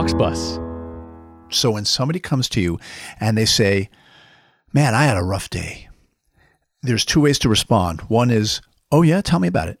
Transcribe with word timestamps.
Bus. 0.00 0.58
So 1.50 1.70
when 1.72 1.84
somebody 1.84 2.20
comes 2.20 2.48
to 2.50 2.60
you 2.60 2.78
and 3.20 3.36
they 3.36 3.44
say, 3.44 3.90
Man, 4.72 4.94
I 4.94 5.04
had 5.04 5.18
a 5.18 5.22
rough 5.22 5.50
day, 5.50 5.88
there's 6.82 7.04
two 7.04 7.20
ways 7.20 7.38
to 7.40 7.50
respond. 7.50 8.00
One 8.02 8.30
is, 8.30 8.62
Oh, 8.90 9.02
yeah, 9.02 9.20
tell 9.20 9.40
me 9.40 9.48
about 9.48 9.68
it. 9.68 9.78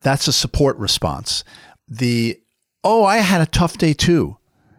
That's 0.00 0.26
a 0.28 0.32
support 0.32 0.78
response. 0.78 1.44
The, 1.86 2.40
Oh, 2.82 3.04
I 3.04 3.18
had 3.18 3.42
a 3.42 3.46
tough 3.46 3.76
day 3.76 3.92
too, 3.92 4.38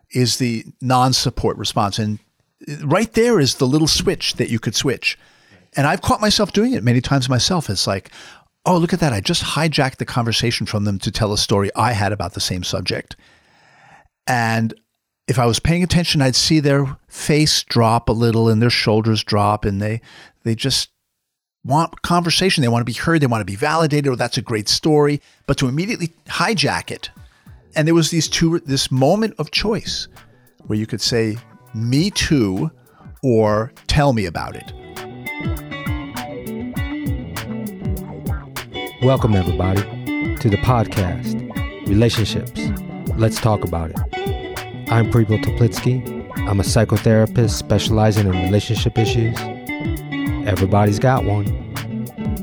is 0.09 0.37
the 0.37 0.65
non 0.81 1.13
support 1.13 1.57
response. 1.57 1.99
And 1.99 2.17
right 2.83 3.13
there 3.13 3.39
is 3.39 3.55
the 3.55 3.67
little 3.67 3.87
switch 3.87 4.33
that 4.35 4.49
you 4.49 4.57
could 4.57 4.75
switch. 4.75 5.15
And 5.75 5.85
I've 5.85 6.01
caught 6.01 6.21
myself 6.21 6.53
doing 6.53 6.73
it 6.73 6.83
many 6.83 7.01
times 7.01 7.29
myself. 7.29 7.69
It's 7.69 7.85
like, 7.85 8.09
oh, 8.65 8.77
look 8.77 8.93
at 8.93 8.99
that. 9.01 9.13
I 9.13 9.21
just 9.21 9.43
hijacked 9.43 9.97
the 9.97 10.05
conversation 10.05 10.65
from 10.65 10.85
them 10.85 10.97
to 10.99 11.11
tell 11.11 11.33
a 11.33 11.37
story 11.37 11.69
I 11.75 11.91
had 11.91 12.11
about 12.11 12.33
the 12.33 12.39
same 12.41 12.63
subject. 12.63 13.15
And 14.31 14.73
if 15.27 15.37
I 15.37 15.45
was 15.45 15.59
paying 15.59 15.83
attention, 15.83 16.21
I'd 16.21 16.37
see 16.37 16.61
their 16.61 16.95
face 17.09 17.63
drop 17.63 18.07
a 18.07 18.13
little 18.13 18.47
and 18.47 18.61
their 18.61 18.69
shoulders 18.69 19.25
drop, 19.25 19.65
and 19.65 19.81
they 19.81 19.99
they 20.43 20.55
just 20.55 20.89
want 21.65 22.01
conversation. 22.01 22.61
They 22.61 22.69
want 22.69 22.79
to 22.79 22.85
be 22.85 22.97
heard. 22.97 23.19
They 23.19 23.27
want 23.27 23.41
to 23.41 23.45
be 23.45 23.57
validated. 23.57 24.07
Or 24.07 24.15
that's 24.15 24.37
a 24.37 24.41
great 24.41 24.69
story. 24.69 25.19
But 25.47 25.57
to 25.57 25.67
immediately 25.67 26.13
hijack 26.27 26.91
it, 26.91 27.09
and 27.75 27.85
there 27.85 27.93
was 27.93 28.09
these 28.09 28.29
two 28.29 28.59
this 28.59 28.89
moment 28.89 29.35
of 29.37 29.51
choice 29.51 30.07
where 30.65 30.79
you 30.79 30.87
could 30.87 31.01
say, 31.01 31.37
"Me 31.73 32.09
too," 32.09 32.71
or 33.21 33.73
"Tell 33.87 34.13
me 34.13 34.27
about 34.27 34.55
it." 34.55 34.71
Welcome, 39.01 39.35
everybody, 39.35 39.81
to 40.37 40.49
the 40.49 40.59
podcast 40.63 41.35
Relationships. 41.85 42.61
Let's 43.17 43.41
talk 43.41 43.65
about 43.65 43.91
it. 43.91 44.20
I'm 44.91 45.09
Pribal 45.09 45.41
Toplitsky. 45.41 46.29
I'm 46.49 46.59
a 46.59 46.63
psychotherapist 46.63 47.51
specializing 47.51 48.27
in 48.27 48.33
relationship 48.33 48.97
issues. 48.97 49.37
Everybody's 50.45 50.99
got 50.99 51.23
one 51.23 51.45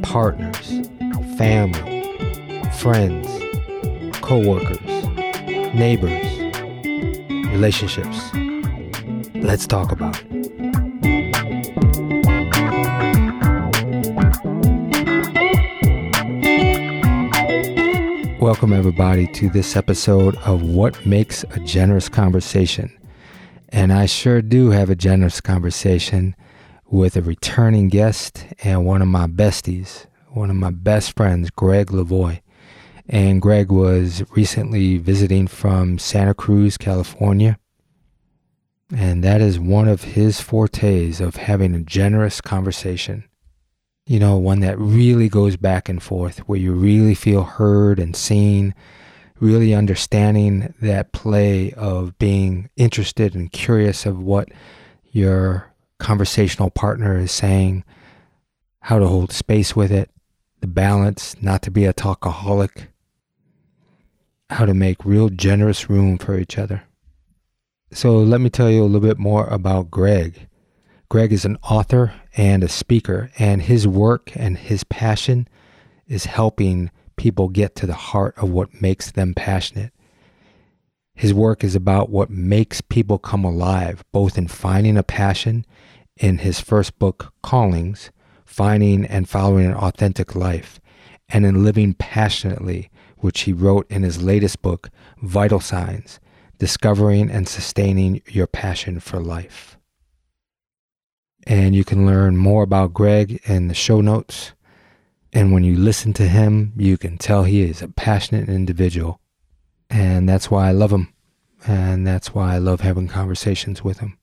partners, 0.03 0.89
family, 1.37 2.03
friends, 2.79 3.29
co 4.23 4.39
workers, 4.49 4.81
neighbors, 5.75 6.25
relationships. 7.53 8.31
Let's 9.35 9.67
talk 9.67 9.93
about 9.93 10.19
it. 10.23 10.38
Welcome, 18.49 18.73
everybody, 18.73 19.27
to 19.35 19.51
this 19.51 19.77
episode 19.77 20.35
of 20.37 20.63
What 20.63 21.05
Makes 21.05 21.45
a 21.51 21.61
Generous 21.61 22.09
Conversation. 22.09 22.91
And 23.69 23.93
I 23.93 24.07
sure 24.07 24.41
do 24.41 24.71
have 24.71 24.89
a 24.89 24.97
generous 24.97 25.39
conversation 25.43 26.35
with 26.87 27.15
a 27.15 27.21
returning 27.21 27.89
guest 27.89 28.47
and 28.65 28.87
one 28.87 29.03
of 29.03 29.09
my 29.09 29.27
besties, 29.27 30.07
one 30.29 30.49
of 30.49 30.57
my 30.57 30.71
best 30.71 31.15
friends, 31.15 31.51
Gregg 31.51 31.89
Levoy. 31.89 32.41
And 33.07 33.43
Gregg 33.43 33.71
was 33.71 34.25
recently 34.31 34.97
visiting 34.97 35.47
from 35.47 35.99
Santa 35.99 36.33
Cruz, 36.33 36.79
California. 36.79 37.59
And 38.97 39.23
that 39.23 39.43
is 39.43 39.61
one 39.61 39.89
of 39.89 40.05
his 40.05 40.41
fortes 40.41 41.21
of 41.21 41.37
having 41.37 41.75
a 41.75 41.81
generous 41.81 42.41
conversation 42.41 43.29
you 44.09 44.19
know, 44.19 44.39
one 44.39 44.61
that 44.61 44.79
really 44.79 45.29
goes 45.29 45.59
back 45.59 45.87
and 45.87 46.03
forth, 46.03 46.39
where 46.49 46.59
you 46.59 46.73
really 46.73 47.15
feel 47.15 47.43
heard 47.43 47.99
and 47.99 48.17
seen, 48.17 48.75
really 49.39 49.75
understanding 49.75 50.73
that 50.81 51.13
play 51.13 51.73
of 51.75 52.19
being 52.19 52.71
interested 52.75 53.35
and 53.35 53.53
curious 53.53 54.07
of 54.07 54.19
what 54.19 54.49
your 55.13 55.71
conversational 55.99 56.71
partner 56.71 57.19
is 57.19 57.31
saying, 57.31 57.85
how 58.81 58.99
to 58.99 59.07
hold 59.07 59.31
space 59.31 59.77
with 59.77 59.93
it, 59.93 60.11
the 60.61 60.67
balance, 60.67 61.37
not 61.43 61.61
to 61.61 61.71
be 61.71 61.85
a 61.85 61.93
talkaholic, 61.93 62.87
how 64.49 64.65
to 64.65 64.73
make 64.73 65.05
real 65.05 65.29
generous 65.29 65.91
room 65.91 66.17
for 66.17 66.39
each 66.39 66.57
other. 66.57 66.83
So 67.93 68.17
let 68.17 68.41
me 68.41 68.49
tell 68.49 68.71
you 68.71 68.83
a 68.83 68.87
little 68.87 69.07
bit 69.07 69.19
more 69.19 69.47
about 69.49 69.91
Gregg. 69.91 70.49
Gregg 71.11 71.33
is 71.33 71.47
an 71.47 71.57
author 71.63 72.13
and 72.37 72.63
a 72.63 72.69
speaker, 72.69 73.31
and 73.39 73.63
his 73.63 73.89
work 73.89 74.31
and 74.35 74.59
his 74.59 74.85
passion 74.85 75.49
is 76.07 76.27
helping 76.27 76.91
people 77.17 77.49
get 77.49 77.75
to 77.77 77.87
the 77.87 77.95
heart 77.95 78.35
of 78.37 78.51
what 78.51 78.83
makes 78.83 79.11
them 79.11 79.33
passionate. 79.33 79.91
His 81.15 81.33
work 81.33 81.65
is 81.65 81.75
about 81.75 82.11
what 82.11 82.29
makes 82.29 82.83
people 82.83 83.19
come 83.19 83.43
alive, 83.43 84.05
both 84.13 84.37
in 84.37 84.49
finding 84.49 84.99
a 84.99 85.03
passion 85.03 85.65
in 86.19 86.39
his 86.39 86.61
first 86.61 86.99
book, 86.99 87.33
Callings, 87.43 88.11
finding 88.45 89.07
and 89.07 89.27
following 89.27 89.65
an 89.65 89.75
authentic 89.75 90.35
life, 90.35 90.79
and 91.31 91.47
in 91.47 91.65
living 91.65 91.95
passionately, 91.95 92.91
which 93.17 93.41
he 93.41 93.55
wrote 93.55 93.91
in 93.91 94.03
his 94.03 94.23
latest 94.23 94.61
book, 94.61 94.91
Vital 95.23 95.61
Signs, 95.61 96.21
discovering 96.59 97.31
and 97.31 97.49
sustaining 97.49 98.21
your 98.27 98.47
passion 98.47 99.01
for 99.01 99.21
life. 99.21 99.78
And 101.49 101.75
you 101.75 101.83
can 101.83 102.05
learn 102.05 102.37
more 102.37 102.63
about 102.63 102.93
Gregg 102.93 103.41
in 103.47 103.69
the 103.69 103.75
show 103.75 104.03
notes. 104.03 104.53
And 105.33 105.51
when 105.51 105.65
you 105.65 105.77
listen 105.77 106.13
to 106.15 106.29
him, 106.29 106.75
you 106.77 106.99
can 106.99 107.17
tell 107.17 107.45
he 107.45 107.63
is 107.63 107.81
a 107.81 107.89
passionate 107.89 108.51
individual. 108.51 109.19
And 109.89 110.29
that's 110.29 110.51
why 110.51 110.69
I 110.69 110.73
love 110.73 110.93
him. 110.93 111.15
And 111.67 112.07
that's 112.07 112.35
why 112.35 112.55
I 112.55 112.59
love 112.59 112.83
having 112.83 113.09
conversations 113.09 113.83
with 113.83 114.01
him. 114.01 114.19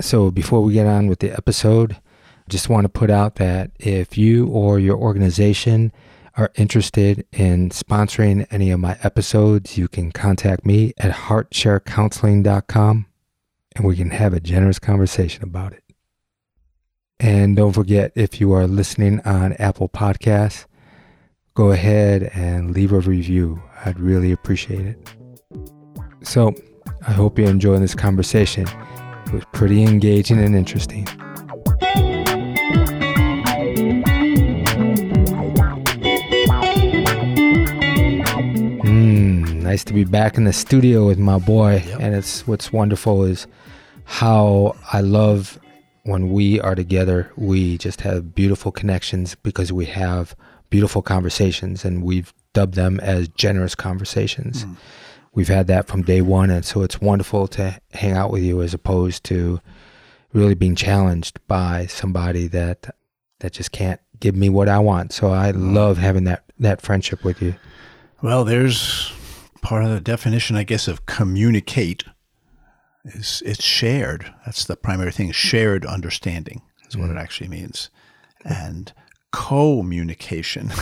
So 0.00 0.30
before 0.30 0.62
we 0.62 0.74
get 0.74 0.86
on 0.86 1.08
with 1.08 1.18
the 1.18 1.32
episode, 1.32 1.94
I 1.94 2.48
just 2.48 2.68
want 2.68 2.84
to 2.84 2.88
put 2.88 3.10
out 3.10 3.34
that 3.36 3.72
if 3.80 4.16
you 4.16 4.46
or 4.46 4.78
your 4.78 4.96
organization 4.96 5.92
are 6.36 6.52
interested 6.54 7.26
in 7.32 7.70
sponsoring 7.70 8.46
any 8.52 8.70
of 8.70 8.78
my 8.78 8.96
episodes, 9.02 9.76
you 9.76 9.88
can 9.88 10.12
contact 10.12 10.64
me 10.64 10.92
at 10.98 11.12
heartsharecounseling.com 11.12 13.06
and 13.76 13.84
we 13.84 13.96
can 13.96 14.10
have 14.10 14.32
a 14.32 14.40
generous 14.40 14.78
conversation 14.78 15.42
about 15.42 15.72
it. 15.72 15.82
And 17.20 17.56
don't 17.56 17.72
forget, 17.72 18.12
if 18.14 18.40
you 18.40 18.52
are 18.52 18.66
listening 18.66 19.20
on 19.20 19.52
Apple 19.54 19.88
Podcasts, 19.88 20.66
go 21.54 21.70
ahead 21.70 22.30
and 22.34 22.72
leave 22.72 22.92
a 22.92 23.00
review. 23.00 23.62
I'd 23.84 24.00
really 24.00 24.32
appreciate 24.32 24.86
it. 24.86 25.14
So, 26.22 26.54
I 27.06 27.12
hope 27.12 27.38
you're 27.38 27.48
enjoying 27.48 27.80
this 27.80 27.94
conversation. 27.94 28.66
It 29.26 29.32
was 29.32 29.44
pretty 29.52 29.82
engaging 29.82 30.38
and 30.38 30.54
interesting. 30.56 31.06
Nice 39.72 39.84
to 39.84 39.94
be 39.94 40.04
back 40.04 40.36
in 40.36 40.44
the 40.44 40.52
studio 40.52 41.06
with 41.06 41.18
my 41.18 41.38
boy. 41.38 41.82
Yep. 41.86 41.98
And 41.98 42.14
it's 42.14 42.46
what's 42.46 42.74
wonderful 42.74 43.24
is 43.24 43.46
how 44.04 44.76
I 44.92 45.00
love 45.00 45.58
when 46.02 46.28
we 46.28 46.60
are 46.60 46.74
together, 46.74 47.32
we 47.36 47.78
just 47.78 48.02
have 48.02 48.34
beautiful 48.34 48.70
connections 48.70 49.34
because 49.34 49.72
we 49.72 49.86
have 49.86 50.36
beautiful 50.68 51.00
conversations 51.00 51.86
and 51.86 52.02
we've 52.02 52.34
dubbed 52.52 52.74
them 52.74 53.00
as 53.00 53.28
generous 53.28 53.74
conversations. 53.74 54.66
Mm. 54.66 54.76
We've 55.32 55.48
had 55.48 55.68
that 55.68 55.86
from 55.86 56.02
day 56.02 56.20
one. 56.20 56.50
And 56.50 56.66
so 56.66 56.82
it's 56.82 57.00
wonderful 57.00 57.48
to 57.48 57.80
hang 57.92 58.12
out 58.12 58.30
with 58.30 58.42
you 58.42 58.60
as 58.60 58.74
opposed 58.74 59.24
to 59.24 59.58
really 60.34 60.54
being 60.54 60.76
challenged 60.76 61.40
by 61.48 61.86
somebody 61.86 62.46
that 62.48 62.94
that 63.40 63.52
just 63.52 63.72
can't 63.72 64.00
give 64.20 64.36
me 64.36 64.50
what 64.50 64.68
I 64.68 64.80
want. 64.80 65.14
So 65.14 65.30
I 65.30 65.52
love 65.52 65.96
having 65.96 66.24
that 66.24 66.44
that 66.58 66.82
friendship 66.82 67.24
with 67.24 67.40
you. 67.40 67.54
Well, 68.20 68.44
there's 68.44 69.12
part 69.62 69.84
of 69.84 69.90
the 69.90 70.00
definition, 70.00 70.56
I 70.56 70.64
guess, 70.64 70.88
of 70.88 71.06
communicate 71.06 72.04
is 73.04 73.42
it's 73.46 73.64
shared. 73.64 74.32
That's 74.44 74.64
the 74.64 74.76
primary 74.76 75.12
thing. 75.12 75.32
Shared 75.32 75.86
understanding 75.86 76.62
is 76.88 76.96
what 76.96 77.08
mm. 77.08 77.16
it 77.16 77.18
actually 77.18 77.48
means, 77.48 77.88
and 78.44 78.92
communication. 79.30 80.72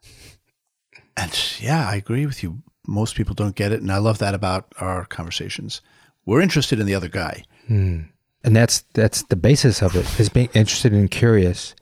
and 1.16 1.58
yeah, 1.60 1.88
I 1.88 1.96
agree 1.96 2.26
with 2.26 2.42
you. 2.42 2.62
Most 2.86 3.16
people 3.16 3.34
don't 3.34 3.56
get 3.56 3.72
it, 3.72 3.80
and 3.80 3.90
I 3.90 3.98
love 3.98 4.18
that 4.18 4.34
about 4.34 4.72
our 4.78 5.06
conversations. 5.06 5.80
We're 6.24 6.40
interested 6.40 6.78
in 6.78 6.86
the 6.86 6.94
other 6.94 7.08
guy, 7.08 7.42
mm. 7.68 8.08
and 8.44 8.56
that's 8.56 8.84
that's 8.94 9.22
the 9.22 9.36
basis 9.36 9.82
of 9.82 9.96
it 9.96 10.20
is 10.20 10.28
being 10.28 10.50
interested 10.54 10.92
and 10.92 11.10
curious. 11.10 11.74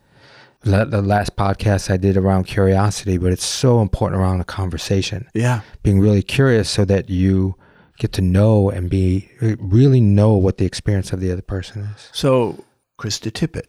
The 0.65 1.01
last 1.01 1.35
podcast 1.35 1.91
I 1.91 1.97
did 1.97 2.17
around 2.17 2.45
curiosity, 2.45 3.19
but 3.19 3.31
it's 3.31 3.45
so 3.45 3.81
important 3.81 4.19
around 4.19 4.41
a 4.41 4.45
conversation. 4.45 5.27
Yeah, 5.35 5.61
being 5.83 5.99
really 5.99 6.23
curious 6.23 6.69
so 6.69 6.85
that 6.85 7.07
you 7.07 7.55
get 7.99 8.13
to 8.13 8.21
know 8.21 8.71
and 8.71 8.89
be 8.89 9.29
really 9.39 10.01
know 10.01 10.33
what 10.33 10.57
the 10.57 10.65
experience 10.65 11.13
of 11.13 11.19
the 11.19 11.31
other 11.31 11.43
person 11.43 11.83
is. 11.83 12.09
So, 12.13 12.65
Krista 12.99 13.31
Tippett 13.31 13.67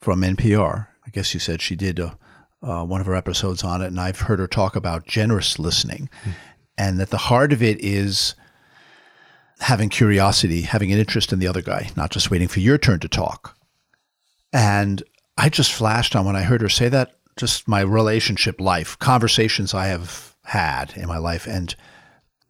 from 0.00 0.22
NPR, 0.22 0.86
I 1.06 1.10
guess 1.10 1.34
you 1.34 1.40
said 1.40 1.60
she 1.60 1.76
did 1.76 1.98
a, 1.98 2.16
uh, 2.62 2.84
one 2.84 3.00
of 3.00 3.06
her 3.06 3.14
episodes 3.14 3.62
on 3.62 3.82
it, 3.82 3.88
and 3.88 4.00
I've 4.00 4.20
heard 4.20 4.38
her 4.38 4.48
talk 4.48 4.76
about 4.76 5.06
generous 5.06 5.58
listening, 5.58 6.08
mm. 6.24 6.32
and 6.76 6.98
that 6.98 7.10
the 7.10 7.18
heart 7.18 7.52
of 7.52 7.62
it 7.62 7.78
is 7.80 8.34
having 9.60 9.88
curiosity, 9.88 10.62
having 10.62 10.90
an 10.90 10.98
interest 10.98 11.32
in 11.32 11.38
the 11.38 11.48
other 11.48 11.62
guy, 11.62 11.90
not 11.96 12.10
just 12.10 12.30
waiting 12.30 12.48
for 12.48 12.60
your 12.60 12.78
turn 12.78 13.00
to 13.00 13.08
talk. 13.08 13.56
And 14.52 15.02
I 15.38 15.48
just 15.48 15.72
flashed 15.72 16.16
on 16.16 16.26
when 16.26 16.34
I 16.34 16.42
heard 16.42 16.62
her 16.62 16.68
say 16.68 16.88
that, 16.88 17.12
just 17.36 17.68
my 17.68 17.80
relationship 17.80 18.60
life, 18.60 18.98
conversations 18.98 19.72
I 19.72 19.86
have 19.86 20.34
had 20.44 20.92
in 20.96 21.06
my 21.06 21.18
life. 21.18 21.46
And 21.46 21.74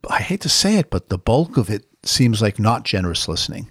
I 0.08 0.20
hate 0.20 0.40
to 0.40 0.48
say 0.48 0.76
it, 0.76 0.88
but 0.88 1.10
the 1.10 1.18
bulk 1.18 1.58
of 1.58 1.68
it 1.68 1.84
seems 2.02 2.40
like 2.40 2.58
not 2.58 2.84
generous 2.84 3.28
listening 3.28 3.70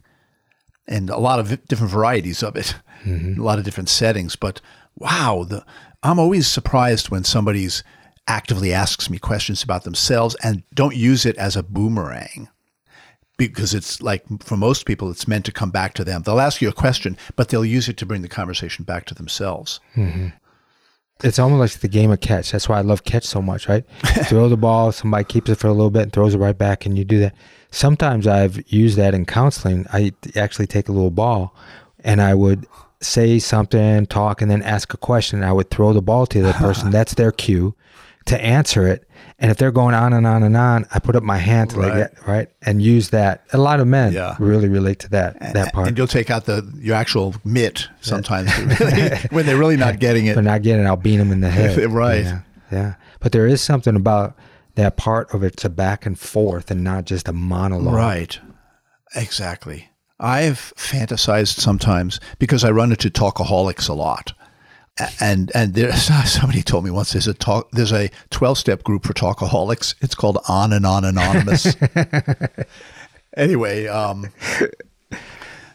and 0.87 1.09
a 1.09 1.17
lot 1.17 1.39
of 1.39 1.65
different 1.65 1.91
varieties 1.91 2.43
of 2.43 2.55
it, 2.55 2.75
mm-hmm. 3.03 3.41
a 3.41 3.43
lot 3.43 3.57
of 3.57 3.65
different 3.65 3.89
settings. 3.89 4.35
But 4.35 4.61
wow, 4.95 5.45
the, 5.49 5.65
I'm 6.03 6.19
always 6.19 6.47
surprised 6.47 7.09
when 7.09 7.23
somebody's 7.23 7.83
actively 8.27 8.71
asks 8.71 9.09
me 9.09 9.17
questions 9.17 9.63
about 9.63 9.83
themselves 9.83 10.35
and 10.43 10.61
don't 10.75 10.95
use 10.95 11.25
it 11.25 11.37
as 11.37 11.55
a 11.55 11.63
boomerang 11.63 12.49
because 13.37 13.73
it's 13.73 14.01
like 14.01 14.23
for 14.41 14.57
most 14.57 14.85
people 14.85 15.09
it's 15.11 15.27
meant 15.27 15.45
to 15.45 15.51
come 15.51 15.71
back 15.71 15.93
to 15.93 16.03
them. 16.03 16.23
They'll 16.23 16.39
ask 16.39 16.61
you 16.61 16.69
a 16.69 16.73
question 16.73 17.17
but 17.35 17.49
they'll 17.49 17.65
use 17.65 17.87
it 17.87 17.97
to 17.97 18.05
bring 18.05 18.21
the 18.21 18.27
conversation 18.27 18.83
back 18.83 19.05
to 19.05 19.15
themselves. 19.15 19.79
Mm-hmm. 19.95 20.27
it's 21.23 21.39
almost 21.39 21.75
like 21.75 21.81
the 21.81 21.87
game 21.87 22.11
of 22.11 22.19
catch. 22.19 22.51
That's 22.51 22.67
why 22.67 22.79
i 22.79 22.81
love 22.81 23.03
catch 23.03 23.25
so 23.25 23.41
much 23.41 23.67
right? 23.69 23.85
Throw 24.25 24.49
the 24.49 24.57
ball 24.57 24.91
somebody 24.91 25.23
keeps 25.23 25.49
it 25.49 25.55
for 25.55 25.67
a 25.67 25.73
little 25.73 25.91
bit 25.91 26.03
and 26.03 26.13
throws 26.13 26.33
it 26.35 26.39
right 26.39 26.57
back 26.57 26.85
and 26.85 26.97
you 26.97 27.05
do 27.05 27.19
that. 27.19 27.35
Sometimes 27.71 28.27
i've 28.27 28.71
used 28.71 28.97
that 28.97 29.13
in 29.13 29.25
counseling. 29.25 29.85
I 29.93 30.13
actually 30.35 30.67
take 30.67 30.89
a 30.89 30.91
little 30.91 31.11
ball 31.11 31.55
and 32.03 32.21
i 32.21 32.33
would 32.33 32.67
say 33.01 33.37
something 33.39 34.05
talk 34.07 34.41
and 34.41 34.49
then 34.49 34.63
ask 34.63 34.93
a 34.93 34.97
question. 34.97 35.43
I 35.43 35.53
would 35.53 35.69
throw 35.69 35.93
the 35.93 36.01
ball 36.01 36.25
to 36.27 36.41
the 36.41 36.53
person. 36.53 36.89
That's 36.97 37.13
their 37.13 37.31
cue 37.31 37.75
to 38.27 38.41
answer 38.41 38.87
it. 38.87 39.03
And 39.39 39.51
if 39.51 39.57
they're 39.57 39.71
going 39.71 39.93
on 39.93 40.13
and 40.13 40.25
on 40.25 40.41
and 40.41 40.57
on, 40.57 40.87
I 40.91 40.99
put 40.99 41.15
up 41.15 41.21
my 41.21 41.37
hand 41.37 41.69
to 41.71 41.77
right. 41.77 41.87
like 41.89 42.11
it, 42.11 42.17
right, 42.27 42.49
and 42.63 42.81
use 42.81 43.11
that. 43.11 43.45
A 43.53 43.57
lot 43.59 43.79
of 43.79 43.87
men 43.87 44.13
yeah. 44.13 44.35
really 44.39 44.67
relate 44.67 44.99
to 44.99 45.09
that 45.09 45.39
that 45.53 45.73
part. 45.73 45.87
And 45.87 45.97
you'll 45.97 46.07
take 46.07 46.31
out 46.31 46.45
the 46.45 46.67
your 46.79 46.95
actual 46.95 47.35
mitt 47.43 47.87
sometimes 48.01 48.51
when 49.31 49.45
they're 49.45 49.57
really 49.57 49.77
not 49.77 49.99
getting 49.99 50.25
it. 50.25 50.33
They're 50.33 50.43
not 50.43 50.63
getting 50.63 50.85
it. 50.85 50.87
I'll 50.87 50.95
beat 50.95 51.17
them 51.17 51.31
in 51.31 51.41
the 51.41 51.51
head. 51.51 51.77
right. 51.91 52.23
Yeah, 52.23 52.41
yeah. 52.71 52.95
But 53.19 53.31
there 53.31 53.45
is 53.45 53.61
something 53.61 53.95
about 53.95 54.35
that 54.73 54.97
part 54.97 55.31
of 55.33 55.43
it's 55.43 55.63
a 55.65 55.69
back 55.69 56.07
and 56.07 56.17
forth 56.17 56.71
and 56.71 56.83
not 56.83 57.05
just 57.05 57.27
a 57.27 57.33
monologue. 57.33 57.93
Right. 57.93 58.39
Exactly. 59.15 59.89
I've 60.19 60.73
fantasized 60.75 61.59
sometimes 61.59 62.19
because 62.39 62.63
I 62.63 62.71
run 62.71 62.89
into 62.89 63.09
talkaholics 63.11 63.87
a 63.87 63.93
lot 63.93 64.33
and 65.19 65.51
and 65.53 65.73
there 65.73 65.93
somebody 66.25 66.61
told 66.61 66.83
me 66.83 66.91
once 66.91 67.13
there's 67.13 67.27
a 67.27 67.33
talk 67.33 67.69
there's 67.71 67.93
a 67.93 68.09
12 68.29 68.57
step 68.57 68.83
group 68.83 69.05
for 69.05 69.13
talkaholics. 69.13 69.95
It's 70.01 70.15
called 70.15 70.39
on 70.47 70.73
and 70.73 70.85
on 70.85 71.03
anonymous. 71.05 71.75
Anyway 73.35 73.85
um, 73.85 74.31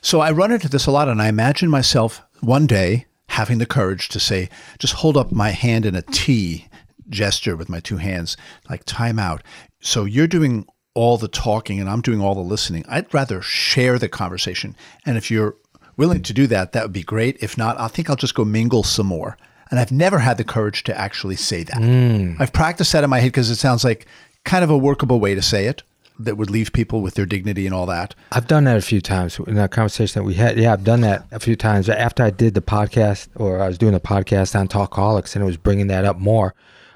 so 0.00 0.18
i 0.18 0.32
run 0.32 0.50
into 0.50 0.68
this 0.68 0.86
a 0.86 0.90
lot 0.90 1.06
and 1.06 1.22
i 1.22 1.28
imagine 1.28 1.70
myself 1.70 2.20
one 2.40 2.66
day 2.66 3.06
having 3.28 3.58
the 3.58 3.66
courage 3.66 4.08
to 4.08 4.18
say 4.18 4.48
just 4.80 4.94
hold 4.94 5.16
up 5.16 5.30
my 5.30 5.50
hand 5.50 5.86
in 5.86 5.94
a 5.94 6.02
t 6.02 6.66
gesture 7.08 7.56
with 7.56 7.68
my 7.68 7.78
two 7.80 7.98
hands 7.98 8.36
like 8.68 8.84
time 8.84 9.18
out. 9.18 9.42
So 9.80 10.04
you're 10.04 10.26
doing 10.26 10.66
all 10.94 11.16
the 11.16 11.28
talking 11.28 11.80
and 11.80 11.88
i'm 11.88 12.02
doing 12.02 12.20
all 12.20 12.34
the 12.34 12.40
listening. 12.40 12.84
I'd 12.88 13.12
rather 13.14 13.40
share 13.40 13.98
the 13.98 14.08
conversation. 14.08 14.76
And 15.06 15.16
if 15.16 15.30
you're 15.30 15.56
willing 15.96 16.22
to 16.22 16.32
do 16.32 16.46
that, 16.48 16.72
that 16.72 16.84
would 16.84 16.92
be 16.92 17.02
great. 17.02 17.36
If 17.40 17.56
not, 17.58 17.78
I 17.78 17.88
think 17.88 18.10
I'll 18.10 18.16
just 18.16 18.34
go 18.34 18.44
mingle 18.44 18.82
some 18.82 19.06
more. 19.06 19.36
And 19.70 19.80
I've 19.80 19.92
never 19.92 20.18
had 20.18 20.36
the 20.36 20.44
courage 20.44 20.84
to 20.84 20.98
actually 20.98 21.36
say 21.36 21.62
that. 21.62 21.76
Mm. 21.76 22.36
I've 22.38 22.52
practiced 22.52 22.92
that 22.92 23.04
in 23.04 23.10
my 23.10 23.20
head 23.20 23.28
because 23.28 23.48
it 23.48 23.56
sounds 23.56 23.84
like 23.84 24.06
kind 24.44 24.64
of 24.64 24.70
a 24.70 24.76
workable 24.76 25.18
way 25.18 25.34
to 25.34 25.42
say 25.42 25.66
it 25.66 25.82
that 26.18 26.36
would 26.36 26.50
leave 26.50 26.72
people 26.72 27.00
with 27.00 27.14
their 27.14 27.26
dignity 27.26 27.66
and 27.66 27.74
all 27.74 27.86
that. 27.86 28.14
I've 28.32 28.46
done 28.46 28.64
that 28.64 28.76
a 28.76 28.82
few 28.82 29.00
times 29.00 29.38
in 29.46 29.54
that 29.54 29.70
conversation 29.70 30.20
that 30.20 30.26
we 30.26 30.34
had. 30.34 30.58
Yeah, 30.58 30.72
I've 30.72 30.84
done 30.84 31.00
that 31.00 31.24
a 31.30 31.40
few 31.40 31.56
times 31.56 31.88
after 31.88 32.22
I 32.22 32.30
did 32.30 32.54
the 32.54 32.60
podcast 32.60 33.28
or 33.34 33.60
I 33.60 33.68
was 33.68 33.78
doing 33.78 33.92
the 33.92 34.00
podcast 34.00 34.58
on 34.58 34.68
Talkaholics 34.68 35.34
and 35.34 35.42
it 35.42 35.46
was 35.46 35.56
bringing 35.56 35.86
that 35.86 36.04
up 36.04 36.18
more 36.18 36.54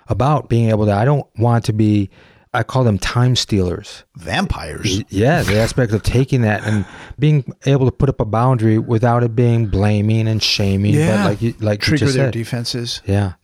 about 0.09 0.49
being 0.49 0.69
able 0.69 0.87
to, 0.87 0.93
I 0.93 1.05
don't 1.05 1.27
want 1.39 1.65
to 1.65 1.73
be 1.73 2.11
I 2.57 2.63
call 2.63 2.85
them 2.85 2.99
time 2.99 3.37
stealers. 3.37 4.05
Vampires. 4.17 5.05
Yeah, 5.11 5.43
the 5.43 5.59
aspect 5.59 5.93
of 5.93 6.03
taking 6.03 6.41
that 6.41 6.65
and 6.65 6.87
being 7.19 7.53
able 7.67 7.85
to 7.85 7.93
put 7.93 8.09
up 8.09 8.19
a 8.19 8.25
boundary 8.25 8.79
without 8.79 9.23
it 9.23 9.37
being 9.37 9.67
blaming 9.67 10.27
and 10.27 10.43
shaming. 10.43 10.95
Yeah. 10.95 11.19
But 11.19 11.31
like 11.31 11.43
you, 11.43 11.55
like 11.61 11.81
trigger 11.81 12.07
you 12.07 12.13
their 12.13 12.27
said. 12.29 12.33
defenses. 12.33 13.03
Yeah. 13.05 13.35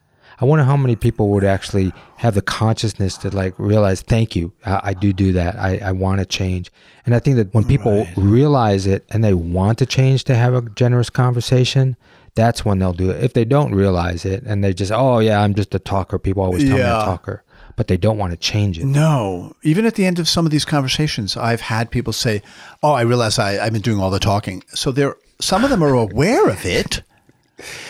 I 0.41 0.47
wonder 0.47 0.65
how 0.65 0.79
many 0.79 0.97
people 0.97 1.29
would 1.29 1.45
actually 1.45 1.93
have 2.17 2.35
the 2.35 2.41
consciousness 2.41 3.19
to 3.19 3.29
like 3.31 3.55
realize, 3.59 4.01
thank 4.01 4.35
you, 4.35 4.53
I, 4.65 4.81
I 4.83 4.95
do 4.95 5.13
do 5.13 5.33
that. 5.35 5.57
I, 5.57 5.77
I 5.79 5.93
want 5.93 6.21
to 6.21 6.27
change. 6.27 6.73
And 7.05 7.15
I 7.15 7.19
think 7.19 7.37
that 7.37 7.53
when 7.53 7.65
people 7.65 7.99
right. 7.99 8.17
realize 8.17 8.87
it 8.87 9.05
and 9.11 9.23
they 9.23 9.35
want 9.35 9.79
to 9.79 9.87
change 9.87 10.25
to 10.25 10.35
have 10.35 10.55
a 10.55 10.63
generous 10.71 11.11
conversation, 11.11 11.97
that's 12.35 12.65
when 12.65 12.79
they'll 12.79 12.95
do 12.95 13.11
it. 13.11 13.23
If 13.23 13.35
they 13.35 13.45
don't 13.45 13.75
realize 13.75 14.25
it 14.25 14.43
and 14.45 14.65
they 14.65 14.73
just, 14.73 14.91
oh 14.91 15.19
yeah, 15.19 15.43
I'm 15.43 15.55
just 15.55 15.75
a 15.75 15.79
talker. 15.79 16.19
People 16.19 16.43
always 16.43 16.65
tell 16.65 16.79
yeah. 16.79 16.97
me 16.97 17.03
a 17.03 17.05
talker 17.05 17.45
but 17.77 17.89
they 17.89 17.97
don't 17.97 18.19
want 18.19 18.33
to 18.33 18.37
change 18.37 18.79
it. 18.79 18.85
No. 18.85 19.55
Even 19.63 19.87
at 19.87 19.95
the 19.95 20.07
end 20.07 20.19
of 20.19 20.29
some 20.29 20.47
of 20.47 20.53
these 20.53 20.65
conversations, 20.65 21.37
I've 21.37 21.61
had 21.61 21.91
people 21.91 22.13
say, 22.13 22.43
Oh, 22.83 22.93
I 22.93 23.03
realize 23.03 23.39
I, 23.39 23.65
I've 23.65 23.73
been 23.73 23.83
doing 23.83 24.01
all 24.01 24.11
the 24.11 24.19
talking. 24.19 24.63
So 24.69 24.93
they're 24.93 25.17
some 25.41 25.65
of 25.65 25.71
them 25.71 25.83
are 25.83 25.95
aware 25.95 26.49
of 26.49 26.65
it. 26.65 27.03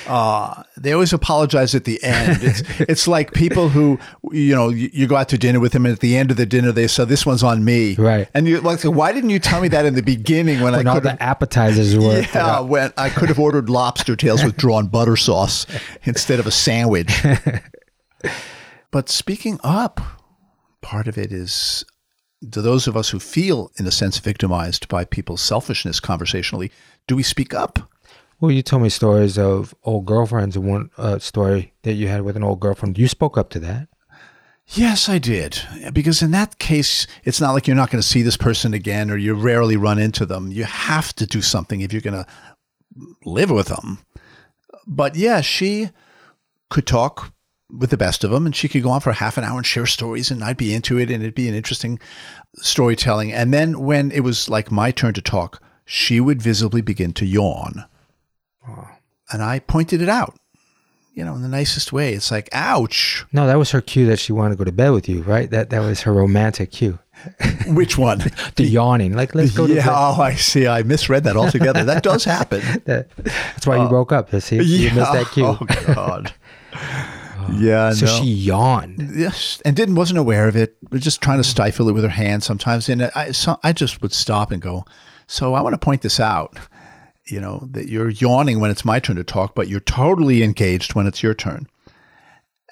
Uh, 0.06 0.62
they 0.76 0.92
always 0.92 1.12
apologize 1.12 1.74
at 1.74 1.84
the 1.84 2.02
end. 2.02 2.42
It's 2.42 2.62
it's 2.80 3.08
like 3.08 3.32
people 3.32 3.68
who 3.68 3.98
you 4.30 4.54
know 4.54 4.68
you, 4.68 4.90
you, 4.92 5.06
go 5.06 5.16
out 5.16 5.28
to 5.30 5.38
dinner 5.38 5.60
with 5.60 5.72
them, 5.72 5.86
and 5.86 5.92
at 5.92 6.00
the 6.00 6.16
end 6.16 6.30
of 6.30 6.36
the 6.36 6.44
dinner 6.44 6.72
they 6.72 6.86
say, 6.86 7.04
"This 7.04 7.24
one's 7.24 7.42
on 7.42 7.64
me." 7.64 7.94
Right. 7.94 8.28
And 8.34 8.46
you're 8.46 8.60
like, 8.60 8.82
why 8.82 9.12
didn't 9.12 9.30
you 9.30 9.38
tell 9.38 9.60
me 9.60 9.68
that 9.68 9.86
in 9.86 9.94
the 9.94 10.02
beginning 10.02 10.60
when, 10.60 10.72
when 10.76 10.86
I 10.86 10.90
all 10.90 11.00
the 11.00 11.22
appetizers 11.22 11.96
were? 11.96 12.20
Yeah, 12.20 12.26
yeah, 12.34 12.60
when 12.60 12.92
I 12.96 13.08
could 13.08 13.28
have 13.28 13.38
ordered 13.38 13.70
lobster 13.70 14.16
tails 14.16 14.44
with 14.44 14.56
drawn 14.56 14.88
butter 14.88 15.16
sauce 15.16 15.66
instead 16.02 16.40
of 16.40 16.46
a 16.46 16.50
sandwich. 16.50 17.24
But 18.92 19.08
speaking 19.08 19.58
up, 19.64 20.00
part 20.82 21.08
of 21.08 21.18
it 21.18 21.32
is 21.32 21.84
to 22.52 22.60
those 22.60 22.86
of 22.86 22.96
us 22.96 23.08
who 23.08 23.18
feel, 23.18 23.72
in 23.76 23.86
a 23.86 23.90
sense, 23.90 24.18
victimized 24.18 24.86
by 24.88 25.04
people's 25.04 25.40
selfishness 25.40 25.98
conversationally, 25.98 26.70
do 27.08 27.16
we 27.16 27.22
speak 27.22 27.54
up? 27.54 27.90
Well, 28.38 28.50
you 28.50 28.62
told 28.62 28.82
me 28.82 28.88
stories 28.90 29.38
of 29.38 29.74
old 29.84 30.04
girlfriends, 30.04 30.56
and 30.56 30.66
one 30.68 30.90
uh, 30.98 31.18
story 31.18 31.72
that 31.82 31.94
you 31.94 32.08
had 32.08 32.22
with 32.22 32.36
an 32.36 32.42
old 32.42 32.60
girlfriend. 32.60 32.98
You 32.98 33.08
spoke 33.08 33.38
up 33.38 33.50
to 33.50 33.60
that. 33.60 33.88
Yes, 34.66 35.08
I 35.08 35.18
did. 35.18 35.60
Because 35.92 36.22
in 36.22 36.30
that 36.32 36.58
case, 36.58 37.06
it's 37.24 37.40
not 37.40 37.52
like 37.52 37.66
you're 37.66 37.76
not 37.76 37.90
going 37.90 38.02
to 38.02 38.06
see 38.06 38.22
this 38.22 38.36
person 38.36 38.74
again 38.74 39.10
or 39.10 39.16
you 39.16 39.34
rarely 39.34 39.76
run 39.76 39.98
into 39.98 40.26
them. 40.26 40.50
You 40.52 40.64
have 40.64 41.14
to 41.14 41.26
do 41.26 41.40
something 41.40 41.80
if 41.80 41.92
you're 41.92 42.02
going 42.02 42.24
to 42.24 42.26
live 43.24 43.50
with 43.50 43.68
them. 43.68 44.00
But 44.86 45.16
yeah, 45.16 45.40
she 45.40 45.90
could 46.68 46.86
talk 46.86 47.32
with 47.76 47.90
the 47.90 47.96
best 47.96 48.24
of 48.24 48.30
them, 48.30 48.46
and 48.46 48.54
she 48.54 48.68
could 48.68 48.82
go 48.82 48.90
on 48.90 49.00
for 49.00 49.12
half 49.12 49.38
an 49.38 49.44
hour 49.44 49.56
and 49.56 49.66
share 49.66 49.86
stories, 49.86 50.30
and 50.30 50.44
I'd 50.44 50.56
be 50.56 50.74
into 50.74 50.98
it, 50.98 51.10
and 51.10 51.22
it'd 51.22 51.34
be 51.34 51.48
an 51.48 51.54
interesting 51.54 51.98
storytelling. 52.56 53.32
And 53.32 53.52
then 53.52 53.80
when 53.80 54.10
it 54.10 54.20
was 54.20 54.48
like 54.48 54.70
my 54.70 54.90
turn 54.90 55.14
to 55.14 55.22
talk, 55.22 55.62
she 55.84 56.20
would 56.20 56.42
visibly 56.42 56.82
begin 56.82 57.12
to 57.14 57.26
yawn, 57.26 57.86
oh. 58.68 58.88
and 59.32 59.42
I 59.42 59.58
pointed 59.58 60.02
it 60.02 60.08
out. 60.08 60.36
You 61.14 61.26
know, 61.26 61.34
in 61.34 61.42
the 61.42 61.48
nicest 61.48 61.92
way. 61.92 62.14
It's 62.14 62.30
like, 62.30 62.48
ouch. 62.52 63.26
No, 63.34 63.46
that 63.46 63.58
was 63.58 63.70
her 63.72 63.82
cue 63.82 64.06
that 64.06 64.18
she 64.18 64.32
wanted 64.32 64.52
to 64.52 64.56
go 64.56 64.64
to 64.64 64.72
bed 64.72 64.92
with 64.92 65.10
you, 65.10 65.20
right? 65.24 65.50
That 65.50 65.68
that 65.68 65.80
was 65.80 66.00
her 66.02 66.12
romantic 66.14 66.72
cue. 66.72 66.98
Which 67.66 67.98
one? 67.98 68.18
the 68.56 68.64
yawning. 68.64 69.14
Like, 69.14 69.34
let's 69.34 69.52
go. 69.52 69.66
Yeah. 69.66 69.86
Oh, 69.88 70.20
I 70.20 70.34
see. 70.34 70.66
I 70.66 70.82
misread 70.82 71.24
that 71.24 71.36
altogether. 71.36 71.84
that 71.84 72.02
does 72.02 72.24
happen. 72.24 72.60
that, 72.86 73.08
that's 73.16 73.66
why 73.66 73.76
uh, 73.76 73.82
you 73.82 73.88
broke 73.90 74.10
up. 74.12 74.34
See, 74.40 74.56
yeah. 74.56 74.62
you 74.62 74.94
missed 74.94 75.12
that 75.12 75.26
cue. 75.32 75.44
Oh 75.44 75.94
God. 75.94 76.32
Yeah. 77.52 77.92
So 77.92 78.06
no. 78.06 78.12
she 78.12 78.26
yawned. 78.26 79.12
Yes, 79.14 79.60
and 79.64 79.76
didn't 79.76 79.94
wasn't 79.94 80.18
aware 80.18 80.48
of 80.48 80.56
it. 80.56 80.76
Was 80.90 81.02
just 81.02 81.20
trying 81.20 81.38
to 81.38 81.44
stifle 81.44 81.88
it 81.88 81.92
with 81.92 82.04
her 82.04 82.10
hand 82.10 82.42
sometimes. 82.42 82.88
And 82.88 83.10
I, 83.14 83.32
so 83.32 83.58
I 83.62 83.72
just 83.72 84.02
would 84.02 84.12
stop 84.12 84.50
and 84.50 84.60
go. 84.60 84.84
So 85.26 85.54
I 85.54 85.60
want 85.60 85.74
to 85.74 85.78
point 85.78 86.02
this 86.02 86.18
out. 86.18 86.58
You 87.26 87.40
know 87.40 87.68
that 87.70 87.88
you're 87.88 88.10
yawning 88.10 88.58
when 88.58 88.70
it's 88.70 88.84
my 88.84 88.98
turn 88.98 89.16
to 89.16 89.24
talk, 89.24 89.54
but 89.54 89.68
you're 89.68 89.80
totally 89.80 90.42
engaged 90.42 90.94
when 90.94 91.06
it's 91.06 91.22
your 91.22 91.34
turn. 91.34 91.68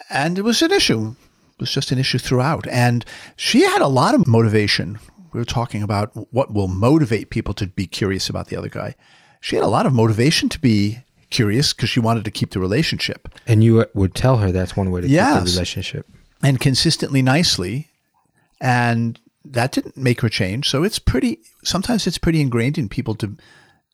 And 0.08 0.38
it 0.38 0.42
was 0.42 0.62
an 0.62 0.72
issue. 0.72 1.14
It 1.52 1.60
was 1.60 1.72
just 1.72 1.92
an 1.92 1.98
issue 1.98 2.18
throughout. 2.18 2.66
And 2.68 3.04
she 3.36 3.62
had 3.62 3.82
a 3.82 3.88
lot 3.88 4.14
of 4.14 4.26
motivation. 4.26 4.98
We 5.32 5.38
were 5.38 5.44
talking 5.44 5.82
about 5.82 6.10
what 6.32 6.52
will 6.52 6.68
motivate 6.68 7.30
people 7.30 7.54
to 7.54 7.66
be 7.66 7.86
curious 7.86 8.28
about 8.28 8.48
the 8.48 8.56
other 8.56 8.68
guy. 8.68 8.96
She 9.40 9.56
had 9.56 9.64
a 9.64 9.68
lot 9.68 9.86
of 9.86 9.92
motivation 9.92 10.48
to 10.48 10.58
be 10.58 11.00
curious 11.30 11.72
because 11.72 11.88
she 11.88 12.00
wanted 12.00 12.24
to 12.24 12.30
keep 12.30 12.50
the 12.50 12.60
relationship. 12.60 13.28
And 13.46 13.64
you 13.64 13.86
would 13.94 14.14
tell 14.14 14.38
her 14.38 14.52
that's 14.52 14.76
one 14.76 14.90
way 14.90 15.00
to 15.00 15.08
yes. 15.08 15.38
keep 15.38 15.44
the 15.44 15.50
relationship. 15.52 16.06
And 16.42 16.60
consistently 16.60 17.22
nicely. 17.22 17.88
And 18.60 19.18
that 19.44 19.72
didn't 19.72 19.96
make 19.96 20.20
her 20.20 20.28
change. 20.28 20.68
So 20.68 20.82
it's 20.82 20.98
pretty, 20.98 21.38
sometimes 21.64 22.06
it's 22.06 22.18
pretty 22.18 22.40
ingrained 22.40 22.78
in 22.78 22.88
people 22.88 23.14
to, 23.16 23.36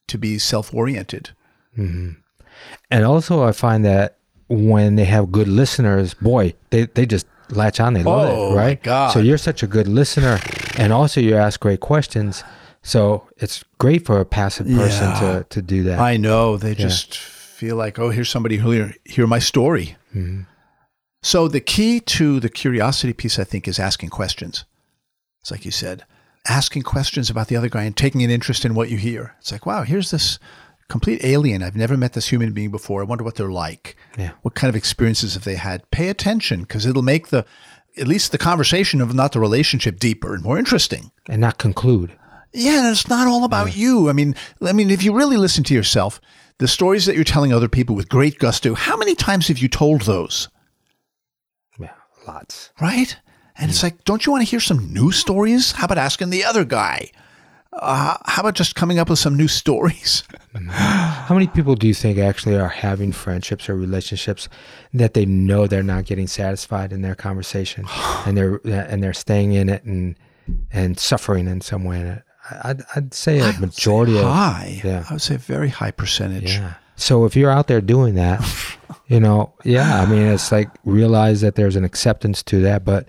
to 0.09 0.19
be 0.19 0.39
self 0.39 0.75
oriented. 0.75 1.31
Mm-hmm. 1.77 2.13
And 2.91 3.05
also, 3.05 3.45
I 3.45 3.53
find 3.53 3.85
that 3.85 4.17
when 4.49 4.97
they 4.97 5.05
have 5.05 5.31
good 5.31 5.49
listeners, 5.49 6.15
boy, 6.15 6.55
they, 6.71 6.87
they 6.87 7.07
just 7.07 7.27
latch 7.51 7.81
on. 7.81 7.95
They 7.95 8.03
love 8.03 8.31
oh, 8.31 8.53
it, 8.53 8.57
right? 8.57 8.83
God. 8.83 9.13
So 9.13 9.21
you're 9.21 9.39
such 9.39 9.63
a 9.63 9.67
good 9.67 9.89
listener. 9.89 10.39
And 10.79 10.93
also, 10.93 11.21
you 11.21 11.37
ask 11.37 11.61
great 11.61 11.81
questions. 11.81 12.43
So 12.87 13.29
it's 13.37 13.65
great 13.79 14.07
for 14.07 14.21
a 14.21 14.25
passive 14.25 14.67
person 14.67 15.09
Yeah. 15.11 15.21
to, 15.21 15.47
to 15.51 15.63
do 15.63 15.83
that. 15.85 15.99
I 15.99 16.17
know. 16.17 16.57
They 16.57 16.75
just 16.75 17.17
feel 17.17 17.75
like, 17.77 17.99
oh, 17.99 18.11
here's 18.11 18.31
somebody 18.31 18.59
who 18.59 18.71
hear, 18.71 18.95
hear 19.05 19.27
my 19.27 19.41
story. 19.41 19.97
Mm-hmm. 20.15 20.43
So 21.23 21.49
the 21.49 21.61
key 21.61 21.99
to 22.01 22.39
the 22.39 22.49
curiosity 22.49 23.13
piece, 23.13 23.39
I 23.41 23.45
think, 23.45 23.67
is 23.67 23.81
asking 23.81 24.11
questions. 24.11 24.65
It's 25.41 25.51
like 25.51 25.65
you 25.65 25.73
said, 25.73 26.05
asking 26.47 26.83
questions 26.83 27.29
about 27.29 27.49
the 27.49 27.57
other 27.57 27.69
guy 27.69 27.83
and 27.83 27.97
taking 27.97 28.23
an 28.23 28.31
interest 28.31 28.65
in 28.65 28.75
what 28.75 28.89
you 28.89 28.99
hear. 28.99 29.35
It's 29.41 29.51
like, 29.51 29.67
wow, 29.67 29.83
here's 29.83 30.13
this 30.13 30.39
complete 30.89 31.25
alien. 31.25 31.65
I've 31.65 31.75
never 31.75 31.97
met 31.97 32.13
this 32.13 32.29
human 32.29 32.53
being 32.53 32.71
before. 32.71 33.01
I 33.01 33.05
wonder 33.05 33.25
what 33.25 33.35
they're 33.35 33.51
like. 33.51 33.97
Yeah. 34.17 34.31
What 34.43 34.55
kind 34.55 34.69
of 34.69 34.77
experiences 34.77 35.35
have 35.35 35.43
they 35.43 35.57
had? 35.57 35.91
Pay 35.91 36.09
attention 36.09 36.61
because 36.61 36.87
it'll 36.87 37.03
make 37.03 37.29
the 37.29 37.45
at 37.99 38.07
least 38.07 38.31
the 38.31 38.39
conversation 38.39 39.01
of 39.01 39.13
not 39.15 39.33
the 39.33 39.41
relationship 39.41 39.99
deeper 39.99 40.35
and 40.35 40.45
more 40.45 40.59
interesting. 40.59 41.11
and 41.29 41.41
not 41.41 41.59
conclude. 41.59 42.13
Yeah, 42.57 42.79
and 42.81 42.89
it's 42.89 43.09
not 43.09 43.27
all 43.27 43.45
about 43.45 43.77
you. 43.77 44.09
I 44.09 44.13
mean, 44.13 44.35
I 44.63 44.73
mean, 44.73 44.91
if 44.91 45.03
you 45.03 45.15
really 45.15 45.37
listen 45.37 45.63
to 45.65 45.75
yourself, 45.75 46.21
the 46.59 46.67
stories 46.67 47.05
that 47.05 47.15
you're 47.15 47.25
telling 47.25 47.53
other 47.53 47.69
people 47.69 47.95
with 47.95 48.09
great 48.09 48.39
gusto, 48.39 48.75
how 48.75 48.97
many 48.97 49.15
times 49.15 49.49
have 49.49 49.59
you 49.59 49.69
told 49.69 50.03
those? 50.03 50.49
Yeah, 51.79 51.93
lots. 52.27 52.71
Right? 52.81 53.17
And 53.59 53.71
it's 53.71 53.83
like, 53.83 54.05
don't 54.05 54.25
you 54.25 54.33
want 54.33 54.45
to 54.45 54.51
hear 54.51 54.61
some 54.61 54.93
new 54.93 55.13
stories? 55.13 55.73
How 55.73 55.85
about 55.85 55.99
asking 55.99 56.31
the 56.31 56.45
other 56.45 56.65
guy? 56.65 57.11
Uh, 57.73 58.17
how 58.25 58.41
about 58.41 58.55
just 58.55 58.75
coming 58.75 58.99
up 58.99 59.11
with 59.11 59.19
some 59.19 59.37
new 59.37 59.49
stories? 59.49 60.25
How 60.71 61.35
many 61.35 61.47
people 61.47 61.75
do 61.75 61.87
you 61.87 61.93
think 61.93 62.19
actually 62.19 62.57
are 62.57 62.69
having 62.69 63.13
friendships 63.13 63.69
or 63.69 63.77
relationships 63.77 64.49
that 64.95 65.13
they 65.13 65.27
know 65.27 65.67
they're 65.67 65.83
not 65.83 66.07
getting 66.07 66.27
satisfied 66.27 66.91
in 66.91 67.03
their 67.03 67.15
conversation, 67.15 67.85
and 68.27 68.35
they're 68.35 68.61
and 68.65 69.03
they're 69.03 69.13
staying 69.13 69.53
in 69.53 69.69
it 69.69 69.85
and 69.85 70.17
and 70.73 70.99
suffering 70.99 71.47
in 71.47 71.61
some 71.61 71.85
way? 71.85 72.01
in 72.01 72.07
it? 72.07 72.23
I'd, 72.63 72.83
I'd 72.95 73.15
say 73.15 73.39
a 73.41 73.53
majority 73.61 74.17
of 74.19 74.25
high. 74.25 74.81
yeah. 74.85 75.05
I 75.09 75.15
would 75.15 75.23
say 75.23 75.35
a 75.37 75.39
very 75.39 75.69
high 75.69 75.91
percentage. 75.91 76.55
yeah. 76.55 76.75
So 76.97 77.25
if 77.27 77.37
you're 77.37 77.51
out 77.51 77.67
there 77.67 77.81
doing 77.83 78.15
that, 78.15 78.41
you 79.09 79.21
know, 79.21 79.53
yeah, 79.65 80.01
I 80.01 80.07
mean, 80.07 80.23
it's 80.23 80.51
like 80.51 80.71
realize 80.85 81.41
that 81.43 81.55
there's 81.55 81.77
an 81.77 81.85
acceptance 81.85 82.43
to 82.45 82.61
that, 82.63 82.85
but 82.85 83.07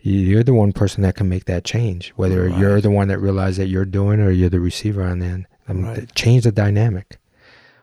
you're 0.00 0.42
the 0.44 0.54
one 0.54 0.72
person 0.72 1.02
that 1.02 1.16
can 1.16 1.28
make 1.28 1.44
that 1.44 1.64
change. 1.64 2.10
Whether 2.16 2.48
you're 2.48 2.80
the 2.80 2.90
one 2.90 3.08
that 3.08 3.18
realizes 3.18 3.58
that 3.58 3.66
you're 3.66 3.84
doing, 3.84 4.20
or 4.20 4.30
you're 4.30 4.48
the 4.48 4.60
receiver 4.60 5.02
on 5.02 5.18
the 5.18 5.26
end. 5.26 5.46
I 5.68 5.72
mean, 5.74 5.84
Right. 5.84 6.14
change 6.14 6.44
the 6.44 6.52
dynamic. 6.52 7.18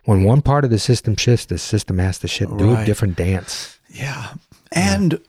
When 0.05 0.23
one 0.23 0.41
part 0.41 0.63
of 0.63 0.71
the 0.71 0.79
system 0.79 1.15
shifts, 1.15 1.45
the 1.45 1.57
system 1.59 1.99
has 1.99 2.17
to 2.19 2.27
shift. 2.27 2.57
Do 2.57 2.75
a 2.75 2.85
different 2.85 3.15
dance. 3.15 3.79
Yeah. 3.89 4.33
And 4.71 5.19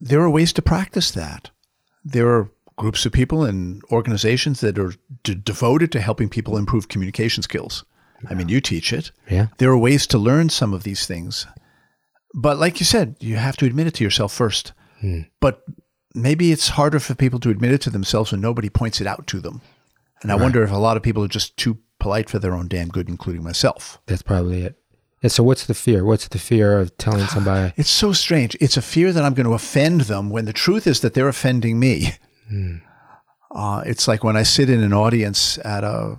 there 0.00 0.20
are 0.20 0.30
ways 0.30 0.52
to 0.54 0.62
practice 0.62 1.10
that. 1.12 1.50
There 2.04 2.28
are 2.28 2.50
groups 2.76 3.06
of 3.06 3.12
people 3.12 3.44
and 3.44 3.82
organizations 3.90 4.60
that 4.60 4.78
are 4.78 4.94
d- 5.22 5.34
devoted 5.34 5.92
to 5.92 6.00
helping 6.00 6.28
people 6.28 6.56
improve 6.56 6.88
communication 6.88 7.42
skills. 7.42 7.84
I 8.28 8.34
mean, 8.34 8.48
you 8.48 8.60
teach 8.60 8.92
it. 8.92 9.10
Yeah. 9.28 9.48
There 9.58 9.70
are 9.70 9.78
ways 9.78 10.06
to 10.08 10.18
learn 10.18 10.48
some 10.48 10.72
of 10.72 10.84
these 10.84 11.06
things. 11.06 11.46
But 12.34 12.58
like 12.58 12.80
you 12.80 12.86
said, 12.86 13.16
you 13.20 13.36
have 13.36 13.56
to 13.58 13.66
admit 13.66 13.88
it 13.88 13.94
to 13.94 14.04
yourself 14.04 14.32
first. 14.32 14.72
Hmm. 15.00 15.22
But 15.40 15.64
maybe 16.14 16.52
it's 16.52 16.68
harder 16.68 17.00
for 17.00 17.14
people 17.14 17.40
to 17.40 17.50
admit 17.50 17.72
it 17.72 17.80
to 17.82 17.90
themselves 17.90 18.32
when 18.32 18.40
nobody 18.40 18.68
points 18.68 19.00
it 19.00 19.06
out 19.06 19.26
to 19.28 19.40
them. 19.40 19.60
And 20.22 20.30
I 20.30 20.36
wonder 20.36 20.62
if 20.62 20.70
a 20.70 20.76
lot 20.76 20.96
of 20.96 21.02
people 21.02 21.24
are 21.24 21.28
just 21.28 21.56
too 21.56 21.78
polite 21.98 22.30
for 22.30 22.38
their 22.38 22.54
own 22.54 22.68
damn 22.68 22.88
good, 22.88 23.08
including 23.08 23.42
myself. 23.42 24.00
That's 24.06 24.22
probably 24.22 24.62
it. 24.62 24.78
And 25.22 25.30
so, 25.30 25.42
what's 25.42 25.66
the 25.66 25.74
fear? 25.74 26.04
What's 26.04 26.28
the 26.28 26.38
fear 26.38 26.78
of 26.78 26.96
telling 26.96 27.26
somebody? 27.28 27.72
It's 27.76 27.90
so 27.90 28.12
strange. 28.12 28.56
It's 28.60 28.76
a 28.76 28.82
fear 28.82 29.12
that 29.12 29.24
I'm 29.24 29.34
going 29.34 29.46
to 29.46 29.54
offend 29.54 30.02
them 30.02 30.30
when 30.30 30.44
the 30.44 30.52
truth 30.52 30.86
is 30.86 31.00
that 31.00 31.14
they're 31.14 31.28
offending 31.28 31.78
me. 31.78 32.12
Uh, 33.50 33.82
it's 33.84 34.08
like 34.08 34.24
when 34.24 34.36
I 34.36 34.42
sit 34.42 34.70
in 34.70 34.82
an 34.82 34.92
audience 34.92 35.58
at 35.64 35.84
a 35.84 36.18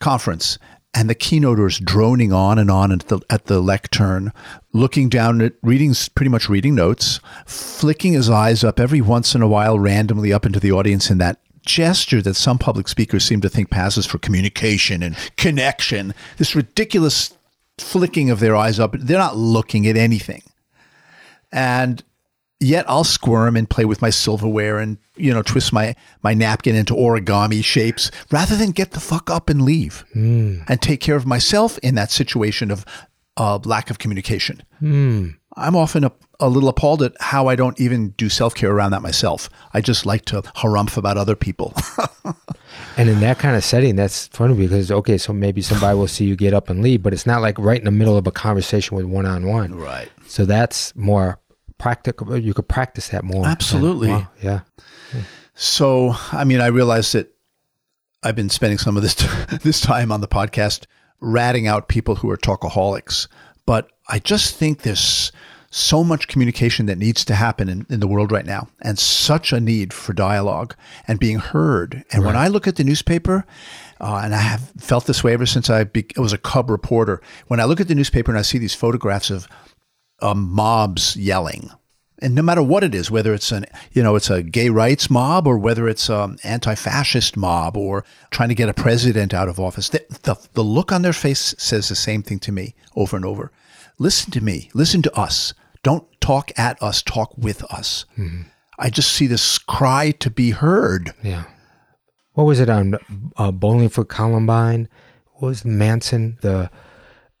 conference 0.00 0.58
and 0.94 1.10
the 1.10 1.14
keynoter 1.14 1.66
is 1.66 1.78
droning 1.78 2.32
on 2.32 2.58
and 2.58 2.70
on 2.70 2.92
at 2.92 3.08
the, 3.08 3.20
at 3.28 3.46
the 3.46 3.60
lectern, 3.60 4.32
looking 4.72 5.08
down 5.08 5.42
at 5.42 5.52
reading, 5.62 5.94
pretty 6.14 6.30
much 6.30 6.48
reading 6.48 6.74
notes, 6.74 7.20
flicking 7.46 8.14
his 8.14 8.30
eyes 8.30 8.64
up 8.64 8.80
every 8.80 9.00
once 9.00 9.34
in 9.34 9.42
a 9.42 9.48
while 9.48 9.78
randomly 9.78 10.32
up 10.32 10.46
into 10.46 10.60
the 10.60 10.72
audience 10.72 11.10
in 11.10 11.18
that 11.18 11.38
gesture 11.66 12.22
that 12.22 12.34
some 12.34 12.58
public 12.58 12.88
speakers 12.88 13.24
seem 13.24 13.40
to 13.42 13.48
think 13.48 13.70
passes 13.70 14.06
for 14.06 14.18
communication 14.18 15.02
and 15.02 15.16
connection. 15.36 16.14
This 16.38 16.54
ridiculous 16.54 17.36
flicking 17.78 18.30
of 18.30 18.40
their 18.40 18.56
eyes 18.56 18.80
up. 18.80 18.94
They're 18.98 19.18
not 19.18 19.36
looking 19.36 19.86
at 19.86 19.96
anything. 19.96 20.42
And 21.52 22.02
yet 22.60 22.84
I'll 22.88 23.04
squirm 23.04 23.56
and 23.56 23.68
play 23.68 23.84
with 23.84 24.00
my 24.02 24.10
silverware 24.10 24.78
and, 24.78 24.98
you 25.16 25.32
know, 25.32 25.42
twist 25.42 25.72
my, 25.72 25.94
my 26.22 26.34
napkin 26.34 26.74
into 26.74 26.94
origami 26.94 27.62
shapes 27.64 28.10
rather 28.30 28.56
than 28.56 28.70
get 28.70 28.92
the 28.92 29.00
fuck 29.00 29.30
up 29.30 29.48
and 29.50 29.62
leave 29.62 30.04
and 30.14 30.80
take 30.80 31.00
care 31.00 31.16
of 31.16 31.26
myself 31.26 31.78
in 31.78 31.94
that 31.96 32.10
situation 32.10 32.70
of 32.70 32.84
uh, 33.36 33.58
lack 33.64 33.90
of 33.90 33.98
communication. 33.98 34.62
I'm 35.58 35.74
often 35.76 36.04
a, 36.04 36.12
a 36.38 36.48
little 36.48 36.68
appalled 36.68 37.02
at 37.02 37.14
how 37.20 37.48
I 37.48 37.56
don't 37.56 37.80
even 37.80 38.10
do 38.10 38.28
self 38.28 38.54
care 38.54 38.70
around 38.70 38.90
that 38.92 39.00
myself. 39.02 39.48
I 39.72 39.80
just 39.80 40.04
like 40.04 40.24
to 40.26 40.42
harumph 40.42 40.96
about 40.96 41.16
other 41.16 41.36
people. 41.36 41.74
And 42.98 43.10
in 43.10 43.20
that 43.20 43.38
kind 43.38 43.56
of 43.56 43.64
setting, 43.64 43.94
that's 43.96 44.28
funny 44.28 44.54
because 44.54 44.90
okay, 44.90 45.18
so 45.18 45.32
maybe 45.32 45.60
somebody 45.60 45.96
will 45.98 46.08
see 46.08 46.24
you 46.24 46.34
get 46.34 46.54
up 46.54 46.70
and 46.70 46.82
leave, 46.82 47.02
but 47.02 47.12
it's 47.12 47.26
not 47.26 47.42
like 47.42 47.58
right 47.58 47.78
in 47.78 47.84
the 47.84 47.90
middle 47.90 48.16
of 48.16 48.26
a 48.26 48.30
conversation 48.30 48.96
with 48.96 49.04
one 49.04 49.26
on 49.26 49.46
one. 49.46 49.74
right. 49.74 50.10
So 50.26 50.44
that's 50.46 50.94
more 50.96 51.38
practical. 51.78 52.36
You 52.36 52.54
could 52.54 52.68
practice 52.68 53.08
that 53.08 53.24
more. 53.24 53.46
Absolutely. 53.46 54.08
Wow, 54.08 54.28
yeah. 54.42 54.60
So, 55.54 56.14
I 56.32 56.44
mean, 56.44 56.60
I 56.60 56.66
realize 56.66 57.12
that 57.12 57.32
I've 58.22 58.36
been 58.36 58.50
spending 58.50 58.78
some 58.78 58.96
of 58.96 59.02
this 59.02 59.14
this 59.62 59.80
time 59.80 60.12
on 60.12 60.20
the 60.20 60.28
podcast 60.28 60.86
ratting 61.20 61.66
out 61.66 61.88
people 61.88 62.16
who 62.16 62.30
are 62.30 62.36
talkaholics, 62.36 63.28
but 63.64 63.90
I 64.08 64.18
just 64.18 64.56
think 64.56 64.82
there's 64.82 65.32
so 65.70 66.02
much 66.04 66.28
communication 66.28 66.86
that 66.86 66.96
needs 66.96 67.24
to 67.24 67.34
happen 67.34 67.68
in, 67.68 67.86
in 67.90 68.00
the 68.00 68.06
world 68.06 68.32
right 68.32 68.46
now, 68.46 68.68
and 68.82 68.98
such 68.98 69.52
a 69.52 69.60
need 69.60 69.92
for 69.92 70.12
dialogue 70.12 70.74
and 71.06 71.18
being 71.18 71.38
heard. 71.38 72.04
And 72.12 72.24
when 72.24 72.36
I 72.36 72.48
look 72.48 72.66
at 72.66 72.76
the 72.76 72.84
newspaper, 72.84 73.44
uh, 74.00 74.20
and 74.24 74.34
I 74.34 74.38
have 74.38 74.70
felt 74.78 75.06
this 75.06 75.24
way 75.24 75.32
ever 75.32 75.46
since 75.46 75.68
I, 75.68 75.84
be, 75.84 76.06
I 76.16 76.20
was 76.20 76.32
a 76.32 76.38
cub 76.38 76.70
reporter. 76.70 77.20
When 77.48 77.60
I 77.60 77.64
look 77.64 77.80
at 77.80 77.88
the 77.88 77.94
newspaper 77.94 78.30
and 78.30 78.38
I 78.38 78.42
see 78.42 78.58
these 78.58 78.74
photographs 78.74 79.30
of 79.30 79.48
um, 80.20 80.50
mobs 80.50 81.16
yelling. 81.16 81.70
And 82.22 82.34
no 82.34 82.40
matter 82.40 82.62
what 82.62 82.82
it 82.82 82.94
is, 82.94 83.10
whether 83.10 83.34
it's 83.34 83.52
an 83.52 83.66
you 83.92 84.02
know 84.02 84.16
it's 84.16 84.30
a 84.30 84.42
gay 84.42 84.70
rights 84.70 85.10
mob 85.10 85.46
or 85.46 85.58
whether 85.58 85.86
it's 85.86 86.08
an 86.08 86.38
anti-fascist 86.44 87.36
mob 87.36 87.76
or 87.76 88.04
trying 88.30 88.48
to 88.48 88.54
get 88.54 88.70
a 88.70 88.74
president 88.74 89.34
out 89.34 89.48
of 89.48 89.60
office, 89.60 89.90
the, 89.90 90.04
the, 90.22 90.34
the 90.54 90.64
look 90.64 90.92
on 90.92 91.02
their 91.02 91.12
face 91.12 91.54
says 91.58 91.88
the 91.88 91.94
same 91.94 92.22
thing 92.22 92.38
to 92.38 92.52
me 92.52 92.74
over 92.94 93.16
and 93.16 93.24
over. 93.26 93.52
Listen 93.98 94.30
to 94.30 94.40
me. 94.40 94.70
Listen 94.72 95.02
to 95.02 95.14
us. 95.14 95.52
Don't 95.82 96.06
talk 96.20 96.50
at 96.58 96.82
us. 96.82 97.02
Talk 97.02 97.36
with 97.36 97.62
us. 97.64 98.06
I 98.78 98.90
just 98.90 99.12
see 99.12 99.26
this 99.26 99.58
cry 99.58 100.10
to 100.12 100.30
be 100.30 100.50
heard. 100.50 101.12
Yeah. 101.22 101.44
What 102.32 102.44
was 102.44 102.60
it 102.60 102.68
on 102.68 102.96
uh, 103.36 103.50
Bowling 103.50 103.88
for 103.88 104.04
Columbine? 104.04 104.88
What 105.34 105.48
was 105.48 105.64
Manson, 105.64 106.38
the 106.42 106.70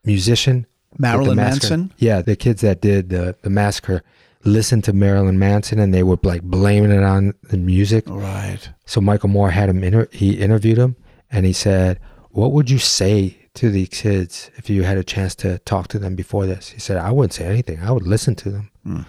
musician? 0.04 0.66
Marilyn? 0.98 1.36
Manson? 1.36 1.92
Yeah, 1.98 2.22
the 2.22 2.36
kids 2.36 2.62
that 2.62 2.80
did 2.80 3.10
the, 3.10 3.36
the 3.42 3.50
massacre 3.50 4.02
listened 4.44 4.84
to 4.84 4.92
Marilyn 4.92 5.38
Manson 5.38 5.78
and 5.78 5.92
they 5.92 6.02
were 6.02 6.18
like 6.22 6.42
blaming 6.42 6.92
it 6.92 7.02
on 7.02 7.34
the 7.44 7.56
music. 7.56 8.04
Right. 8.06 8.68
So 8.84 9.00
Michael 9.00 9.28
Moore 9.28 9.50
had 9.50 9.68
him, 9.68 9.82
inter- 9.82 10.08
he 10.12 10.38
interviewed 10.38 10.78
him 10.78 10.96
and 11.30 11.44
he 11.44 11.52
said, 11.52 11.98
What 12.30 12.52
would 12.52 12.70
you 12.70 12.78
say 12.78 13.36
to 13.54 13.70
the 13.70 13.86
kids 13.86 14.50
if 14.56 14.70
you 14.70 14.84
had 14.84 14.98
a 14.98 15.04
chance 15.04 15.34
to 15.36 15.58
talk 15.60 15.88
to 15.88 15.98
them 15.98 16.14
before 16.14 16.46
this? 16.46 16.70
He 16.70 16.80
said, 16.80 16.96
I 16.96 17.10
wouldn't 17.10 17.32
say 17.32 17.44
anything. 17.44 17.80
I 17.80 17.90
would 17.90 18.06
listen 18.06 18.34
to 18.36 18.50
them. 18.50 18.70
Hmm. 18.84 19.00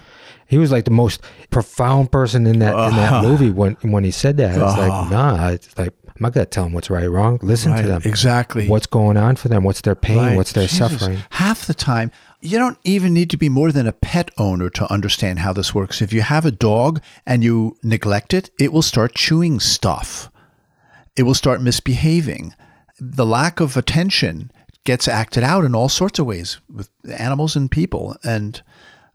He 0.48 0.58
was 0.58 0.72
like 0.72 0.86
the 0.86 0.92
most 0.92 1.22
profound 1.50 2.10
person 2.12 2.48
in 2.48 2.60
that 2.60 2.74
in 2.90 2.96
that 2.96 3.22
movie 3.28 3.52
when 3.52 3.74
when 3.82 4.06
he 4.06 4.12
said 4.12 4.38
that. 4.38 4.52
It's 4.52 4.78
like, 4.78 5.12
nah, 5.12 5.50
it's 5.50 5.78
like 5.78 5.94
I'm 6.20 6.24
not 6.24 6.34
gonna 6.34 6.46
tell 6.48 6.64
them 6.64 6.74
what's 6.74 6.90
right 6.90 7.04
or 7.04 7.12
wrong. 7.12 7.40
Listen 7.42 7.72
Right. 7.72 7.82
to 7.84 7.88
them. 7.88 8.02
Exactly. 8.06 8.68
What's 8.68 8.88
going 8.88 9.18
on 9.18 9.36
for 9.36 9.50
them? 9.50 9.64
What's 9.64 9.82
their 9.82 9.96
pain? 9.96 10.18
Right. 10.18 10.36
What's 10.36 10.52
their 10.54 10.68
Jesus. 10.68 11.00
suffering? 11.00 11.20
Half 11.32 11.68
the 11.68 11.74
time, 11.74 12.12
you 12.42 12.58
don't 12.58 12.78
even 12.84 13.14
need 13.14 13.30
to 13.30 13.38
be 13.38 13.50
more 13.50 13.72
than 13.72 13.88
a 13.88 13.92
pet 13.94 14.32
owner 14.38 14.70
to 14.72 14.92
understand 14.92 15.40
how 15.40 15.54
this 15.54 15.76
works. 15.76 16.02
If 16.02 16.12
you 16.14 16.22
have 16.22 16.46
a 16.46 16.52
dog 16.52 17.02
and 17.26 17.44
you 17.44 17.78
neglect 17.84 18.34
it, 18.34 18.50
it 18.60 18.74
will 18.74 18.82
start 18.82 19.14
chewing 19.16 19.60
stuff. 19.60 20.32
It 21.16 21.24
will 21.24 21.34
start 21.36 21.62
misbehaving. 21.62 22.54
The 23.00 23.26
lack 23.26 23.60
of 23.60 23.78
attention 23.78 24.52
gets 24.84 25.08
acted 25.08 25.44
out 25.44 25.66
in 25.66 25.76
all 25.76 25.90
sorts 25.90 26.18
of 26.20 26.26
ways 26.26 26.60
with 26.74 26.90
animals 27.18 27.56
and 27.56 27.70
people. 27.70 28.16
And 28.24 28.62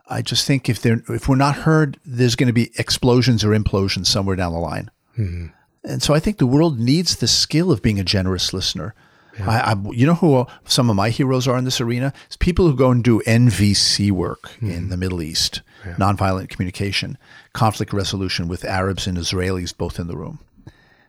I 0.09 0.21
just 0.21 0.47
think 0.47 0.69
if 0.69 0.83
they're 0.83 1.03
if 1.09 1.29
we're 1.29 1.37
not 1.37 1.57
heard, 1.57 1.99
there's 2.05 2.37
going 2.37 2.49
to 2.49 2.53
be 2.53 2.71
explosions 2.77 3.45
or 3.45 3.51
implosions 3.51 4.07
somewhere 4.07 4.37
down 4.37 4.53
the 4.53 4.59
line. 4.59 4.91
Mm-hmm. 5.19 5.47
And 5.85 6.03
so 6.03 6.15
I 6.15 6.21
think 6.21 6.39
the 6.39 6.47
world 6.47 6.79
needs 6.79 7.17
the 7.17 7.29
skill 7.29 7.73
of 7.73 7.83
being 7.83 7.99
a 7.99 8.05
generous 8.05 8.53
listener. 8.53 8.95
I, 9.41 9.73
I, 9.73 9.77
you 9.93 10.07
know 10.07 10.15
who 10.15 10.47
some 10.65 10.91
of 10.91 10.97
my 10.97 11.09
heroes 11.11 11.49
are 11.49 11.57
in 11.57 11.65
this 11.65 11.81
arena? 11.81 12.13
It's 12.27 12.37
people 12.37 12.67
who 12.69 12.77
go 12.77 12.91
and 12.91 13.03
do 13.03 13.23
NVC 13.27 14.11
work 14.11 14.51
hmm. 14.61 14.71
in 14.71 14.89
the 14.91 14.97
Middle 14.97 15.23
East, 15.23 15.63
nonviolent 15.85 16.51
communication, 16.51 17.17
conflict 17.53 17.93
resolution 17.93 18.47
with 18.47 18.65
Arabs 18.65 19.07
and 19.07 19.17
Israelis 19.17 19.77
both 19.77 19.99
in 19.99 20.07
the 20.07 20.17
room. 20.17 20.39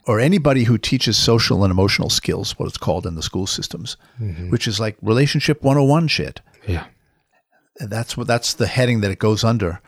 or 0.05 0.19
anybody 0.19 0.63
who 0.65 0.77
teaches 0.77 1.17
social 1.17 1.63
and 1.63 1.71
emotional 1.71 2.09
skills, 2.09 2.57
what 2.59 2.67
it's 2.67 2.77
called 2.77 3.05
in 3.05 3.15
the 3.15 3.23
school 3.23 3.47
systems, 3.47 3.95
mm-hmm. 4.19 4.49
which 4.49 4.67
is 4.67 4.79
like 4.79 4.97
relationship 5.01 5.61
101 5.63 6.07
shit. 6.09 6.41
Yeah. 6.67 6.85
And 7.79 7.89
that's 7.89 8.17
what 8.17 8.27
that's 8.27 8.53
the 8.53 8.67
heading 8.67 9.01
that 9.01 9.11
it 9.11 9.19
goes 9.19 9.43
under. 9.43 9.81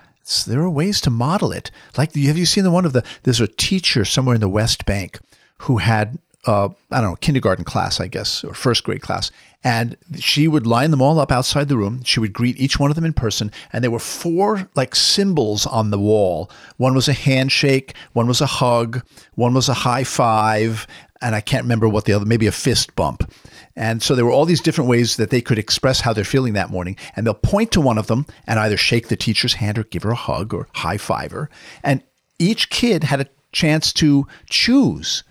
There 0.47 0.61
are 0.61 0.69
ways 0.69 1.01
to 1.01 1.09
model 1.09 1.51
it. 1.51 1.69
Like, 1.97 2.15
have 2.15 2.37
you 2.37 2.45
seen 2.45 2.63
the 2.63 2.71
one 2.71 2.85
of 2.85 2.93
the? 2.93 3.03
There's 3.23 3.41
a 3.41 3.47
teacher 3.47 4.05
somewhere 4.05 4.35
in 4.35 4.41
the 4.41 4.49
West 4.49 4.85
Bank 4.85 5.19
who 5.59 5.77
had, 5.77 6.17
uh, 6.45 6.69
I 6.91 7.01
don't 7.01 7.11
know, 7.11 7.15
kindergarten 7.17 7.63
class, 7.63 7.99
I 7.99 8.07
guess, 8.07 8.43
or 8.43 8.55
first 8.55 8.83
grade 8.83 9.01
class, 9.01 9.29
and 9.63 9.95
she 10.19 10.47
would 10.47 10.65
line 10.65 10.91
them 10.91 11.01
all 11.01 11.19
up 11.19 11.31
outside 11.31 11.67
the 11.67 11.77
room. 11.77 12.03
She 12.03 12.19
would 12.19 12.33
greet 12.33 12.59
each 12.59 12.79
one 12.79 12.89
of 12.89 12.95
them 12.95 13.05
in 13.05 13.13
person, 13.13 13.51
and 13.71 13.83
there 13.83 13.91
were 13.91 13.99
four 13.99 14.67
like 14.75 14.95
symbols 14.95 15.67
on 15.67 15.91
the 15.91 15.99
wall. 15.99 16.49
One 16.77 16.95
was 16.95 17.07
a 17.07 17.13
handshake, 17.13 17.93
one 18.13 18.27
was 18.27 18.41
a 18.41 18.47
hug, 18.47 19.03
one 19.35 19.53
was 19.53 19.69
a 19.69 19.73
high 19.73 20.03
five, 20.03 20.87
and 21.21 21.35
I 21.35 21.41
can't 21.41 21.63
remember 21.63 21.87
what 21.87 22.05
the 22.05 22.13
other, 22.13 22.25
maybe 22.25 22.47
a 22.47 22.51
fist 22.51 22.95
bump. 22.95 23.31
And 23.75 24.01
so 24.01 24.15
there 24.15 24.25
were 24.25 24.31
all 24.31 24.45
these 24.45 24.61
different 24.61 24.89
ways 24.89 25.17
that 25.17 25.29
they 25.29 25.41
could 25.41 25.59
express 25.59 26.01
how 26.01 26.13
they're 26.13 26.23
feeling 26.23 26.53
that 26.53 26.69
morning. 26.69 26.95
And 27.15 27.25
they'll 27.25 27.33
point 27.33 27.71
to 27.73 27.81
one 27.81 27.97
of 27.97 28.07
them 28.07 28.25
and 28.47 28.59
either 28.59 28.77
shake 28.77 29.09
the 29.09 29.17
teacher's 29.17 29.55
hand 29.55 29.77
or 29.77 29.83
give 29.83 30.03
her 30.03 30.11
a 30.11 30.15
hug 30.15 30.53
or 30.53 30.67
high 30.73 30.97
five 30.97 31.31
her. 31.31 31.49
And 31.83 32.01
each 32.39 32.69
kid 32.69 33.03
had 33.03 33.21
a 33.21 33.27
chance 33.51 33.91
to 33.93 34.27
choose 34.49 35.23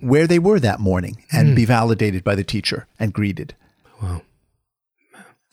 where 0.00 0.26
they 0.26 0.38
were 0.38 0.60
that 0.60 0.80
morning 0.80 1.24
and 1.32 1.48
hmm. 1.50 1.54
be 1.54 1.64
validated 1.64 2.22
by 2.22 2.34
the 2.34 2.44
teacher 2.44 2.86
and 3.00 3.12
greeted. 3.12 3.54
Wow. 4.00 4.22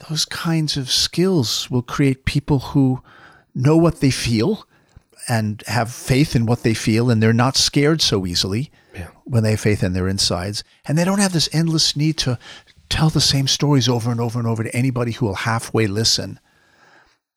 Those 0.10 0.26
kinds 0.26 0.78
of 0.78 0.92
skills 0.92 1.72
will 1.72 1.82
create 1.82 2.26
people 2.26 2.60
who 2.60 3.02
know 3.56 3.78
what 3.78 4.02
they 4.02 4.12
feel 4.12 4.68
and 5.28 5.64
have 5.68 5.92
faith 5.92 6.36
in 6.36 6.46
what 6.46 6.62
they 6.62 6.74
feel 6.76 7.10
and 7.10 7.24
they're 7.24 7.34
not 7.34 7.56
scared 7.56 8.02
so 8.02 8.26
easily 8.28 8.70
Yeah. 8.96 9.08
when 9.26 9.44
they 9.44 9.52
have 9.52 9.60
faith 9.60 9.84
in 9.84 9.94
their 9.94 10.08
insides. 10.08 10.64
And 10.88 10.98
they 10.98 11.04
don't 11.06 11.20
have 11.20 11.34
this 11.34 11.50
endless 11.54 11.96
need 11.96 12.18
to 12.20 12.38
tell 12.90 13.10
the 13.10 13.22
same 13.22 13.48
stories 13.48 13.90
over 13.90 14.12
and 14.12 14.20
over 14.22 14.40
and 14.40 14.48
over 14.48 14.64
to 14.64 14.76
anybody 14.76 15.12
who 15.12 15.26
will 15.26 15.36
halfway 15.36 15.88
listen. 15.88 16.40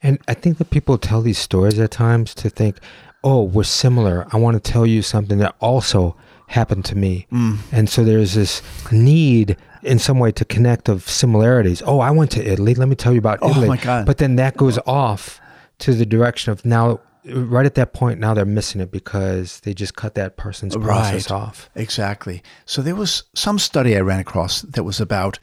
And 0.02 0.18
I 0.28 0.34
think 0.34 0.58
that 0.58 0.70
people 0.70 0.98
tell 0.98 1.22
these 1.22 1.38
stories 1.38 1.78
at 1.78 1.90
times 1.90 2.34
to 2.36 2.48
think, 2.50 2.76
oh, 3.24 3.42
we're 3.42 3.64
similar. 3.64 4.26
I 4.32 4.36
want 4.36 4.62
to 4.62 4.72
tell 4.72 4.86
you 4.86 5.02
something 5.02 5.38
that 5.38 5.56
also 5.60 6.16
happened 6.46 6.84
to 6.86 6.96
me. 6.96 7.26
Mm. 7.32 7.58
And 7.72 7.88
so 7.90 8.04
there's 8.04 8.34
this 8.34 8.62
need 8.92 9.56
in 9.82 9.98
some 9.98 10.18
way 10.18 10.30
to 10.32 10.44
connect 10.44 10.88
of 10.88 11.08
similarities. 11.08 11.82
Oh, 11.84 11.98
I 12.00 12.10
went 12.10 12.30
to 12.32 12.44
Italy. 12.46 12.74
Let 12.74 12.88
me 12.88 12.94
tell 12.94 13.12
you 13.12 13.18
about 13.18 13.38
Oh, 13.42 13.50
Italy. 13.50 13.68
my 13.68 13.76
God. 13.76 14.06
But 14.06 14.18
then 14.18 14.36
that 14.36 14.56
goes 14.56 14.78
off 14.86 15.40
to 15.80 15.94
the 15.94 16.06
direction 16.06 16.52
of 16.52 16.64
now, 16.64 17.00
right 17.34 17.66
at 17.66 17.74
that 17.76 17.92
point, 17.92 18.18
now 18.20 18.34
they're 18.34 18.44
missing 18.44 18.80
it 18.80 18.90
because 18.90 19.60
they 19.60 19.74
just 19.74 19.94
cut 19.96 20.14
that 20.14 20.36
person's 20.36 20.76
process 20.76 21.30
Right. 21.30 21.36
off. 21.36 21.70
Exactly. 21.74 22.42
So 22.66 22.82
there 22.82 22.94
was 22.96 23.24
some 23.34 23.58
study 23.58 23.96
I 23.96 24.00
ran 24.00 24.20
across 24.20 24.62
that 24.62 24.84
was 24.84 25.00
about 25.00 25.38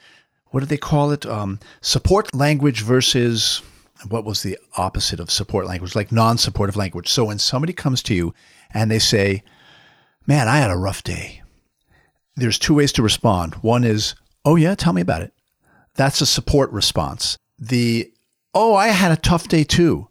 what 0.51 0.61
do 0.61 0.65
they 0.67 0.77
call 0.77 1.11
it? 1.11 1.25
Um, 1.25 1.59
support 1.81 2.33
language 2.33 2.81
versus 2.81 3.61
what 4.07 4.23
was 4.23 4.41
the 4.43 4.57
opposite 4.77 5.19
of 5.19 5.29
support 5.29 5.65
language? 5.65 5.95
Like 5.95 6.11
non 6.11 6.37
supportive 6.37 6.75
language. 6.77 7.09
So 7.09 7.25
when 7.25 7.39
somebody 7.39 7.73
comes 7.73 8.01
to 8.03 8.13
you 8.15 8.33
and 8.73 8.89
they 8.89 8.99
say, 8.99 9.43
Man, 10.27 10.47
I 10.47 10.57
had 10.57 10.71
a 10.71 10.77
rough 10.77 11.03
day, 11.03 11.41
there's 12.35 12.57
two 12.59 12.73
ways 12.73 12.91
to 12.93 13.03
respond. 13.03 13.55
One 13.55 13.83
is, 13.83 14.15
Oh, 14.43 14.55
yeah, 14.55 14.75
tell 14.75 14.93
me 14.93 15.01
about 15.01 15.21
it. 15.23 15.33
That's 15.95 16.21
a 16.21 16.25
support 16.25 16.71
response. 16.71 17.37
The, 17.59 18.11
Oh, 18.53 18.75
I 18.75 18.87
had 18.89 19.11
a 19.11 19.17
tough 19.17 19.47
day 19.49 19.63
too, 19.65 20.07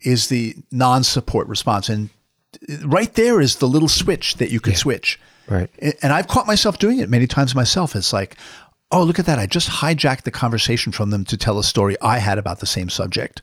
is 0.00 0.28
the 0.28 0.54
non 0.70 1.04
support 1.04 1.48
response. 1.48 1.88
And 1.88 2.10
right 2.84 3.12
there 3.14 3.40
is 3.40 3.56
the 3.56 3.68
little 3.68 3.88
switch 3.88 4.34
that 4.36 4.50
you 4.50 4.60
could 4.60 4.76
switch. 4.76 5.18
Right. 5.48 5.70
And 6.02 6.12
I've 6.12 6.28
caught 6.28 6.46
myself 6.46 6.78
doing 6.78 6.98
it 6.98 7.08
many 7.08 7.26
times 7.26 7.54
myself. 7.54 7.94
It's 7.94 8.12
like, 8.12 8.36
oh, 8.90 9.02
look 9.02 9.18
at 9.18 9.26
that. 9.26 9.38
I 9.38 9.46
just 9.46 9.68
hijacked 9.68 10.22
the 10.22 10.30
conversation 10.30 10.92
from 10.92 11.10
them 11.10 11.24
to 11.26 11.36
tell 11.36 11.58
a 11.58 11.64
story 11.64 11.96
I 12.00 12.18
had 12.18 12.38
about 12.38 12.60
the 12.60 12.66
same 12.66 12.88
subject. 12.88 13.42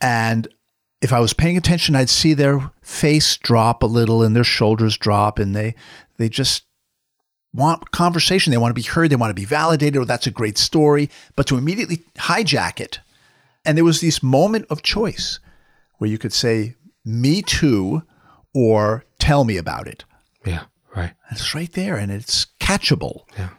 And 0.00 0.48
if 1.00 1.12
I 1.12 1.20
was 1.20 1.34
paying 1.34 1.56
attention, 1.56 1.96
I'd 1.96 2.10
see 2.10 2.34
their 2.34 2.70
face 2.82 3.36
drop 3.36 3.82
a 3.82 3.86
little 3.86 4.22
and 4.22 4.34
their 4.34 4.44
shoulders 4.44 4.96
drop 4.96 5.38
and 5.38 5.54
they 5.54 5.74
they 6.16 6.28
just 6.28 6.64
want 7.52 7.90
conversation. 7.90 8.50
They 8.50 8.58
want 8.58 8.70
to 8.70 8.80
be 8.80 8.86
heard. 8.86 9.10
They 9.10 9.16
want 9.16 9.30
to 9.30 9.34
be 9.34 9.44
validated. 9.44 9.96
Or 9.96 10.04
that's 10.04 10.26
a 10.26 10.32
great 10.32 10.58
story. 10.58 11.10
But 11.36 11.46
to 11.48 11.56
immediately 11.56 12.02
hijack 12.16 12.80
it. 12.80 13.00
And 13.64 13.76
there 13.76 13.84
was 13.84 14.00
this 14.00 14.22
moment 14.22 14.66
of 14.70 14.82
choice 14.82 15.40
where 15.98 16.10
you 16.10 16.18
could 16.18 16.32
say, 16.32 16.76
me 17.04 17.42
too, 17.42 18.02
or 18.54 19.04
tell 19.18 19.44
me 19.44 19.56
about 19.56 19.86
it. 19.86 20.04
Yeah. 20.44 20.64
Right. 20.94 21.12
It's 21.30 21.54
right 21.54 21.72
there 21.72 21.96
and 21.96 22.12
it's 22.12 22.46
catchable. 22.60 23.22
Yeah. 23.36 23.50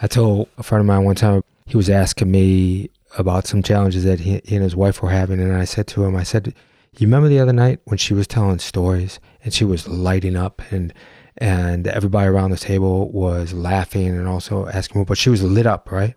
I 0.00 0.06
told 0.06 0.48
a 0.56 0.62
friend 0.62 0.80
of 0.80 0.86
mine 0.86 1.04
one 1.04 1.16
time, 1.16 1.42
he 1.66 1.76
was 1.76 1.90
asking 1.90 2.30
me 2.30 2.90
about 3.18 3.46
some 3.46 3.62
challenges 3.62 4.04
that 4.04 4.20
he, 4.20 4.40
he 4.44 4.54
and 4.54 4.62
his 4.62 4.76
wife 4.76 5.02
were 5.02 5.10
having. 5.10 5.40
And 5.40 5.52
I 5.52 5.64
said 5.64 5.86
to 5.88 6.04
him, 6.04 6.16
I 6.16 6.22
said, 6.22 6.54
You 6.96 7.06
remember 7.06 7.28
the 7.28 7.40
other 7.40 7.52
night 7.52 7.80
when 7.84 7.98
she 7.98 8.14
was 8.14 8.26
telling 8.26 8.58
stories 8.58 9.20
and 9.44 9.52
she 9.52 9.64
was 9.64 9.88
lighting 9.88 10.36
up 10.36 10.62
and 10.70 10.94
and 11.40 11.86
everybody 11.86 12.28
around 12.28 12.50
the 12.50 12.56
table 12.56 13.12
was 13.12 13.52
laughing 13.52 14.08
and 14.08 14.26
also 14.26 14.66
asking, 14.66 15.04
but 15.04 15.16
she 15.16 15.30
was 15.30 15.40
lit 15.40 15.66
up, 15.66 15.92
right? 15.92 16.14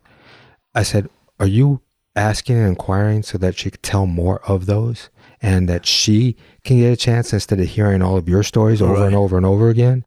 I 0.74 0.82
said, 0.82 1.10
Are 1.40 1.46
you 1.46 1.82
asking 2.16 2.58
and 2.58 2.68
inquiring 2.68 3.24
so 3.24 3.38
that 3.38 3.58
she 3.58 3.70
could 3.72 3.84
tell 3.84 4.06
more 4.06 4.42
of 4.50 4.66
those 4.66 5.10
and 5.42 5.68
that 5.70 5.86
she 5.86 6.36
can 6.64 6.78
get 6.78 6.94
a 6.94 6.96
chance 6.96 7.34
instead 7.34 7.60
of 7.60 7.68
hearing 7.68 8.02
all 8.02 8.18
of 8.18 8.28
your 8.30 8.44
stories 8.44 8.82
over 8.82 9.06
and 9.06 9.16
over 9.16 9.38
and 9.38 9.46
over 9.46 9.70
again? 9.70 10.06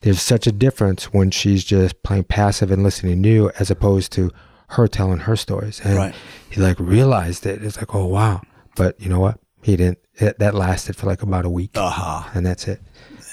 There's 0.00 0.20
such 0.20 0.46
a 0.46 0.52
difference 0.52 1.04
when 1.14 1.30
she's 1.30 1.64
just 1.64 2.02
playing 2.02 2.24
passive 2.24 2.70
and 2.70 2.82
listening 2.82 3.22
to 3.22 3.28
you 3.28 3.50
as 3.58 3.70
opposed 3.70 4.12
to 4.12 4.30
her 4.70 4.86
telling 4.88 5.20
her 5.20 5.36
stories. 5.36 5.80
And 5.82 5.96
Right. 5.96 6.14
he 6.50 6.60
like 6.60 6.78
realized 6.78 7.46
it. 7.46 7.62
It's 7.64 7.78
like, 7.78 7.94
oh, 7.94 8.06
wow. 8.06 8.42
But 8.76 9.00
you 9.00 9.08
know 9.08 9.20
what? 9.20 9.38
He 9.62 9.76
didn't, 9.76 9.98
it, 10.16 10.38
that 10.40 10.54
lasted 10.54 10.94
for 10.96 11.06
like 11.06 11.22
about 11.22 11.46
a 11.46 11.50
week 11.50 11.70
Uh-huh. 11.74 12.28
and 12.34 12.44
that's 12.44 12.68
it. 12.68 12.82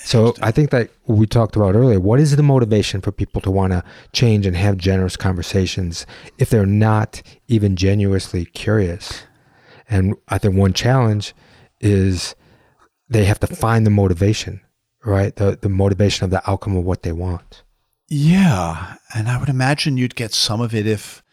So 0.03 0.33
I 0.41 0.51
think 0.51 0.71
that 0.71 0.89
we 1.05 1.25
talked 1.27 1.55
about 1.55 1.75
earlier, 1.75 1.99
what 1.99 2.19
is 2.19 2.35
the 2.35 2.43
motivation 2.43 3.01
for 3.01 3.11
people 3.11 3.41
to 3.41 3.51
want 3.51 3.73
to 3.73 3.83
change 4.13 4.45
and 4.45 4.55
have 4.55 4.77
generous 4.77 5.15
conversations 5.15 6.05
if 6.37 6.49
they're 6.49 6.65
not 6.65 7.21
even 7.47 7.75
genuinely 7.75 8.45
curious? 8.45 9.23
And 9.89 10.15
I 10.29 10.37
think 10.37 10.55
one 10.55 10.73
challenge 10.73 11.33
is 11.79 12.35
they 13.09 13.25
have 13.25 13.39
to 13.41 13.47
find 13.47 13.85
the 13.85 13.91
motivation, 13.91 14.61
right? 15.05 15.35
The 15.35 15.57
the 15.61 15.69
motivation 15.69 16.25
of 16.25 16.31
the 16.31 16.49
outcome 16.49 16.77
of 16.77 16.85
what 16.85 17.03
they 17.03 17.11
want. 17.11 17.63
Yeah. 18.07 18.95
And 19.15 19.29
I 19.29 19.37
would 19.37 19.49
imagine 19.49 19.97
you'd 19.97 20.15
get 20.15 20.33
some 20.33 20.61
of 20.61 20.73
it 20.75 20.85
if 20.87 21.23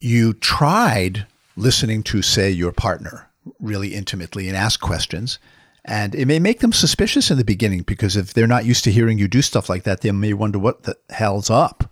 you 0.00 0.34
tried 0.34 1.26
listening 1.56 2.02
to, 2.04 2.22
say, 2.22 2.50
your 2.50 2.72
partner 2.72 3.30
really 3.60 3.94
intimately 3.94 4.48
and 4.48 4.56
ask 4.56 4.80
questions. 4.80 5.38
And 5.86 6.14
it 6.14 6.26
may 6.26 6.38
make 6.38 6.60
them 6.60 6.72
suspicious 6.72 7.30
in 7.30 7.36
the 7.36 7.44
beginning 7.44 7.82
because 7.82 8.16
if 8.16 8.32
they're 8.32 8.46
not 8.46 8.64
used 8.64 8.84
to 8.84 8.90
hearing 8.92 9.18
you 9.18 9.28
do 9.28 9.42
stuff 9.42 9.68
like 9.68 9.82
that, 9.82 10.00
they 10.00 10.10
may 10.12 10.32
wonder 10.32 10.58
what 10.58 10.84
the 10.84 10.96
hell's 11.10 11.50
up. 11.50 11.90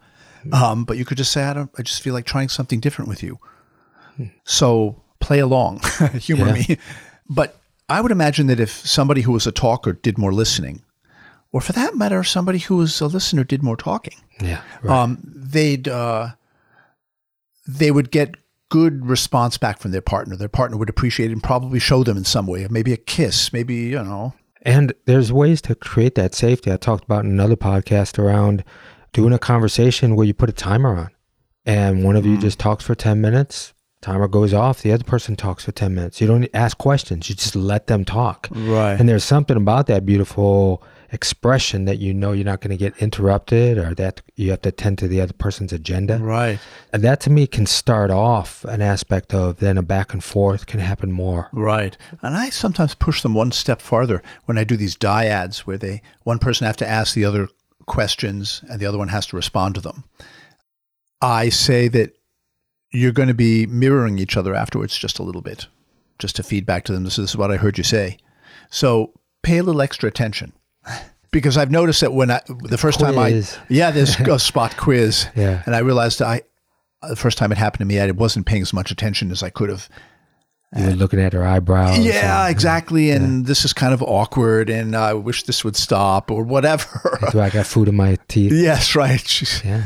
Um, 0.52 0.84
but 0.84 0.96
you 0.96 1.04
could 1.04 1.18
just 1.18 1.30
say, 1.30 1.44
I 1.44 1.52
don't, 1.52 1.70
I 1.78 1.82
just 1.82 2.02
feel 2.02 2.14
like 2.14 2.24
trying 2.24 2.48
something 2.48 2.80
different 2.80 3.08
with 3.08 3.22
you. 3.22 3.38
So 4.44 5.02
play 5.20 5.38
along, 5.38 5.80
humor 6.20 6.46
Yeah. 6.46 6.52
me. 6.54 6.78
But 7.28 7.58
I 7.88 8.00
would 8.00 8.10
imagine 8.12 8.46
that 8.48 8.60
if 8.60 8.70
somebody 8.70 9.20
who 9.22 9.32
was 9.32 9.46
a 9.46 9.52
talker 9.52 9.92
did 9.92 10.18
more 10.18 10.32
listening, 10.32 10.82
or 11.52 11.60
for 11.60 11.72
that 11.74 11.94
matter, 11.96 12.24
somebody 12.24 12.58
who 12.58 12.76
was 12.76 13.00
a 13.00 13.06
listener 13.06 13.44
did 13.44 13.62
more 13.62 13.76
talking, 13.76 14.16
Yeah. 14.40 14.62
Right. 14.82 14.98
um, 15.02 15.18
they'd 15.22 15.86
uh, 15.86 16.30
they 17.68 17.90
would 17.90 18.10
get 18.10 18.34
good 18.72 19.04
response 19.04 19.58
back 19.58 19.78
from 19.78 19.90
their 19.90 20.00
partner. 20.00 20.34
Their 20.34 20.48
partner 20.48 20.78
would 20.78 20.88
appreciate 20.88 21.28
it 21.28 21.34
and 21.34 21.42
probably 21.42 21.78
show 21.78 22.02
them 22.02 22.16
in 22.16 22.24
some 22.24 22.46
way, 22.46 22.66
maybe 22.70 22.94
a 22.94 22.96
kiss, 22.96 23.52
maybe 23.52 23.74
you 23.74 24.02
know. 24.02 24.32
And 24.62 24.94
there's 25.04 25.30
ways 25.30 25.60
to 25.62 25.74
create 25.74 26.14
that 26.14 26.34
safety. 26.34 26.72
I 26.72 26.78
talked 26.78 27.04
about 27.04 27.26
in 27.26 27.30
another 27.30 27.54
podcast 27.54 28.18
around 28.18 28.64
doing 29.12 29.34
a 29.34 29.38
conversation 29.38 30.16
where 30.16 30.26
you 30.26 30.32
put 30.32 30.48
a 30.48 30.54
timer 30.54 30.96
on 30.96 31.10
and 31.66 32.02
one 32.02 32.16
of 32.16 32.24
you 32.24 32.38
mm. 32.38 32.40
just 32.40 32.58
talks 32.58 32.82
for 32.82 32.94
10 32.94 33.20
minutes, 33.20 33.74
timer 34.00 34.26
goes 34.26 34.54
off, 34.54 34.80
the 34.80 34.92
other 34.92 35.04
person 35.04 35.36
talks 35.36 35.66
for 35.66 35.72
10 35.72 35.94
minutes. 35.94 36.22
You 36.22 36.26
don't 36.26 36.48
ask 36.54 36.78
questions, 36.78 37.28
you 37.28 37.34
just 37.34 37.54
let 37.54 37.88
them 37.88 38.06
talk. 38.06 38.48
Right. 38.50 38.94
And 38.98 39.06
there's 39.06 39.22
something 39.22 39.58
about 39.58 39.86
that 39.88 40.06
beautiful 40.06 40.82
expression 41.12 41.84
that 41.84 41.98
you 41.98 42.14
know 42.14 42.32
you're 42.32 42.44
not 42.44 42.62
going 42.62 42.70
to 42.70 42.76
get 42.76 42.96
interrupted 42.96 43.76
or 43.76 43.94
that 43.94 44.22
you 44.34 44.50
have 44.50 44.62
to 44.62 44.70
attend 44.70 44.98
to 44.98 45.06
the 45.06 45.20
other 45.20 45.34
person's 45.34 45.72
agenda. 45.72 46.18
Right. 46.18 46.58
And 46.92 47.02
that 47.04 47.20
to 47.20 47.30
me 47.30 47.46
can 47.46 47.66
start 47.66 48.10
off 48.10 48.64
an 48.64 48.80
aspect 48.80 49.34
of 49.34 49.58
then 49.58 49.76
a 49.76 49.82
back 49.82 50.14
and 50.14 50.24
forth 50.24 50.66
can 50.66 50.80
happen 50.80 51.12
more. 51.12 51.50
Right. 51.52 51.96
And 52.22 52.34
I 52.34 52.48
sometimes 52.48 52.94
push 52.94 53.20
them 53.20 53.34
one 53.34 53.52
step 53.52 53.82
farther 53.82 54.22
when 54.46 54.56
I 54.56 54.64
do 54.64 54.76
these 54.76 54.96
dyads 54.96 55.58
where 55.58 55.78
they 55.78 56.00
one 56.24 56.38
person 56.38 56.66
have 56.66 56.78
to 56.78 56.88
ask 56.88 57.14
the 57.14 57.26
other 57.26 57.48
questions 57.86 58.64
and 58.70 58.80
the 58.80 58.86
other 58.86 58.98
one 58.98 59.08
has 59.08 59.26
to 59.26 59.36
respond 59.36 59.74
to 59.74 59.80
them. 59.82 60.04
I 61.20 61.50
say 61.50 61.88
that 61.88 62.16
you're 62.90 63.12
going 63.12 63.28
to 63.28 63.34
be 63.34 63.66
mirroring 63.66 64.18
each 64.18 64.36
other 64.36 64.54
afterwards 64.54 64.96
just 64.96 65.18
a 65.18 65.22
little 65.22 65.42
bit, 65.42 65.66
just 66.18 66.36
to 66.36 66.42
feed 66.42 66.64
back 66.64 66.84
to 66.84 66.92
them. 66.92 67.04
This 67.04 67.18
is 67.18 67.36
what 67.36 67.50
I 67.50 67.56
heard 67.56 67.78
you 67.78 67.84
say. 67.84 68.18
So 68.70 69.12
pay 69.42 69.58
a 69.58 69.62
little 69.62 69.82
extra 69.82 70.08
attention. 70.08 70.52
Because 71.30 71.56
I've 71.56 71.70
noticed 71.70 72.00
that 72.02 72.12
when 72.12 72.30
I 72.30 72.40
the 72.46 72.78
first 72.78 73.00
time 73.00 73.18
I 73.18 73.42
yeah 73.68 73.90
there's 73.90 74.18
a 74.20 74.38
spot 74.38 74.76
quiz 74.76 75.26
Yeah. 75.34 75.62
and 75.66 75.74
I 75.74 75.78
realized 75.78 76.20
I 76.22 76.42
the 77.08 77.16
first 77.16 77.38
time 77.38 77.50
it 77.52 77.58
happened 77.58 77.80
to 77.80 77.84
me 77.86 78.00
I 78.00 78.10
wasn't 78.10 78.46
paying 78.46 78.62
as 78.62 78.72
much 78.72 78.90
attention 78.90 79.30
as 79.30 79.42
I 79.42 79.50
could 79.50 79.68
have 79.70 79.88
You 80.76 80.86
were 80.86 80.92
looking 80.92 81.20
at 81.20 81.32
her 81.32 81.44
eyebrows. 81.44 81.98
yeah 81.98 82.48
exactly 82.48 83.10
and 83.10 83.46
this 83.46 83.64
is 83.64 83.72
kind 83.72 83.92
of 83.94 84.02
awkward 84.02 84.70
and 84.70 84.94
I 84.96 85.14
wish 85.14 85.44
this 85.44 85.64
would 85.64 85.76
stop 85.76 86.30
or 86.30 86.42
whatever 86.44 87.18
Do 87.32 87.40
I 87.40 87.50
got 87.50 87.66
food 87.66 87.88
in 87.88 87.96
my 87.96 88.16
teeth? 88.28 88.52
yes 88.52 88.94
right 88.94 89.20
She's- 89.20 89.62
Yeah. 89.64 89.84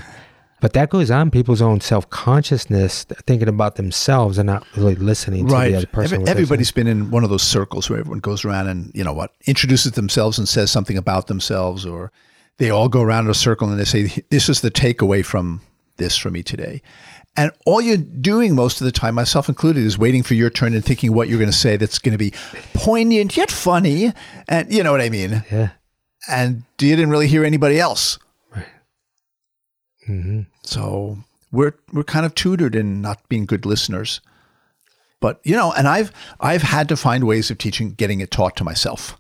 But 0.67 0.73
that 0.73 0.91
goes 0.91 1.13
on 1.13 1.31
people's 1.31 1.63
own 1.63 1.81
self 1.81 2.11
consciousness, 2.11 3.05
thinking 3.05 3.47
about 3.47 3.77
themselves 3.77 4.37
and 4.37 4.49
not 4.49 4.67
really 4.77 4.97
listening 4.97 5.47
to 5.47 5.55
right 5.55 5.71
the 5.71 5.77
other 5.77 5.87
person. 5.87 6.23
Every- 6.23 6.29
everybody's 6.33 6.73
been 6.73 6.89
in 6.89 7.13
one 7.13 7.23
of 7.23 7.31
those 7.31 7.45
circles 7.45 7.89
where 7.89 8.01
everyone 8.01 8.19
goes 8.19 8.45
around 8.45 8.67
and 8.67 8.91
you 8.93 9.05
know 9.05 9.13
what 9.13 9.31
introduces 9.47 9.93
themselves 9.93 10.39
and 10.39 10.49
says 10.49 10.73
something 10.73 10.97
about 10.99 11.29
themselves 11.29 11.87
or 11.87 12.11
they 12.59 12.69
all 12.69 12.89
go 12.89 13.01
around 13.01 13.27
in 13.27 13.31
a 13.31 13.35
circle 13.35 13.71
and 13.71 13.79
they 13.79 13.85
say 13.85 14.11
this 14.31 14.49
is 14.49 14.61
the 14.61 14.71
takeaway 14.73 15.25
from 15.25 15.61
this 15.99 16.17
for 16.17 16.33
me 16.33 16.43
today 16.43 16.83
and 17.37 17.53
all 17.65 17.81
you're 17.81 17.97
doing 17.97 18.57
most 18.57 18.81
of 18.81 18.87
the 18.87 18.91
time 18.91 19.15
myself 19.15 19.49
included 19.49 19.85
is 19.85 19.97
waiting 19.97 20.25
for 20.25 20.35
your 20.35 20.51
turn 20.51 20.75
and 20.75 20.85
thinking 20.85 21.15
what 21.15 21.29
you're 21.29 21.39
going 21.39 21.49
to 21.49 21.57
say 21.57 21.77
that's 21.77 22.01
going 22.01 22.11
to 22.11 22.19
be 22.19 22.33
poignant 22.75 23.37
yet 23.37 23.53
funny 23.53 24.13
and 24.49 24.73
you 24.75 24.83
know 24.83 24.91
what 24.91 25.01
i 25.01 25.09
mean. 25.11 25.45
Yeah. 25.53 25.69
and 26.29 26.65
you 26.81 26.97
didn't 26.97 27.11
really 27.11 27.29
hear 27.29 27.45
anybody 27.45 27.79
else 27.79 28.19
hmm 30.07 30.43
So 30.63 31.19
we're 31.53 31.75
we're 31.93 32.05
kind 32.05 32.27
of 32.27 32.35
tutored 32.35 32.75
in 32.75 33.01
not 33.03 33.29
being 33.29 33.47
good 33.47 33.67
listeners. 33.67 34.21
But 35.21 35.41
you 35.45 35.57
know, 35.57 35.73
and 35.73 35.89
I've 35.89 36.13
I've 36.41 36.63
had 36.63 36.89
to 36.91 36.97
find 36.97 37.25
ways 37.25 37.51
of 37.51 37.59
teaching 37.59 37.93
getting 37.93 38.21
it 38.21 38.31
taught 38.31 38.57
to 38.57 38.65
myself. 38.65 39.19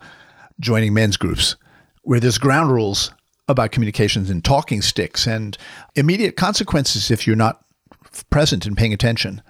Joining 0.61 0.95
men's 0.95 1.17
groups 1.17 1.57
where 2.03 2.21
there's 2.21 2.39
ground 2.39 2.71
rules 2.71 3.11
about 3.49 3.73
communications 3.73 4.31
and 4.31 4.45
talking 4.45 4.81
sticks 4.81 5.27
and 5.27 5.59
immediate 5.97 6.37
consequences 6.37 7.11
if 7.11 7.27
you're 7.27 7.37
not 7.37 7.65
f- 8.05 8.29
present 8.31 8.65
and 8.67 8.77
paying 8.77 8.93
attention. 8.93 9.43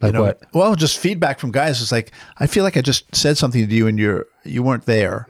Like 0.00 0.12
you 0.12 0.18
know, 0.18 0.24
what? 0.24 0.42
Well, 0.52 0.74
just 0.74 0.98
feedback 0.98 1.38
from 1.38 1.52
guys 1.52 1.80
is 1.80 1.92
like 1.92 2.10
I 2.38 2.46
feel 2.46 2.64
like 2.64 2.76
I 2.76 2.80
just 2.82 3.14
said 3.14 3.38
something 3.38 3.66
to 3.66 3.74
you 3.74 3.86
and 3.86 3.98
you're 3.98 4.26
you 4.44 4.62
weren't 4.62 4.86
there. 4.86 5.26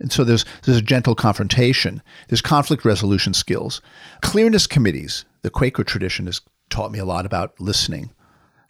And 0.00 0.12
so 0.12 0.24
there's 0.24 0.44
there's 0.64 0.78
a 0.78 0.82
gentle 0.82 1.14
confrontation. 1.14 2.02
There's 2.28 2.42
conflict 2.42 2.84
resolution 2.84 3.34
skills. 3.34 3.80
Clearness 4.22 4.66
committees. 4.66 5.24
The 5.42 5.50
Quaker 5.50 5.84
tradition 5.84 6.26
has 6.26 6.40
taught 6.70 6.90
me 6.90 6.98
a 6.98 7.04
lot 7.04 7.26
about 7.26 7.58
listening 7.60 8.12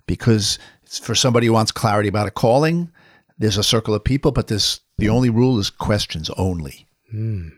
because 0.06 0.58
for 0.86 1.14
somebody 1.14 1.46
who 1.46 1.52
wants 1.52 1.72
clarity 1.72 2.08
about 2.08 2.26
a 2.26 2.30
calling, 2.30 2.90
there's 3.38 3.56
a 3.56 3.64
circle 3.64 3.94
of 3.94 4.04
people, 4.04 4.32
but 4.32 4.48
there's 4.48 4.80
the 4.98 5.08
only 5.08 5.30
rule 5.30 5.58
is 5.58 5.70
questions 5.70 6.30
only. 6.36 6.86
Hmm. 7.10 7.48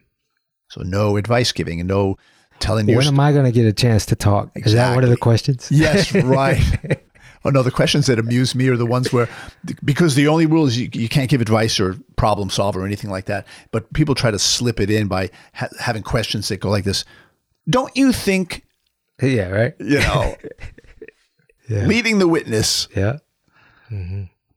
So 0.69 0.83
no 0.83 1.17
advice 1.17 1.53
giving 1.53 1.81
and 1.81 1.89
no 1.89 2.17
telling 2.59 2.89
you. 2.89 2.97
When 2.97 3.07
am 3.07 3.21
I 3.21 3.33
going 3.33 3.45
to 3.45 3.53
get 3.53 3.67
a 3.67 3.73
chance 3.73 4.07
to 4.07 4.17
talk? 4.17 4.51
Is 4.55 4.73
that 4.73 4.95
one 4.95 5.05
of 5.05 5.11
the 5.11 5.17
questions? 5.17 5.69
Yes, 5.71 6.15
right. 6.15 6.61
oh 7.45 7.51
no, 7.51 7.63
the 7.63 7.71
questions 7.71 8.07
that 8.07 8.19
amuse 8.19 8.55
me 8.55 8.69
are 8.69 8.77
the 8.77 8.87
ones 8.87 9.13
where, 9.13 9.29
because 9.85 10.15
the 10.15 10.29
only 10.29 10.47
rule 10.47 10.67
is 10.67 10.79
you, 10.79 10.89
you 10.93 11.09
can't 11.09 11.31
give 11.31 11.41
advice 11.41 11.79
or 11.79 11.97
problem 12.17 12.51
solve 12.51 12.77
or 12.77 12.85
anything 12.87 13.11
like 13.11 13.27
that. 13.27 13.47
But 13.71 13.93
people 13.93 14.15
try 14.15 14.31
to 14.31 14.39
slip 14.39 14.81
it 14.81 14.91
in 14.91 15.07
by 15.07 15.31
ha- 15.55 15.69
having 15.79 16.03
questions 16.03 16.49
that 16.49 16.59
go 16.61 16.71
like 16.71 16.85
this. 16.85 17.05
Don't 17.69 17.95
you 17.97 18.13
think, 18.13 18.65
Yeah, 19.23 19.49
right? 19.49 19.75
you 19.79 19.99
know, 20.01 20.35
Yeah. 21.69 21.85
leading 21.87 22.19
the 22.19 22.29
witness? 22.29 22.89
Yeah. 22.97 23.19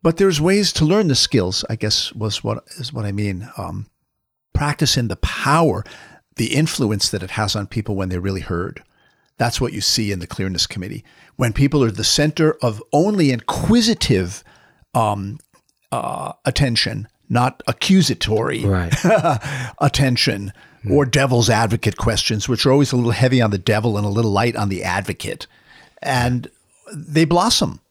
But 0.02 0.18
there's 0.18 0.40
ways 0.40 0.72
to 0.74 0.86
learn 0.86 1.08
the 1.08 1.16
skills. 1.16 1.66
I 1.70 1.76
guess 1.76 2.14
was 2.14 2.44
what 2.44 2.64
is 2.78 2.94
what 2.94 3.06
I 3.06 3.12
mean. 3.12 3.50
Um, 3.58 3.88
practicing 4.54 5.08
the 5.08 5.18
power, 5.18 5.84
the 6.36 6.56
influence 6.56 7.10
that 7.10 7.22
it 7.24 7.32
has 7.32 7.56
on 7.56 7.68
people 7.68 7.96
when 7.96 8.10
they're 8.10 8.22
really 8.22 8.42
heard. 8.42 8.84
That's 9.38 9.60
what 9.62 9.74
you 9.74 9.82
see 9.82 10.12
in 10.12 10.20
the 10.20 10.28
clearness 10.28 10.68
committee 10.68 11.04
when 11.36 11.54
people 11.54 11.84
are 11.84 11.92
the 11.92 12.04
center 12.04 12.58
of 12.62 12.82
only 12.92 13.32
inquisitive 13.32 14.44
um, 14.94 15.40
uh, 15.92 16.34
attention, 16.46 17.08
not 17.30 17.62
accusatory 17.68 18.66
Right. 18.66 18.94
attention 19.80 20.52
or 20.90 21.06
devil's 21.06 21.50
advocate 21.50 21.98
questions, 21.98 22.48
which 22.48 22.66
are 22.66 22.72
always 22.72 22.92
a 22.92 22.96
little 22.96 23.12
heavy 23.12 23.42
on 23.42 23.52
the 23.52 23.58
devil 23.58 23.98
and 23.98 24.06
a 24.06 24.10
little 24.10 24.32
light 24.32 24.56
on 24.56 24.70
the 24.70 24.84
advocate. 24.84 25.46
And 26.02 26.50
they 26.94 27.26
blossom. 27.26 27.82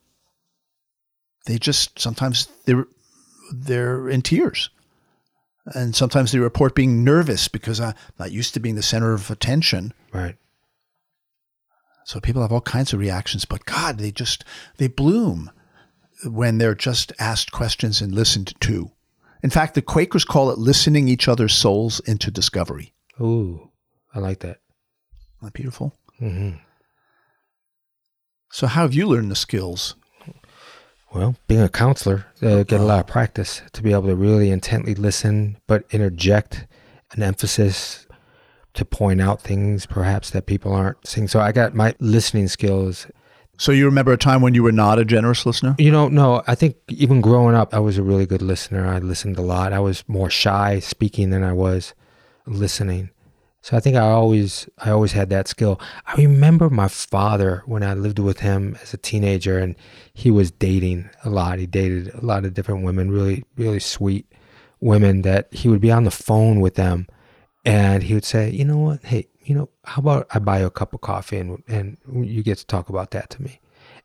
They 1.47 1.59
just 1.59 1.99
sometimes 1.99 2.49
they're 2.65 2.87
they're 3.53 4.09
in 4.09 4.23
tears. 4.23 4.71
And 5.75 5.95
sometimes 5.95 6.33
they 6.33 6.39
report 6.39 6.75
being 6.75 7.05
nervous 7.05 7.47
because 7.47 7.79
I'm 7.79 7.95
not 8.19 8.33
used 8.33 8.55
to 8.55 8.61
being 8.61 8.75
the 8.75 8.83
center 8.83 9.13
of 9.13 9.31
attention. 9.31 9.93
Right. 10.13 10.37
So 12.07 12.21
people 12.21 12.41
have 12.41 12.53
all 12.53 12.63
kinds 12.63 12.95
of 12.95 13.01
reactions, 13.01 13.45
but 13.45 13.67
God, 13.67 13.99
they 13.99 14.11
just 14.11 14.45
they 14.79 14.89
bloom 14.89 15.51
when 16.25 16.57
they're 16.57 16.75
just 16.75 17.13
asked 17.19 17.53
questions 17.53 18.01
and 18.01 18.15
listened 18.15 18.59
to. 18.61 18.91
In 19.43 19.51
fact, 19.51 19.75
the 19.75 19.83
Quakers 19.83 20.25
call 20.25 20.51
it 20.51 20.59
listening 20.59 21.09
each 21.09 21.29
other's 21.29 21.55
souls 21.55 22.01
into 22.01 22.31
discovery. 22.31 22.93
Ooh, 23.21 23.71
I 24.15 24.19
like 24.19 24.41
that. 24.41 24.59
Isn't 25.39 25.43
that 25.43 25.53
beautiful? 25.53 25.95
hmm 26.19 26.51
So, 28.51 28.67
how 28.67 28.83
have 28.83 28.95
you 28.95 29.07
learned 29.07 29.31
the 29.31 29.37
skills? 29.37 29.95
Well, 31.15 31.37
being 31.47 31.63
a 31.63 31.69
counselor, 31.71 32.27
uh, 32.43 32.65
get 32.65 32.81
a 32.81 32.85
lot 32.85 33.01
of 33.01 33.07
practice 33.07 33.63
to 33.73 33.83
be 33.83 33.93
able 33.93 34.09
to 34.09 34.17
really 34.17 34.51
intently 34.51 34.95
listen, 34.95 35.57
but 35.67 35.85
interject 35.91 36.67
an 37.13 37.23
emphasis 37.23 38.07
to 38.75 38.85
point 38.85 39.21
out 39.21 39.41
things 39.41 39.87
perhaps 39.87 40.29
that 40.31 40.45
people 40.47 40.73
aren't 40.73 41.07
seeing. 41.07 41.27
So 41.27 41.41
I 41.41 41.53
got 41.53 41.75
my 41.75 41.95
listening 41.99 42.47
skills. 42.49 43.07
So, 43.59 43.73
you 43.73 43.85
remember 43.87 44.13
a 44.13 44.17
time 44.17 44.41
when 44.41 44.55
you 44.55 44.63
were 44.63 44.73
not 44.73 44.99
a 44.99 45.05
generous 45.05 45.45
listener? 45.45 45.75
You 45.79 45.91
know, 45.91 46.09
no, 46.09 46.43
I 46.47 46.55
think 46.55 46.77
even 46.89 47.21
growing 47.21 47.57
up, 47.57 47.75
I 47.75 47.81
was 47.81 47.99
a 47.99 48.05
really 48.05 48.25
good 48.25 48.41
listener. 48.41 48.87
I 48.87 48.99
listened 48.99 49.37
a 49.37 49.43
lot. 49.43 49.73
I 49.73 49.81
was 49.81 50.05
more 50.07 50.31
shy 50.31 50.79
speaking 50.79 51.31
than 51.31 51.43
I 51.43 51.53
was 51.53 51.93
listening. 52.47 53.11
So 53.61 53.77
I 53.77 53.81
think 53.81 53.97
I 53.97 54.09
always 54.09 54.69
I 54.79 54.91
always 54.91 55.13
had 55.13 55.31
that 55.31 55.49
skill. 55.49 55.81
I 56.07 56.15
remember 56.15 56.71
my 56.71 56.89
father 56.89 57.63
when 57.67 57.83
I 57.83 57.95
lived 57.95 58.19
with 58.19 58.41
him 58.41 58.79
as 58.81 58.95
a 58.95 58.97
teenager 58.97 59.59
and 59.59 59.75
he 60.15 60.31
was 60.31 60.51
dating 60.51 61.11
a 61.25 61.29
lot. 61.29 61.59
He 61.59 61.67
dated 61.67 62.15
a 62.15 62.25
lot 62.25 62.45
of 62.45 62.55
different 62.55 62.85
women, 62.85 63.11
really 63.11 63.45
really 63.57 63.81
sweet 63.81 64.27
women 64.81 65.23
that 65.23 65.53
he 65.53 65.69
would 65.69 65.81
be 65.81 65.91
on 65.91 66.05
the 66.05 66.11
phone 66.11 66.61
with 66.61 66.77
them 66.77 67.09
and 67.65 68.05
he 68.05 68.15
would 68.15 68.25
say, 68.25 68.51
"You 68.51 68.65
know 68.65 68.79
what? 68.79 69.05
Hey, 69.05 69.27
you 69.49 69.55
know, 69.55 69.71
how 69.85 70.01
about 70.01 70.27
I 70.35 70.39
buy 70.39 70.61
you 70.61 70.67
a 70.67 70.71
cup 70.71 70.93
of 70.93 71.01
coffee 71.01 71.39
and 71.39 71.63
and 71.67 71.97
you 72.07 72.43
get 72.43 72.59
to 72.59 72.67
talk 72.67 72.91
about 72.91 73.13
that 73.13 73.31
to 73.31 73.43
me." 73.43 73.61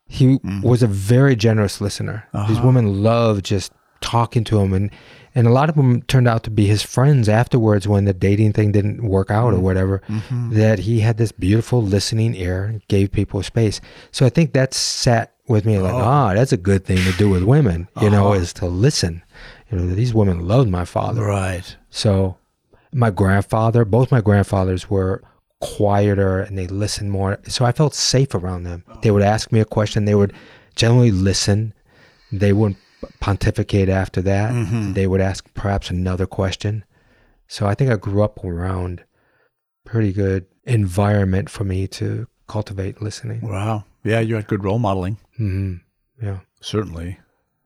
He 0.07 0.37
mm-hmm. 0.37 0.61
was 0.61 0.81
a 0.81 0.87
very 0.87 1.35
generous 1.35 1.81
listener. 1.81 2.27
These 2.33 2.57
uh-huh. 2.57 2.65
women 2.65 3.03
loved 3.03 3.45
just 3.45 3.73
talking 3.99 4.43
to 4.45 4.59
him 4.59 4.73
and 4.73 4.89
and 5.35 5.47
a 5.47 5.49
lot 5.49 5.69
of 5.69 5.75
them 5.75 6.01
turned 6.03 6.27
out 6.27 6.43
to 6.43 6.49
be 6.49 6.65
his 6.65 6.83
friends 6.83 7.27
afterwards 7.27 7.87
when 7.87 8.05
the 8.05 8.13
dating 8.13 8.53
thing 8.53 8.71
didn't 8.71 9.01
work 9.01 9.31
out 9.31 9.47
or 9.47 9.53
mm-hmm. 9.53 9.63
whatever 9.63 10.01
mm-hmm. 10.07 10.53
that 10.53 10.79
he 10.79 10.99
had 10.99 11.17
this 11.17 11.31
beautiful 11.31 11.81
listening 11.81 12.35
ear 12.35 12.65
and 12.65 12.87
gave 12.87 13.11
people 13.11 13.41
space. 13.43 13.81
So 14.11 14.25
i 14.25 14.29
think 14.29 14.53
that 14.53 14.73
sat 14.73 15.33
with 15.47 15.65
me 15.65 15.77
like 15.79 15.93
oh. 15.93 15.97
ah 15.97 16.33
that's 16.33 16.53
a 16.53 16.57
good 16.57 16.85
thing 16.85 16.97
to 16.97 17.11
do 17.17 17.29
with 17.29 17.43
women 17.43 17.89
you 18.01 18.09
know 18.09 18.27
uh-huh. 18.31 18.41
is 18.41 18.53
to 18.53 18.65
listen. 18.65 19.23
You 19.69 19.77
know 19.77 19.95
these 19.95 20.13
women 20.13 20.47
loved 20.47 20.69
my 20.69 20.85
father. 20.85 21.23
Right. 21.23 21.75
so 21.89 22.37
my 22.93 23.09
grandfather, 23.09 23.85
both 23.85 24.11
my 24.11 24.21
grandfathers 24.21 24.89
were 24.89 25.23
quieter 25.63 26.39
and 26.41 26.57
they 26.57 26.67
listened 26.67 27.11
more. 27.11 27.39
So 27.47 27.65
I 27.65 27.71
felt 27.71 27.93
safe 27.95 28.33
around 28.35 28.63
them. 28.63 28.83
They 29.01 29.11
would 29.11 29.23
ask 29.23 29.51
me 29.51 29.59
a 29.59 29.65
question. 29.65 30.05
They 30.05 30.15
would 30.15 30.33
generally 30.75 31.11
listen. 31.11 31.73
They 32.31 32.53
wouldn't 32.53 32.77
pontificate 33.19 33.89
after 33.89 34.21
that. 34.21 34.93
They 34.93 35.07
would 35.07 35.21
ask 35.21 35.51
perhaps 35.53 35.89
another 35.89 36.25
question. 36.25 36.83
So 37.47 37.65
I 37.67 37.75
think 37.75 37.91
I 37.91 37.95
grew 37.97 38.23
up 38.23 38.43
around 38.43 39.03
pretty 39.85 40.11
good 40.13 40.45
environment 40.65 41.49
for 41.49 41.63
me 41.63 41.87
to 41.87 42.27
cultivate 42.47 43.01
listening. 43.01 43.41
Wow. 43.41 43.85
Yeah, 44.03 44.19
you 44.19 44.35
had 44.35 44.47
good 44.47 44.63
role 44.63 44.79
modeling. 44.79 45.17
hmm 45.37 45.75
Yeah. 46.21 46.39
Certainly. 46.61 47.19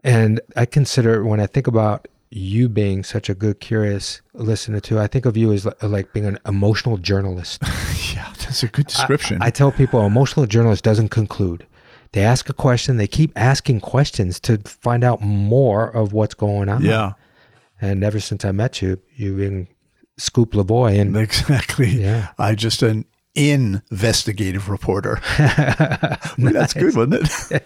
And 0.03 0.39
I 0.55 0.65
consider 0.65 1.23
when 1.23 1.39
I 1.39 1.45
think 1.47 1.67
about 1.67 2.07
you 2.29 2.67
being 2.69 3.03
such 3.03 3.29
a 3.29 3.33
good, 3.35 3.59
curious 3.59 4.21
listener 4.33 4.79
too, 4.79 4.99
I 4.99 5.07
think 5.07 5.25
of 5.25 5.37
you 5.37 5.53
as 5.53 5.65
li- 5.65 5.71
like 5.81 6.11
being 6.13 6.25
an 6.25 6.37
emotional 6.45 6.97
journalist. 6.97 7.61
Yeah, 8.13 8.31
that's 8.39 8.63
a 8.63 8.67
good 8.67 8.87
description. 8.87 9.39
I 9.41 9.49
tell 9.49 9.71
people, 9.71 10.01
emotional 10.05 10.45
journalist 10.47 10.83
doesn't 10.83 11.09
conclude. 11.09 11.67
They 12.13 12.21
ask 12.23 12.49
a 12.49 12.53
question, 12.53 12.97
they 12.97 13.05
keep 13.07 13.31
asking 13.35 13.81
questions 13.81 14.39
to 14.41 14.57
find 14.59 15.03
out 15.03 15.21
more 15.21 15.89
of 15.89 16.13
what's 16.13 16.33
going 16.33 16.69
on. 16.69 16.83
yeah, 16.83 17.13
And 17.81 18.03
ever 18.03 18.19
since 18.19 18.43
I 18.45 18.51
met 18.53 18.81
you, 18.81 18.99
you've 19.15 19.37
been 19.37 19.67
Scoop 20.17 20.53
Levoy. 20.53 20.99
And 20.99 21.15
exactly. 21.17 21.89
Yeah. 21.89 22.29
I 22.39 22.55
just 22.55 22.81
an 22.81 23.05
investigative 23.35 24.69
reporter. 24.69 25.19
That's 26.37 26.73
good, 26.73 26.95
wasn't 26.95 27.29
it? 27.51 27.63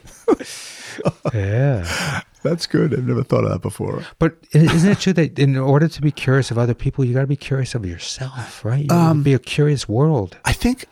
yeah. 1.34 2.22
That's 2.44 2.66
good. 2.66 2.94
I've 2.94 3.06
never 3.06 3.24
thought 3.24 3.44
of 3.44 3.52
that 3.52 3.62
before. 3.62 4.04
But 4.18 4.38
isn't 4.52 4.90
it 4.90 5.00
true 5.00 5.14
that 5.14 5.38
in 5.38 5.58
order 5.58 5.88
to 5.88 6.02
be 6.02 6.12
curious 6.12 6.50
of 6.52 6.58
other 6.58 6.74
people, 6.74 7.06
you 7.06 7.14
got 7.14 7.22
to 7.22 7.28
be 7.28 7.36
curious 7.36 7.76
of 7.76 7.86
yourself, 7.86 8.66
right? 8.66 8.86
You 8.90 8.96
Um, 8.96 9.24
be 9.24 9.34
a 9.34 9.40
curious 9.40 9.88
world. 9.88 10.38
I 10.44 10.54
think 10.54 10.86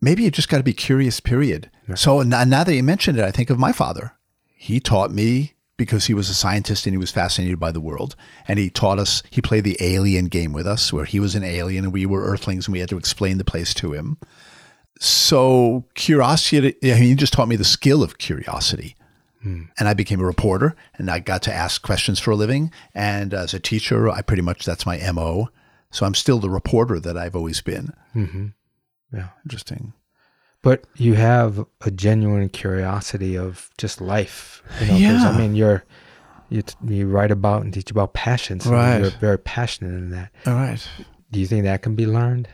maybe 0.00 0.22
you 0.22 0.30
just 0.30 0.48
got 0.48 0.58
to 0.58 0.62
be 0.62 0.72
curious, 0.72 1.18
period. 1.20 1.70
So 1.94 2.22
now, 2.22 2.44
now 2.44 2.64
that 2.64 2.74
you 2.74 2.82
mentioned 2.82 3.18
it, 3.18 3.24
I 3.24 3.30
think 3.30 3.50
of 3.50 3.58
my 3.58 3.72
father. 3.72 4.12
He 4.54 4.80
taught 4.80 5.12
me 5.12 5.54
because 5.76 6.06
he 6.06 6.14
was 6.14 6.30
a 6.30 6.34
scientist 6.34 6.86
and 6.86 6.94
he 6.94 6.98
was 6.98 7.10
fascinated 7.10 7.60
by 7.60 7.70
the 7.70 7.80
world. 7.80 8.16
And 8.48 8.58
he 8.58 8.70
taught 8.70 8.98
us, 8.98 9.22
he 9.30 9.42
played 9.42 9.64
the 9.64 9.76
alien 9.80 10.26
game 10.26 10.52
with 10.52 10.66
us, 10.66 10.92
where 10.92 11.04
he 11.04 11.20
was 11.20 11.34
an 11.34 11.44
alien 11.44 11.84
and 11.84 11.92
we 11.92 12.06
were 12.06 12.24
earthlings 12.24 12.66
and 12.66 12.72
we 12.72 12.80
had 12.80 12.88
to 12.88 12.96
explain 12.96 13.38
the 13.38 13.44
place 13.44 13.74
to 13.74 13.92
him. 13.92 14.18
So 14.98 15.84
curiosity, 15.94 16.74
I 16.82 16.94
mean, 16.94 17.02
he 17.02 17.14
just 17.14 17.32
taught 17.34 17.48
me 17.48 17.56
the 17.56 17.64
skill 17.64 18.02
of 18.02 18.18
curiosity. 18.18 18.96
And 19.78 19.88
I 19.88 19.94
became 19.94 20.20
a 20.20 20.24
reporter 20.24 20.74
and 20.98 21.10
I 21.10 21.18
got 21.20 21.42
to 21.42 21.52
ask 21.54 21.80
questions 21.82 22.18
for 22.18 22.32
a 22.32 22.36
living. 22.36 22.72
And 22.94 23.32
as 23.32 23.54
a 23.54 23.60
teacher, 23.60 24.08
I 24.08 24.22
pretty 24.22 24.42
much, 24.42 24.64
that's 24.64 24.84
my 24.86 24.98
MO. 25.12 25.48
So 25.90 26.04
I'm 26.04 26.14
still 26.14 26.38
the 26.40 26.50
reporter 26.50 26.98
that 27.00 27.16
I've 27.16 27.36
always 27.36 27.60
been. 27.60 27.92
hmm 28.12 28.46
Yeah. 29.12 29.28
Interesting. 29.44 29.92
But 30.62 30.84
you 30.96 31.14
have 31.14 31.64
a 31.82 31.90
genuine 31.92 32.48
curiosity 32.48 33.36
of 33.38 33.70
just 33.78 34.00
life. 34.00 34.62
You 34.80 34.86
know, 34.88 34.96
Yeah. 34.96 35.28
I 35.30 35.38
mean, 35.38 35.54
you're 35.54 35.84
you, 36.48 36.62
t- 36.62 36.74
you 36.86 37.08
write 37.08 37.30
about 37.30 37.62
and 37.62 37.72
teach 37.74 37.90
about 37.90 38.14
passions. 38.14 38.64
So 38.64 38.72
Right. 38.72 39.00
You're 39.00 39.10
very 39.10 39.38
passionate 39.38 39.94
in 39.94 40.10
that. 40.10 40.32
All 40.46 40.54
right. 40.54 40.84
Do 41.30 41.38
you 41.40 41.46
think 41.46 41.64
that 41.64 41.82
can 41.82 41.94
be 41.94 42.06
learned? 42.06 42.48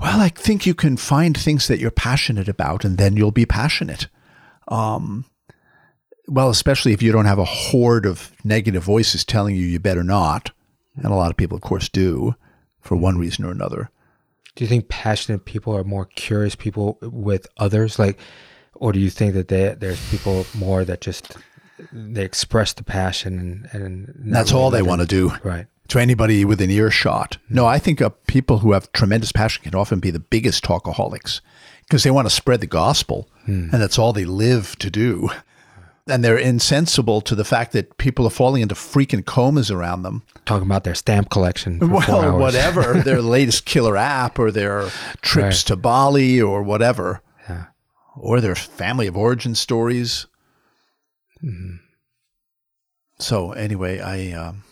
Well, 0.00 0.20
I 0.20 0.28
think 0.28 0.66
you 0.66 0.74
can 0.74 0.96
find 0.96 1.36
things 1.36 1.66
that 1.66 1.80
you're 1.80 1.90
passionate 1.90 2.48
about 2.48 2.84
and 2.84 2.96
then 2.98 3.16
you'll 3.16 3.32
be 3.32 3.46
passionate. 3.46 4.06
Um, 4.68 5.24
well, 6.28 6.50
especially 6.50 6.92
if 6.92 7.02
you 7.02 7.10
don't 7.12 7.24
have 7.26 7.38
a 7.38 7.44
horde 7.44 8.06
of 8.06 8.30
negative 8.44 8.84
voices 8.84 9.24
telling 9.24 9.56
you 9.56 9.64
you 9.66 9.80
better 9.80 10.04
not. 10.04 10.50
And 10.96 11.06
a 11.06 11.14
lot 11.16 11.30
of 11.30 11.36
people, 11.36 11.56
of 11.56 11.62
course, 11.62 11.88
do 11.88 12.34
for 12.80 12.96
one 12.96 13.18
reason 13.18 13.44
or 13.44 13.50
another. 13.50 13.90
Do 14.56 14.64
you 14.64 14.68
think 14.68 14.88
passionate 14.88 15.44
people 15.44 15.74
are 15.76 15.84
more 15.84 16.04
curious 16.06 16.54
people 16.54 16.98
with 17.00 17.46
others? 17.56 17.98
Like, 17.98 18.18
or 18.74 18.92
do 18.92 18.98
you 18.98 19.10
think 19.10 19.34
that 19.34 19.48
they, 19.48 19.74
there's 19.78 20.10
people 20.10 20.44
more 20.54 20.84
that 20.84 21.00
just 21.00 21.36
they 21.92 22.24
express 22.24 22.72
the 22.72 22.82
passion 22.82 23.38
and, 23.72 23.82
and 23.82 24.34
That's 24.34 24.50
really 24.50 24.62
all 24.64 24.70
they 24.70 24.82
want 24.82 25.00
to 25.00 25.06
do 25.06 25.30
Right. 25.44 25.66
to 25.88 26.00
anybody 26.00 26.44
within 26.44 26.70
earshot. 26.70 27.38
No, 27.48 27.66
I 27.66 27.78
think 27.78 28.02
uh, 28.02 28.10
people 28.26 28.58
who 28.58 28.72
have 28.72 28.90
tremendous 28.92 29.30
passion 29.30 29.62
can 29.62 29.76
often 29.76 30.00
be 30.00 30.10
the 30.10 30.18
biggest 30.18 30.64
talkaholics 30.64 31.40
because 31.84 32.02
they 32.02 32.10
want 32.10 32.26
to 32.28 32.34
spread 32.34 32.60
the 32.60 32.66
gospel 32.66 33.28
and 33.46 33.70
that's 33.72 33.98
all 33.98 34.12
they 34.12 34.24
live 34.26 34.76
to 34.80 34.90
do. 34.90 35.30
And 36.10 36.24
they're 36.24 36.38
insensible 36.38 37.20
to 37.22 37.34
the 37.34 37.44
fact 37.44 37.72
that 37.72 37.98
people 37.98 38.26
are 38.26 38.30
falling 38.30 38.62
into 38.62 38.74
freaking 38.74 39.24
comas 39.24 39.70
around 39.70 40.02
them. 40.02 40.22
Talking 40.46 40.66
about 40.66 40.84
their 40.84 40.94
stamp 40.94 41.30
collection. 41.30 41.78
Well, 41.80 42.38
whatever, 42.38 42.94
their 43.04 43.20
latest 43.22 43.64
killer 43.66 43.96
app 43.96 44.38
or 44.38 44.50
their 44.50 44.88
trips 45.20 45.58
Right. 45.58 45.66
to 45.66 45.76
Bali 45.76 46.40
or 46.40 46.62
whatever, 46.62 47.20
Yeah. 47.48 47.66
or 48.16 48.40
their 48.40 48.54
family 48.54 49.06
of 49.06 49.16
origin 49.16 49.54
stories. 49.54 50.26
Mm-hmm. 51.44 51.76
So 53.18 53.52
anyway, 53.52 54.00
I 54.00 54.32
um, 54.32 54.62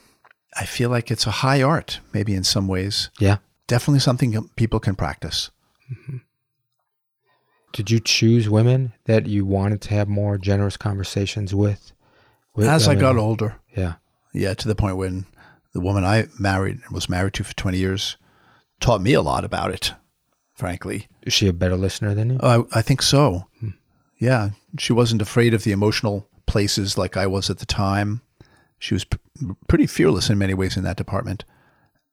I 0.57 0.65
feel 0.65 0.89
like 0.91 1.11
it's 1.11 1.27
a 1.27 1.31
high 1.43 1.63
art, 1.63 2.01
maybe 2.13 2.35
in 2.35 2.45
some 2.45 2.69
ways. 2.69 3.11
Yeah. 3.19 3.39
Definitely 3.67 4.01
something 4.01 4.49
people 4.57 4.79
can 4.81 4.95
practice. 4.95 5.51
Did 7.73 7.91
you 7.91 8.01
choose 8.01 8.49
women 8.49 8.93
that 9.05 9.27
you 9.27 9.45
wanted 9.45 9.81
to 9.83 9.91
have 9.91 10.09
more 10.09 10.39
generous 10.39 10.77
conversations 10.77 11.55
with? 11.55 11.93
with 12.55 12.67
As 12.67 12.89
I 12.89 12.93
mean, 12.93 13.01
got 13.01 13.17
older, 13.17 13.57
Yeah. 13.77 13.95
yeah, 14.33 14.55
to 14.55 14.69
the 14.69 14.75
point 14.75 14.97
when 14.97 15.27
the 15.73 15.81
woman 15.81 16.05
I 16.05 16.29
married 16.39 16.81
and 16.85 16.93
was 16.93 17.09
married 17.09 17.35
to 17.35 17.45
for 17.45 17.55
twenty 17.55 17.79
years 17.79 18.17
taught 18.81 19.03
me 19.03 19.13
a 19.13 19.21
lot 19.23 19.45
about 19.45 19.71
it. 19.73 19.93
Frankly, 20.55 21.07
Is 21.23 21.35
she 21.35 21.49
a 21.49 21.53
better 21.53 21.77
listener 21.77 22.15
than 22.15 22.31
you? 22.31 22.39
I, 22.43 22.63
I 22.73 22.81
think 22.83 23.03
so. 23.03 23.47
Hmm. 23.61 23.71
Yeah, 24.19 24.51
she 24.79 24.95
wasn't 24.95 25.21
afraid 25.21 25.53
of 25.53 25.65
the 25.65 25.73
emotional 25.73 26.27
places 26.47 26.97
like 26.97 27.15
I 27.19 27.27
was 27.27 27.51
at 27.51 27.59
the 27.59 27.67
time. 27.67 28.23
She 28.79 28.95
was 28.95 29.05
p- 29.05 29.19
pretty 29.69 29.87
fearless 29.87 30.31
in 30.31 30.39
many 30.39 30.55
ways 30.55 30.77
in 30.79 30.85
that 30.85 30.97
department. 30.97 31.45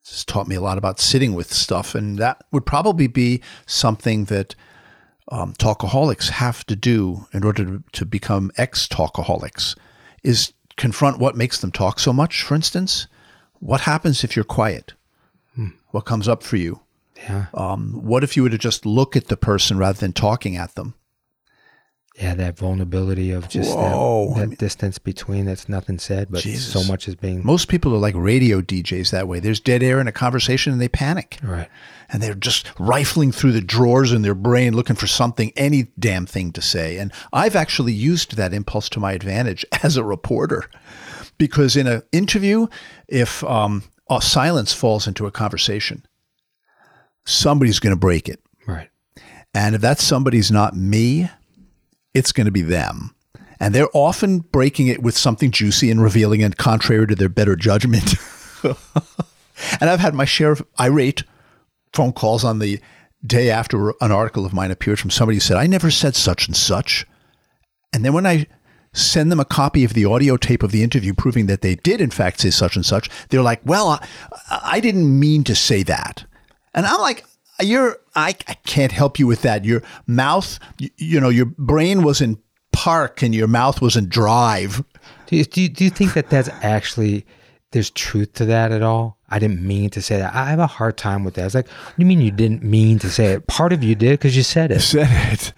Just 0.04 0.28
taught 0.28 0.50
me 0.50 0.56
a 0.56 0.62
lot 0.62 0.78
about 0.78 1.00
sitting 1.00 1.34
with 1.34 1.54
stuff, 1.54 1.96
and 1.96 2.18
that 2.20 2.44
would 2.52 2.66
probably 2.66 3.08
be 3.08 3.42
something 3.66 4.26
that 4.26 4.56
um, 5.30 5.54
talkaholics 5.54 6.30
have 6.30 6.66
to 6.66 6.76
do 6.76 7.28
in 7.34 7.44
order 7.44 7.66
to, 7.66 7.84
to 7.94 8.06
become 8.06 8.52
ex-talkaholics. 8.58 9.76
Is 10.24 10.54
confront 10.78 11.20
what 11.20 11.36
makes 11.36 11.60
them 11.60 11.72
talk 11.72 12.00
so 12.00 12.14
much. 12.14 12.44
For 12.44 12.56
instance, 12.56 13.08
what 13.60 13.82
happens 13.82 14.24
if 14.24 14.36
you're 14.36 14.46
quiet? 14.46 14.94
What 15.92 16.06
comes 16.06 16.28
up 16.28 16.44
for 16.44 16.58
you? 16.58 16.80
Yeah. 17.18 17.46
Um, 17.54 17.94
what 18.04 18.24
if 18.24 18.36
you 18.36 18.44
were 18.44 18.50
to 18.50 18.58
just 18.58 18.86
look 18.86 19.16
at 19.16 19.28
the 19.28 19.38
person 19.38 19.78
rather 19.78 20.00
than 20.00 20.14
talking 20.14 20.58
at 20.58 20.76
them? 20.76 20.96
Yeah, 22.16 22.36
that 22.36 22.60
vulnerability 22.60 23.32
of 23.32 23.50
just 23.50 23.76
Whoa, 23.76 24.28
that, 24.28 24.36
I 24.36 24.40
that 24.42 24.48
mean- 24.50 24.58
distance 24.58 25.00
between 25.00 25.46
that's 25.46 25.68
nothing 25.68 25.98
said, 25.98 26.28
but 26.30 26.44
Jesus. 26.44 26.72
so 26.72 26.84
much 26.84 27.08
is 27.08 27.16
being 27.16 27.44
Most 27.44 27.70
people 27.70 27.92
are 27.96 27.98
like 27.98 28.14
radio 28.16 28.62
DJs 28.62 29.10
that 29.10 29.28
way. 29.28 29.40
There's 29.40 29.60
dead 29.60 29.82
air 29.82 30.00
in 30.00 30.08
a 30.08 30.12
conversation 30.12 30.72
and 30.74 30.82
they 30.82 30.88
panic. 30.90 31.40
right. 31.42 31.70
And 32.10 32.22
they're 32.22 32.36
just 32.36 32.72
rifling 32.78 33.32
through 33.32 33.54
the 33.54 33.62
drawers 33.62 34.12
in 34.14 34.22
their 34.22 34.36
brain 34.36 34.76
looking 34.76 34.96
for 34.96 35.08
something, 35.08 35.52
any 35.56 35.88
damn 35.98 36.28
thing 36.28 36.52
to 36.52 36.62
say. 36.62 36.98
And 37.00 37.12
I've 37.32 37.56
actually 37.56 37.94
used 37.94 38.36
that 38.36 38.54
impulse 38.54 38.90
to 38.90 39.00
my 39.00 39.14
advantage 39.14 39.66
as 39.84 39.98
a 39.98 40.04
reporter. 40.04 40.70
Because 41.40 41.76
in 41.76 41.88
an 41.88 42.04
interview, 42.12 42.68
if 43.08 43.44
um, 43.46 43.82
a 44.12 44.22
silence 44.22 44.72
falls 44.74 45.08
into 45.08 45.26
a 45.26 45.32
conversation, 45.32 46.06
somebody's 47.26 47.80
going 47.80 47.96
to 47.96 48.00
break 48.00 48.30
it. 48.30 48.40
Right. 48.68 48.90
And 49.56 49.74
if 49.74 49.82
that 49.82 49.98
somebody's 50.00 50.52
not 50.52 50.76
me, 50.76 51.30
it's 52.14 52.32
going 52.32 52.46
to 52.46 52.52
be 52.52 52.62
them. 52.62 53.16
And 53.60 53.74
they're 53.74 53.90
often 53.94 54.40
breaking 54.40 54.88
it 54.88 55.02
with 55.02 55.18
something 55.18 55.52
juicy 55.52 55.90
and 55.90 56.02
revealing 56.02 56.44
and 56.44 56.58
contrary 56.58 57.08
to 57.08 57.16
their 57.16 57.30
better 57.30 57.56
judgment. 57.56 58.16
and 58.64 59.90
I've 59.90 60.00
had 60.00 60.14
my 60.14 60.26
share 60.26 60.52
of 60.52 60.66
irate 60.80 61.24
phone 61.94 62.12
calls 62.12 62.44
on 62.44 62.60
the 62.60 62.80
day 63.26 63.50
after 63.50 63.92
an 64.02 64.12
article 64.12 64.46
of 64.46 64.54
mine 64.54 64.72
appeared 64.72 65.00
from 65.00 65.12
somebody 65.12 65.38
who 65.38 65.42
said, 65.42 65.58
I 65.58 65.68
never 65.68 65.92
said 65.92 66.16
such 66.16 66.48
and 66.48 66.56
such. 66.56 67.06
And 67.94 68.04
then 68.04 68.14
when 68.14 68.26
I 68.26 68.48
send 68.92 69.32
them 69.32 69.40
a 69.40 69.46
copy 69.46 69.84
of 69.84 69.94
the 69.94 70.06
audio 70.06 70.38
tape 70.38 70.64
of 70.64 70.72
the 70.72 70.84
interview 70.84 71.14
proving 71.14 71.46
that 71.48 71.62
they 71.62 71.76
did, 71.76 72.02
in 72.02 72.12
fact, 72.12 72.42
say 72.42 72.50
such 72.50 72.76
and 72.76 72.86
such, 72.86 73.10
they're 73.30 73.42
like, 73.42 73.62
Well, 73.64 73.90
I, 73.90 74.08
I 74.50 74.80
didn't 74.80 75.20
mean 75.20 75.44
to 75.46 75.56
say 75.56 75.84
that. 75.84 76.26
And 76.74 76.86
I'm 76.86 77.00
like, 77.00 77.24
you're, 77.62 77.98
I, 78.16 78.36
I 78.48 78.54
can't 78.66 78.92
help 78.92 79.20
you 79.20 79.28
with 79.28 79.42
that. 79.44 79.66
Your 79.66 79.84
mouth, 80.08 80.60
you, 80.80 80.90
you 80.98 81.20
know, 81.20 81.30
your 81.30 81.46
brain 81.46 82.04
was 82.04 82.22
in 82.22 82.38
park 82.72 83.22
and 83.22 83.34
your 83.36 83.48
mouth 83.48 83.82
was 83.82 83.96
in 83.96 84.10
drive. 84.10 84.84
Do 85.28 85.36
you, 85.36 85.46
do 85.46 85.62
you, 85.62 85.70
do 85.70 85.84
you 85.84 85.90
think 85.90 86.14
that 86.14 86.30
that's 86.30 86.50
actually 86.62 87.26
there's 87.72 87.90
truth 87.92 88.34
to 88.34 88.46
that 88.46 88.72
at 88.72 88.82
all? 88.82 89.18
I 89.30 89.40
didn't 89.40 89.62
mean 89.66 89.90
to 89.92 90.02
say 90.02 90.18
that. 90.18 90.34
I 90.34 90.50
have 90.50 90.60
a 90.60 90.68
hard 90.68 90.98
time 90.98 91.24
with 91.24 91.36
that. 91.36 91.46
It's 91.46 91.56
like, 91.56 91.68
what 91.68 91.96
do 91.98 92.02
you 92.04 92.06
mean 92.06 92.22
you 92.22 92.32
didn't 92.32 92.64
mean 92.64 93.00
to 93.00 93.10
say 93.10 93.34
it? 93.34 93.48
Part 93.48 93.74
of 93.74 93.84
you 93.84 93.96
did 93.96 94.12
because 94.20 94.36
you 94.38 94.44
said 94.44 94.72
it. 94.72 94.76
You 94.76 94.80
Said 95.06 95.34
it. 95.34 95.54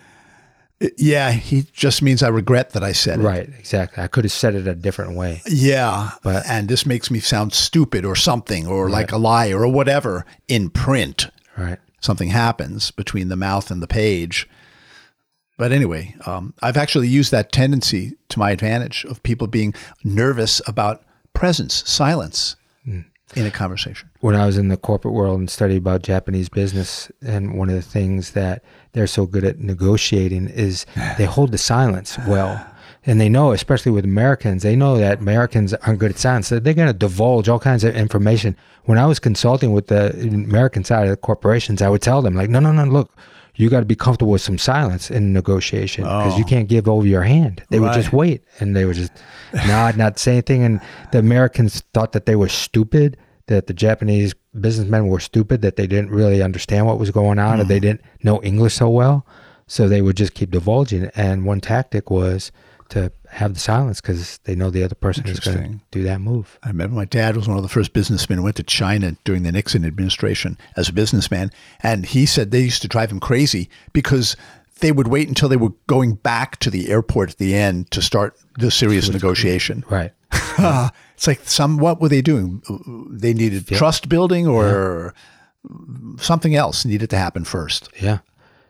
Yeah, 0.97 1.31
he 1.31 1.65
just 1.71 2.01
means 2.01 2.21
I 2.21 2.27
regret 2.27 2.71
that 2.71 2.83
I 2.83 2.91
said 2.91 3.19
it. 3.21 3.23
Right, 3.23 3.47
exactly. 3.57 4.03
I 4.03 4.07
could 4.07 4.25
have 4.25 4.31
said 4.33 4.55
it 4.55 4.67
a 4.67 4.75
different 4.75 5.15
way. 5.15 5.41
Yeah, 5.47 6.11
But- 6.21 6.45
and 6.47 6.67
this 6.67 6.85
makes 6.85 7.09
me 7.09 7.19
sound 7.21 7.53
stupid 7.53 8.03
or 8.03 8.15
something, 8.15 8.67
or 8.67 8.89
like 8.89 9.11
a 9.13 9.17
liar 9.17 9.61
or 9.61 9.69
whatever 9.69 10.25
in 10.49 10.69
print. 10.69 11.27
Right. 11.57 11.79
Something 12.01 12.29
happens 12.29 12.91
between 12.91 13.29
the 13.29 13.35
mouth 13.35 13.71
and 13.71 13.81
the 13.81 13.87
page. 13.87 14.47
But 15.57 15.71
anyway, 15.71 16.15
um, 16.25 16.53
I've 16.61 16.77
actually 16.77 17.07
used 17.07 17.31
that 17.31 17.51
tendency 17.51 18.13
to 18.29 18.39
my 18.39 18.51
advantage 18.51 19.05
of 19.05 19.23
people 19.23 19.47
being 19.47 19.73
nervous 20.03 20.61
about 20.67 21.03
presence, 21.33 21.87
silence 21.89 22.55
in 23.33 23.45
a 23.45 23.51
conversation. 23.51 24.09
when 24.19 24.35
I 24.35 24.45
was 24.45 24.57
in 24.57 24.67
the 24.67 24.77
corporate 24.77 25.13
world 25.13 25.39
and 25.39 25.49
studied 25.49 25.77
about 25.77 26.03
Japanese 26.03 26.47
business, 26.47 27.11
and 27.25 27.57
one 27.57 27.69
of 27.69 27.75
the 27.75 27.81
things 27.81 28.31
that 28.31 28.63
they're 28.93 29.07
so 29.07 29.25
good 29.25 29.43
at 29.43 29.59
negotiating 29.59 30.47
is 30.47 30.85
they 31.17 31.25
hold 31.25 31.51
the 31.51 31.57
silence 31.57 32.17
well. 32.27 32.65
And 33.07 33.21
they 33.21 33.29
know, 33.29 33.51
especially 33.51 33.91
with 33.91 34.03
Americans, 34.03 34.63
they 34.63 34.75
know 34.75 34.97
that 34.97 35.19
Americans 35.19 35.73
aren't 35.73 35.99
good 35.99 36.11
at 36.11 36.17
silence. 36.17 36.47
So 36.47 36.59
they're 36.59 36.73
going 36.73 36.87
to 36.87 36.93
divulge 36.93 37.47
all 37.47 37.59
kinds 37.59 37.83
of 37.83 37.95
information. 37.95 38.57
When 38.85 38.97
I 38.97 39.05
was 39.05 39.19
consulting 39.19 39.73
with 39.73 39.87
the 39.87 40.11
American 40.27 40.83
side 40.83 41.03
of 41.03 41.09
the 41.11 41.17
corporations, 41.17 41.81
I 41.81 41.89
would 41.89 42.01
tell 42.01 42.21
them, 42.21 42.35
like, 42.35 42.49
no, 42.49 42.59
no, 42.59 42.71
no, 42.71 42.83
look, 42.85 43.15
you 43.55 43.69
got 43.69 43.79
to 43.79 43.85
be 43.85 43.95
comfortable 43.95 44.31
with 44.31 44.41
some 44.41 44.57
silence 44.57 45.09
in 45.09 45.33
negotiation 45.33 46.03
because 46.03 46.37
you 46.37 46.43
oh. 46.45 46.47
can't 46.47 46.67
give 46.67 46.87
over 46.87 47.07
your 47.07 47.23
hand. 47.23 47.63
They 47.69 47.79
would 47.79 47.93
just 47.93 48.11
wait 48.11 48.43
and 48.59 48.75
they 48.75 48.85
would 48.85 48.95
just 48.95 49.11
nod, 49.53 49.97
not 49.97 50.19
say 50.19 50.33
anything. 50.33 50.63
And 50.63 50.81
the 51.11 51.19
Americans 51.19 51.81
thought 51.93 52.11
that 52.11 52.25
they 52.25 52.35
were 52.35 52.49
stupid, 52.49 53.17
that 53.47 53.67
the 53.67 53.73
Japanese 53.73 54.33
businessmen 54.59 55.07
were 55.07 55.19
stupid, 55.19 55.61
that 55.61 55.77
they 55.77 55.87
didn't 55.87 56.09
really 56.09 56.41
understand 56.41 56.85
what 56.85 56.99
was 56.99 57.11
going 57.11 57.39
on, 57.39 57.61
or 57.61 57.63
they 57.63 57.75
mm-hmm. 57.75 57.81
didn't 57.81 58.01
know 58.23 58.41
English 58.43 58.73
so 58.73 58.89
well. 58.89 59.25
So 59.67 59.87
they 59.87 60.01
would 60.01 60.17
just 60.17 60.33
keep 60.33 60.51
divulging. 60.51 61.09
And 61.15 61.45
one 61.45 61.61
tactic 61.61 62.11
was 62.11 62.51
to 62.89 63.11
have 63.29 63.53
the 63.53 63.59
silence 63.59 63.99
because 64.01 64.37
they 64.43 64.55
know 64.55 64.69
the 64.69 64.83
other 64.83 64.95
person 64.95 65.27
is 65.27 65.39
going 65.39 65.79
to 65.79 65.79
do 65.91 66.03
that 66.03 66.21
move. 66.21 66.59
I 66.63 66.69
remember 66.69 66.95
my 66.95 67.05
dad 67.05 67.35
was 67.35 67.47
one 67.47 67.57
of 67.57 67.63
the 67.63 67.69
first 67.69 67.93
businessmen 67.93 68.37
who 68.37 68.43
went 68.43 68.55
to 68.57 68.63
China 68.63 69.15
during 69.23 69.43
the 69.43 69.51
Nixon 69.51 69.85
administration 69.85 70.57
as 70.75 70.89
a 70.89 70.93
businessman. 70.93 71.51
And 71.81 72.05
he 72.05 72.25
said 72.25 72.51
they 72.51 72.61
used 72.61 72.81
to 72.83 72.87
drive 72.87 73.11
him 73.11 73.19
crazy 73.19 73.69
because 73.93 74.35
they 74.79 74.91
would 74.91 75.07
wait 75.07 75.27
until 75.27 75.49
they 75.49 75.57
were 75.57 75.73
going 75.87 76.15
back 76.15 76.57
to 76.59 76.69
the 76.69 76.89
airport 76.89 77.31
at 77.31 77.37
the 77.37 77.55
end 77.55 77.89
to 77.91 78.01
start 78.01 78.37
the 78.59 78.69
serious 78.69 79.09
negotiation. 79.09 79.83
Right. 79.89 80.11
it's 81.15 81.27
like 81.27 81.39
some 81.43 81.77
what 81.77 82.01
were 82.01 82.09
they 82.09 82.21
doing? 82.21 82.61
They 83.09 83.33
needed 83.33 83.67
trust 83.67 84.09
building 84.09 84.47
or 84.47 85.13
something 86.19 86.55
else 86.55 86.85
needed 86.85 87.09
to 87.11 87.17
happen 87.17 87.45
first. 87.45 87.89
Yeah. 87.99 88.19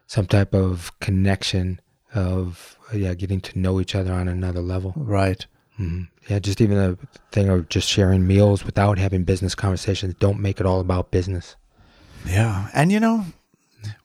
Some 0.08 0.28
type 0.28 0.54
of 0.54 0.98
connection 1.00 1.80
of, 2.14 2.75
yeah, 2.94 3.14
getting 3.14 3.42
to 3.42 3.60
know 3.60 3.80
each 3.82 3.96
other 3.96 4.14
on 4.14 4.28
another 4.28 4.62
level. 4.62 4.94
Right. 4.96 5.46
hmm 5.78 6.04
Yeah. 6.30 6.40
Just 6.40 6.62
even 6.62 6.78
the 6.78 6.98
thing 7.32 7.50
of 7.50 7.70
just 7.70 7.88
sharing 7.90 8.28
meals 8.28 8.66
without 8.66 8.98
having 8.98 9.24
business 9.24 9.56
conversations. 9.56 10.14
Don't 10.20 10.40
make 10.40 10.60
it 10.60 10.66
all 10.66 10.80
about 10.80 11.12
business. 11.12 11.56
Yeah. 12.26 12.70
And 12.74 12.92
you 12.92 13.00
know, 13.00 13.26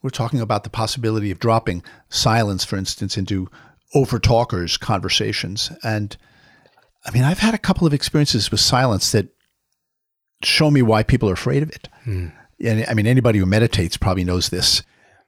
we're 0.03 0.11
talking 0.11 0.41
about 0.41 0.65
the 0.65 0.71
possibility 0.71 1.31
of 1.31 1.39
dropping 1.39 1.83
silence, 2.09 2.65
for 2.65 2.77
instance, 2.77 3.17
into 3.17 3.49
over 3.95 4.19
talkers 4.19 4.77
conversations. 4.77 5.71
And 5.83 6.17
I 7.05 7.11
mean, 7.13 7.23
I've 7.25 7.39
had 7.39 7.55
a 7.55 7.59
couple 7.59 7.87
of 7.87 7.95
experiences 7.95 8.51
with 8.51 8.61
silence 8.61 9.13
that 9.13 9.29
show 10.43 10.71
me 10.71 10.83
why 10.83 11.03
people 11.03 11.29
are 11.31 11.35
afraid 11.35 11.63
of 11.63 11.71
it. 11.71 11.89
And 12.05 12.33
I 12.89 12.95
mean, 12.95 13.07
anybody 13.07 13.39
who 13.39 13.47
meditates 13.47 13.97
probably 13.97 14.25
knows 14.25 14.49
this. 14.51 14.83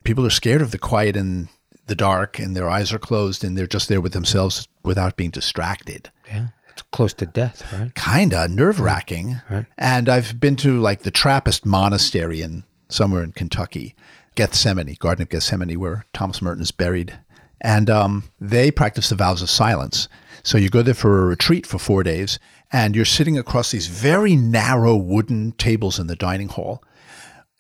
People 0.04 0.26
are 0.26 0.30
scared 0.30 0.60
of 0.62 0.70
the 0.70 0.78
quiet 0.78 1.16
and 1.16 1.48
the 1.92 1.96
dark, 1.96 2.38
and 2.38 2.56
their 2.56 2.70
eyes 2.70 2.90
are 2.92 2.98
closed, 2.98 3.44
and 3.44 3.56
they're 3.56 3.66
just 3.66 3.88
there 3.90 4.00
with 4.00 4.14
themselves 4.14 4.66
without 4.82 5.16
being 5.16 5.30
distracted 5.30 6.10
Yeah. 6.26 6.46
It's 6.70 6.80
close 6.90 7.12
to 7.14 7.26
death, 7.26 7.70
right? 7.70 7.94
kinda 7.94 8.48
nerve 8.48 8.80
wracking. 8.80 9.42
Right. 9.50 9.66
And 9.76 10.08
I've 10.08 10.40
been 10.40 10.56
to 10.56 10.80
like 10.80 11.02
the 11.02 11.10
Trappist 11.10 11.66
monastery 11.66 12.40
in 12.40 12.64
somewhere 12.88 13.22
in 13.22 13.32
Kentucky, 13.32 13.94
Gethsemane, 14.36 14.96
Garden 14.98 15.22
of 15.24 15.28
Gethsemane, 15.28 15.78
where 15.78 16.06
Thomas 16.14 16.40
Merton 16.40 16.62
is 16.62 16.70
buried. 16.70 17.18
And 17.60 17.90
um, 17.90 18.24
they 18.40 18.70
practice 18.70 19.10
the 19.10 19.16
vows 19.16 19.42
of 19.42 19.50
silence. 19.50 20.08
So 20.42 20.56
you 20.56 20.70
go 20.70 20.80
there 20.82 20.94
for 20.94 21.22
a 21.22 21.26
retreat 21.26 21.66
for 21.66 21.78
four 21.78 22.02
days, 22.02 22.38
and 22.72 22.96
you're 22.96 23.04
sitting 23.04 23.36
across 23.36 23.70
these 23.70 23.86
very 23.88 24.34
narrow 24.34 24.96
wooden 24.96 25.52
tables 25.52 25.98
in 25.98 26.06
the 26.06 26.16
dining 26.16 26.48
hall, 26.48 26.82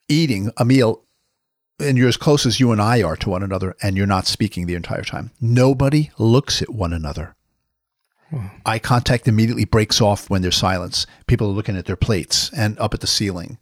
eating 0.08 0.50
a 0.56 0.64
meal, 0.64 1.02
and 1.78 1.98
you're 1.98 2.08
as 2.08 2.16
close 2.16 2.46
as 2.46 2.60
you 2.60 2.72
and 2.72 2.80
I 2.80 3.02
are 3.02 3.16
to 3.16 3.30
one 3.30 3.42
another, 3.42 3.76
and 3.82 3.96
you're 3.96 4.06
not 4.06 4.26
speaking 4.26 4.66
the 4.66 4.74
entire 4.74 5.02
time. 5.02 5.30
Nobody 5.40 6.10
looks 6.18 6.62
at 6.62 6.70
one 6.70 6.92
another. 6.92 7.34
Hmm. 8.30 8.46
Eye 8.64 8.78
contact 8.78 9.28
immediately 9.28 9.64
breaks 9.64 10.00
off 10.00 10.30
when 10.30 10.42
there's 10.42 10.56
silence. 10.56 11.06
People 11.26 11.48
are 11.48 11.52
looking 11.54 11.76
at 11.76 11.86
their 11.86 11.96
plates 11.96 12.50
and 12.56 12.78
up 12.78 12.94
at 12.94 13.00
the 13.00 13.06
ceiling. 13.06 13.58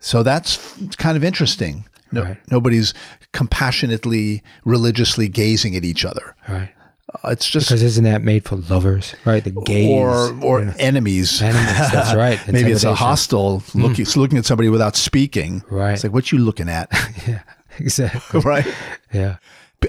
So 0.00 0.22
that's 0.22 0.76
kind 0.96 1.16
of 1.16 1.22
interesting. 1.22 1.84
No, 2.10 2.24
Right. 2.24 2.38
Nobody's 2.50 2.92
compassionately, 3.32 4.42
religiously 4.64 5.28
gazing 5.28 5.76
at 5.76 5.84
each 5.84 6.04
other. 6.04 6.34
Right. 6.48 6.70
Uh, 7.12 7.30
it's 7.30 7.48
just 7.48 7.68
Because 7.68 7.82
isn't 7.82 8.04
that 8.04 8.22
made 8.22 8.44
for 8.44 8.56
lovers, 8.56 9.14
right? 9.24 9.42
The 9.44 9.50
gaze. 9.50 9.90
or 9.90 10.32
or 10.42 10.60
you 10.60 10.66
know. 10.66 10.74
enemies. 10.78 11.42
Enemies, 11.42 11.66
that's 11.92 12.14
right. 12.14 12.38
Maybe 12.52 12.70
it's 12.70 12.84
a 12.84 12.94
hostile 12.94 13.62
looking 13.74 14.02
it's 14.02 14.16
looking 14.16 14.38
at 14.38 14.46
somebody 14.46 14.68
without 14.68 14.96
speaking. 14.96 15.62
Right. 15.68 15.92
It's 15.94 16.04
like 16.04 16.12
what 16.12 16.30
you 16.32 16.38
looking 16.38 16.68
at, 16.68 16.88
yeah. 17.26 17.42
Exactly. 17.78 18.40
right? 18.40 18.66
Yeah. 19.12 19.36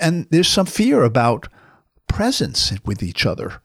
and 0.01 0.25
there's 0.31 0.47
some 0.47 0.65
fear 0.65 1.03
about 1.03 1.47
presence 2.07 2.73
with 2.85 3.03
each 3.03 3.25
other. 3.25 3.61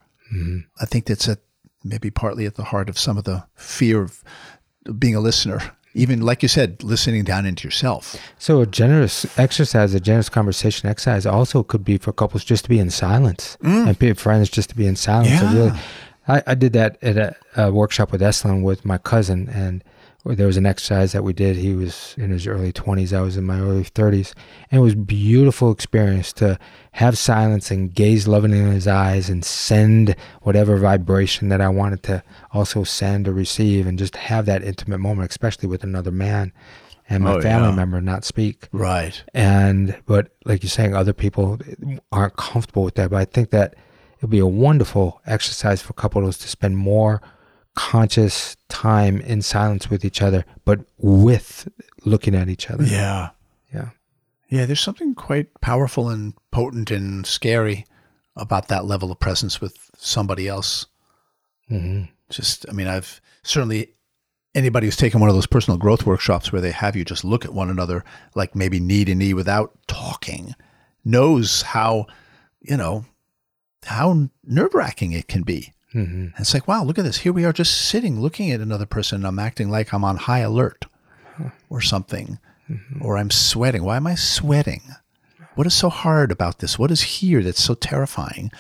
I 0.81 0.85
think 0.85 1.07
that's 1.07 1.27
at 1.29 1.39
maybe 1.83 2.11
partly 2.11 2.45
at 2.45 2.57
the 2.57 2.65
heart 2.65 2.91
of 2.91 2.99
some 2.99 3.17
of 3.17 3.25
the 3.25 3.47
fear 3.55 4.03
of 4.03 4.23
being 4.99 5.15
a 5.15 5.21
listener. 5.21 5.61
Even 5.95 6.21
like 6.21 6.43
you 6.43 6.49
said, 6.49 6.83
listening 6.83 7.25
down 7.25 7.47
into 7.47 7.67
yourself. 7.67 8.17
So 8.39 8.61
a 8.61 8.67
generous 8.67 9.27
exercise, 9.39 9.95
a 9.95 10.01
generous 10.01 10.29
conversation 10.29 10.89
exercise 10.89 11.27
also 11.27 11.63
could 11.63 11.85
be 11.85 11.99
for 11.99 12.13
couples 12.13 12.45
just 12.45 12.65
to 12.65 12.71
be 12.71 12.79
in 12.79 12.91
silence 12.91 13.57
mm. 13.63 13.89
and 13.89 13.99
be 13.99 14.13
friends 14.13 14.51
just 14.51 14.69
to 14.71 14.77
be 14.77 14.87
in 14.87 14.97
silence. 14.97 15.41
So 15.41 15.47
Yeah. 15.47 15.55
really, 15.55 15.79
I, 16.29 16.43
I 16.49 16.55
did 16.55 16.73
that 16.75 16.99
at 17.03 17.17
a, 17.17 17.37
a 17.57 17.73
workshop 17.73 18.13
with 18.13 18.21
Esalen 18.21 18.63
with 18.63 18.85
my 18.85 18.99
cousin 18.99 19.49
and 19.49 19.83
there 20.25 20.47
was 20.47 20.57
an 20.57 20.67
exercise 20.67 21.13
that 21.13 21.25
we 21.25 21.33
did. 21.33 21.57
He 21.57 21.75
was 21.75 22.15
in 22.19 22.31
his 22.31 22.47
early 22.47 22.73
20s. 22.73 23.17
I 23.17 23.23
was 23.23 23.37
in 23.37 23.45
my 23.45 23.61
early 23.61 23.85
30s. 23.85 24.35
And 24.71 24.81
it 24.81 24.83
was 24.83 24.95
beautiful 24.95 25.71
experience 25.71 26.33
to 26.35 26.59
have 26.99 27.17
silence 27.17 27.71
and 27.71 27.95
gaze 27.95 28.27
lovingly 28.27 28.59
in 28.59 28.73
his 28.73 28.87
eyes 28.89 29.29
and 29.31 29.45
send 29.45 30.17
whatever 30.43 30.77
vibration 30.79 31.49
that 31.49 31.61
I 31.61 31.69
wanted 31.69 32.03
to 32.05 32.23
also 32.53 32.83
send 32.85 33.29
or 33.29 33.33
receive 33.33 33.87
and 33.87 33.99
just 33.99 34.17
have 34.17 34.47
that 34.47 34.63
intimate 34.65 34.99
moment, 34.99 35.31
especially 35.31 35.69
with 35.69 35.85
another 35.85 36.11
man 36.11 36.53
and 37.09 37.23
my 37.25 37.35
Oh, 37.35 37.41
family 37.41 37.69
yeah. 37.71 37.75
member 37.77 38.01
not 38.01 38.25
speak 38.25 38.69
Right. 38.73 39.23
and 39.33 39.97
but 40.07 40.25
like 40.45 40.63
you're 40.63 40.71
saying 40.71 40.95
other 40.95 41.13
people 41.13 41.59
aren't 42.13 42.37
comfortable 42.37 42.83
with 42.85 42.97
that 42.97 43.09
but 43.11 43.17
i 43.17 43.25
think 43.25 43.49
that 43.51 43.75
it'll 44.19 44.29
be 44.29 44.39
a 44.41 44.47
wonderful 44.47 45.21
exercise 45.25 45.81
for 45.81 45.95
couples 45.95 46.37
to 46.39 46.49
spend 46.49 46.77
more 46.77 47.23
conscious 47.75 48.57
time 48.69 49.21
in 49.23 49.41
silence 49.41 49.89
with 49.89 50.05
each 50.05 50.21
other 50.21 50.45
but 50.67 50.81
with 50.99 51.69
looking 52.05 52.35
at 52.35 52.49
each 52.49 52.69
other 52.71 52.85
Yeah. 52.85 53.31
yeah 53.73 53.91
Yeah, 54.49 54.65
there's 54.67 54.81
something 54.81 55.15
quite 55.15 55.61
powerful 55.61 56.09
and 56.09 56.35
potent 56.51 56.91
and 56.91 57.27
scary 57.27 57.85
about 58.37 58.69
that 58.69 58.85
level 58.87 59.11
of 59.13 59.19
presence 59.21 59.61
with 59.61 59.91
somebody 59.97 60.49
else. 60.49 60.87
hmm 61.69 62.05
Just, 62.31 62.67
I 62.69 62.73
mean, 62.73 62.87
I've 62.87 63.21
certainly 63.43 63.95
anybody 64.55 64.87
who's 64.87 64.97
taken 64.97 65.21
one 65.21 65.29
of 65.29 65.37
those 65.37 65.47
personal 65.47 65.79
growth 65.79 66.07
workshops 66.07 66.51
where 66.53 66.63
they 66.63 66.71
have 66.71 66.97
you 66.97 67.05
just 67.05 67.25
look 67.25 67.45
at 67.45 67.53
one 67.53 67.69
another 67.71 68.05
like 68.35 68.55
maybe 68.57 68.81
knee 68.81 69.05
to 69.05 69.15
knee 69.15 69.35
without 69.35 69.77
talking 69.87 70.55
knows 71.05 71.63
how, 71.63 72.07
you 72.61 72.77
know, 72.77 73.05
how 73.85 74.29
nerve 74.45 74.75
wracking 74.75 75.13
it 75.13 75.29
can 75.29 75.43
be. 75.43 75.73
hmm 75.93 75.99
And 76.01 76.33
it's 76.39 76.55
like, 76.55 76.67
wow, 76.67 76.83
look 76.85 76.99
at 76.99 77.05
this. 77.05 77.19
Here 77.19 77.33
we 77.33 77.45
are 77.45 77.53
just 77.53 77.89
sitting 77.89 78.21
looking 78.21 78.51
at 78.51 78.61
another 78.61 78.87
person. 78.87 79.17
And 79.17 79.27
I'm 79.27 79.39
acting 79.39 79.69
like 79.71 79.93
I'm 79.93 80.05
on 80.05 80.17
high 80.17 80.41
alert 80.41 80.87
or 81.71 81.81
something, 81.81 82.39
or 83.01 83.17
I'm 83.19 83.31
sweating. 83.31 83.83
Why 83.85 83.97
am 83.97 84.07
I 84.07 84.15
sweating? 84.15 84.83
What 85.55 85.67
is 85.67 85.75
so 85.75 85.89
hard 85.91 86.31
about 86.31 86.59
this? 86.61 86.79
What 86.79 86.91
is 86.91 87.01
here 87.03 87.43
that's 87.43 87.63
so 87.63 87.75
terrifying? 87.75 88.51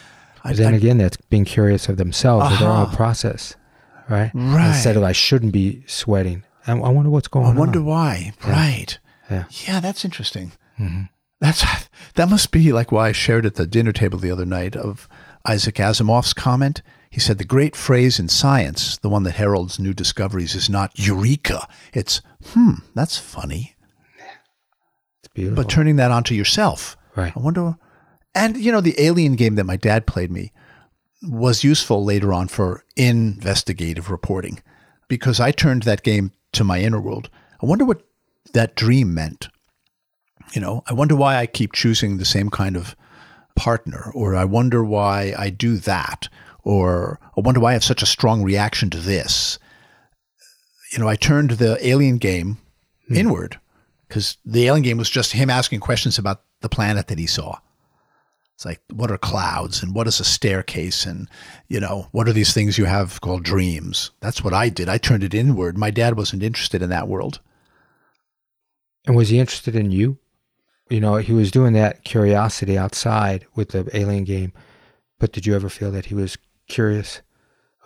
I, 0.44 0.52
then 0.52 0.74
I- 0.74 0.76
again 0.76 0.98
that's 0.98 1.16
being 1.16 1.44
curious 1.44 1.88
of 1.88 1.96
themselves 1.96 2.52
of 2.52 2.58
their 2.58 2.68
own 2.68 2.82
Uh-huh. 2.86 2.96
process 2.96 3.54
right 4.08 4.30
Right. 4.32 4.68
instead 4.68 4.96
of 4.96 5.02
i 5.02 5.12
shouldn't 5.12 5.52
be 5.52 5.82
sweating 5.86 6.42
i, 6.66 6.72
I 6.72 6.88
wonder 6.88 7.10
what's 7.10 7.28
going 7.28 7.44
on. 7.44 7.50
I 7.50 7.52
on 7.54 7.58
wonder 7.58 7.82
why. 7.82 8.32
Right. 8.46 8.98
Yeah. 9.30 9.44
Yeah, 9.66 9.80
that's 9.80 10.04
interesting. 10.04 10.52
hmm 10.78 11.02
That's 11.40 11.64
that 12.14 12.28
must 12.30 12.50
be 12.50 12.72
like 12.72 12.90
why 12.92 13.08
I 13.08 13.12
shared 13.12 13.44
at 13.46 13.56
the 13.56 13.66
dinner 13.66 13.92
table 13.92 14.18
the 14.18 14.30
other 14.30 14.46
night 14.46 14.74
of 14.76 15.08
Isaac 15.44 15.74
Asimov's 15.76 16.32
comment. 16.32 16.80
He 17.10 17.20
said 17.20 17.38
the 17.38 17.44
great 17.44 17.74
phrase 17.76 18.18
in 18.18 18.28
science, 18.28 18.96
the 18.98 19.08
one 19.08 19.22
that 19.24 19.34
heralds 19.36 19.78
new 19.78 19.92
discoveries, 19.94 20.54
is 20.54 20.68
not 20.70 20.98
eureka. 20.98 21.66
It's 21.92 22.22
hmm, 22.52 22.72
that's 22.94 23.18
funny. 23.18 23.74
Beautiful 25.38 25.62
But 25.62 25.70
turning 25.70 25.96
that 25.96 26.10
onto 26.10 26.34
yourself. 26.34 26.96
right 27.16 27.32
I 27.36 27.40
wonder 27.40 27.76
and 28.34 28.56
you 28.56 28.70
know, 28.70 28.80
the 28.80 28.94
alien 28.98 29.34
game 29.34 29.56
that 29.56 29.64
my 29.64 29.76
dad 29.76 30.06
played 30.06 30.30
me 30.30 30.52
was 31.22 31.64
useful 31.64 32.04
later 32.04 32.32
on 32.32 32.48
for 32.48 32.84
investigative 32.96 34.10
reporting 34.10 34.62
because 35.08 35.40
I 35.40 35.50
turned 35.50 35.82
that 35.82 36.02
game 36.02 36.32
to 36.52 36.64
my 36.64 36.80
inner 36.80 37.00
world. 37.00 37.30
I 37.60 37.66
wonder 37.66 37.84
what 37.84 38.02
that 38.52 38.76
dream 38.76 39.14
meant. 39.14 39.48
You 40.52 40.60
know, 40.60 40.82
I 40.86 40.94
wonder 40.94 41.16
why 41.16 41.36
I 41.36 41.46
keep 41.46 41.72
choosing 41.72 42.16
the 42.16 42.24
same 42.24 42.48
kind 42.48 42.76
of 42.76 42.94
partner, 43.56 44.12
or 44.14 44.36
I 44.36 44.44
wonder 44.44 44.84
why 44.84 45.34
I 45.36 45.50
do 45.50 45.76
that, 45.78 46.28
or 46.62 47.18
I 47.36 47.40
wonder 47.40 47.60
why 47.60 47.70
I 47.70 47.72
have 47.74 47.84
such 47.84 48.02
a 48.02 48.06
strong 48.06 48.42
reaction 48.42 48.88
to 48.90 48.98
this. 48.98 49.58
You 50.92 51.00
know, 51.00 51.08
I 51.08 51.16
turned 51.16 51.52
the 51.52 51.76
alien 51.86 52.18
game 52.18 52.58
hmm. 53.08 53.16
inward 53.16 53.58
because 54.08 54.38
the 54.44 54.66
alien 54.66 54.82
game 54.82 54.98
was 54.98 55.10
just 55.10 55.32
him 55.32 55.50
asking 55.50 55.80
questions 55.80 56.18
about 56.18 56.42
the 56.60 56.68
planet 56.68 57.08
that 57.08 57.18
he 57.18 57.26
saw. 57.26 57.58
It's 58.54 58.64
like, 58.64 58.80
what 58.92 59.12
are 59.12 59.18
clouds 59.18 59.84
and 59.84 59.94
what 59.94 60.08
is 60.08 60.18
a 60.18 60.24
staircase? 60.24 61.06
And, 61.06 61.28
you 61.68 61.78
know, 61.78 62.08
what 62.10 62.26
are 62.28 62.32
these 62.32 62.52
things 62.52 62.76
you 62.76 62.86
have 62.86 63.20
called 63.20 63.44
dreams? 63.44 64.10
That's 64.18 64.42
what 64.42 64.52
I 64.52 64.68
did. 64.68 64.88
I 64.88 64.98
turned 64.98 65.22
it 65.22 65.32
inward. 65.32 65.78
My 65.78 65.92
dad 65.92 66.16
wasn't 66.16 66.42
interested 66.42 66.82
in 66.82 66.90
that 66.90 67.06
world. 67.06 67.38
And 69.06 69.14
was 69.14 69.28
he 69.28 69.38
interested 69.38 69.76
in 69.76 69.92
you? 69.92 70.18
You 70.90 71.00
know, 71.00 71.16
he 71.16 71.32
was 71.32 71.52
doing 71.52 71.74
that 71.74 72.02
curiosity 72.02 72.76
outside 72.76 73.46
with 73.54 73.68
the 73.68 73.88
alien 73.96 74.24
game, 74.24 74.52
but 75.20 75.32
did 75.32 75.46
you 75.46 75.54
ever 75.54 75.68
feel 75.68 75.92
that 75.92 76.06
he 76.06 76.14
was 76.14 76.36
curious 76.66 77.20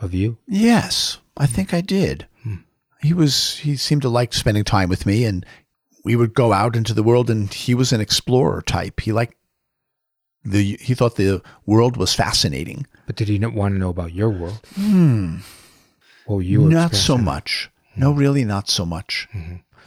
of 0.01 0.15
you? 0.15 0.39
Yes, 0.47 1.19
I 1.37 1.47
think 1.47 1.75
I 1.75 1.81
did. 1.81 2.27
Hmm. 2.45 2.57
He 3.03 3.13
was, 3.13 3.59
he 3.59 3.77
seemed 3.77 4.03
to 4.03 4.09
like 4.09 4.33
spending 4.33 4.65
time 4.65 4.89
with 4.89 5.05
me 5.05 5.25
and 5.25 5.45
we 6.05 6.17
would 6.17 6.35
go 6.35 6.53
out 6.53 6.77
into 6.77 6.95
the 6.95 7.03
world 7.03 7.31
and 7.31 7.53
he 7.53 7.75
was 7.75 7.93
an 7.93 8.01
explorer 8.01 8.63
type. 8.63 9.01
He 9.01 9.13
liked 9.13 9.35
The 10.45 10.77
he 10.81 10.95
thought 10.95 11.17
the 11.17 11.41
world 11.67 11.97
was 11.97 12.15
fascinating. 12.15 12.87
But 13.07 13.17
did 13.17 13.29
he 13.29 13.39
not 13.39 13.55
want 13.55 13.75
to 13.75 13.79
know 13.79 13.91
about 13.91 14.13
your 14.13 14.31
world? 14.31 14.61
Hmm. 14.75 15.37
Were 16.27 16.43
you 16.43 16.69
Not 16.69 16.95
so 16.95 17.17
much. 17.19 17.71
No, 17.97 18.11
really, 18.13 18.45
not 18.45 18.69
so 18.69 18.85
much. 18.87 19.29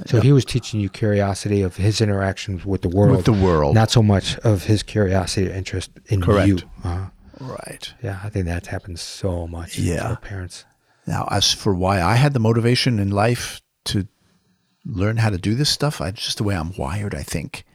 So 0.05 0.19
he 0.21 0.31
was 0.33 0.45
teaching 0.45 0.79
you 0.81 0.89
curiosity 0.89 1.61
of 1.63 1.77
his 1.77 2.01
interactions 2.01 2.65
with 2.65 2.81
the 2.81 2.89
world, 2.89 3.15
With 3.15 3.25
the 3.25 3.31
world. 3.33 3.73
not 3.75 3.89
so 3.91 4.03
much 4.03 4.37
of 4.39 4.65
his 4.65 4.83
curiosity 4.83 5.49
or 5.49 5.53
interest 5.53 5.89
in 6.07 6.21
Correct. 6.21 6.47
you. 6.47 6.57
Uh, 6.83 7.07
Right. 7.39 7.93
yeah, 8.03 8.19
I 8.23 8.29
think 8.29 8.45
that 8.45 8.67
happens 8.67 9.01
so 9.01 9.47
much. 9.47 9.77
Yeah. 9.79 10.15
parents. 10.21 10.63
Now, 11.07 11.27
as 11.31 11.51
for 11.53 11.73
why 11.73 12.01
I 12.01 12.15
had 12.15 12.33
the 12.33 12.39
motivation 12.39 12.99
in 12.99 13.09
life 13.09 13.61
to 13.85 14.07
learn 14.85 15.17
how 15.17 15.29
to 15.29 15.37
do 15.37 15.55
this 15.55 15.69
stuff, 15.69 16.01
I 16.01 16.11
just 16.11 16.37
the 16.37 16.43
way 16.43 16.55
I'm 16.55 16.75
wired. 16.77 17.15
I 17.15 17.23
think 17.23 17.65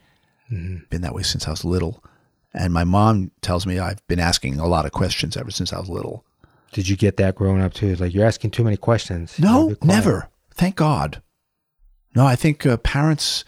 been 0.49 1.03
that 1.03 1.15
way 1.15 1.23
since 1.23 1.47
I 1.47 1.51
was 1.51 1.65
little, 1.65 2.03
and 2.53 2.73
my 2.73 2.85
mom 2.85 3.31
tells 3.41 3.67
me 3.67 3.79
I've 3.79 4.07
been 4.09 4.21
asking 4.21 4.59
a 4.59 4.67
lot 4.67 4.87
of 4.87 4.93
questions 4.93 5.37
ever 5.37 5.51
since 5.51 5.73
I 5.73 5.79
was 5.79 5.89
little. 5.89 6.25
Did 6.73 6.89
you 6.89 6.97
get 6.97 7.17
that 7.17 7.35
growing 7.35 7.63
up 7.63 7.75
too? 7.75 7.97
Like 7.97 8.15
you're 8.15 8.27
asking 8.27 8.51
too 8.51 8.65
many 8.65 8.77
questions. 8.77 9.39
No, 9.39 9.77
never. 9.83 10.29
Thank 10.55 10.77
God. 10.77 11.23
No, 12.15 12.27
I 12.27 12.37
think 12.37 12.67
uh, 12.67 12.77
parents, 12.79 13.45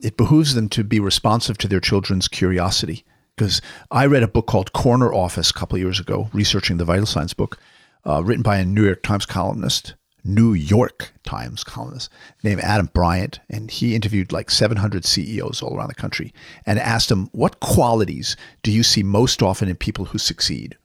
it 0.00 0.16
behooves 0.16 0.54
them 0.54 0.68
to 0.70 0.84
be 0.84 1.00
responsive 1.00 1.58
to 1.58 1.68
their 1.68 1.80
children's 1.80 2.28
curiosity. 2.28 3.04
Because 3.36 3.62
I 3.90 4.06
read 4.06 4.22
a 4.22 4.28
book 4.28 4.46
called 4.46 4.72
Corner 4.72 5.14
Office 5.14 5.50
a 5.50 5.54
couple 5.54 5.76
of 5.76 5.82
years 5.82 5.98
ago, 5.98 6.28
researching 6.32 6.76
the 6.76 6.84
vital 6.84 7.06
signs 7.06 7.32
book, 7.32 7.58
uh, 8.04 8.22
written 8.22 8.42
by 8.42 8.58
a 8.58 8.64
New 8.64 8.84
York 8.84 9.02
Times 9.02 9.24
columnist, 9.24 9.94
New 10.24 10.52
York 10.52 11.12
Times 11.24 11.64
columnist 11.64 12.10
named 12.42 12.60
Adam 12.60 12.90
Bryant. 12.92 13.40
And 13.48 13.70
he 13.70 13.94
interviewed 13.94 14.32
like 14.32 14.50
700 14.50 15.04
CEOs 15.04 15.62
all 15.62 15.76
around 15.76 15.88
the 15.88 15.94
country 15.94 16.32
and 16.66 16.78
asked 16.78 17.08
them, 17.08 17.28
What 17.32 17.60
qualities 17.60 18.36
do 18.62 18.70
you 18.70 18.82
see 18.82 19.02
most 19.02 19.42
often 19.42 19.68
in 19.68 19.76
people 19.76 20.06
who 20.06 20.18
succeed? 20.18 20.76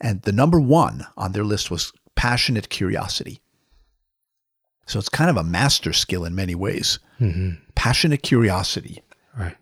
And 0.00 0.22
the 0.22 0.32
number 0.32 0.60
one 0.60 1.06
on 1.16 1.32
their 1.32 1.44
list 1.44 1.70
was 1.70 1.92
passionate 2.14 2.68
curiosity. 2.68 3.40
So 4.86 4.98
it's 4.98 5.08
kind 5.08 5.28
of 5.28 5.36
a 5.36 5.44
master 5.44 5.92
skill 5.92 6.24
in 6.24 6.34
many 6.34 6.54
ways. 6.54 6.98
Mm-hmm. 7.20 7.62
Passionate 7.74 8.22
curiosity. 8.22 9.02
Right. 9.38 9.56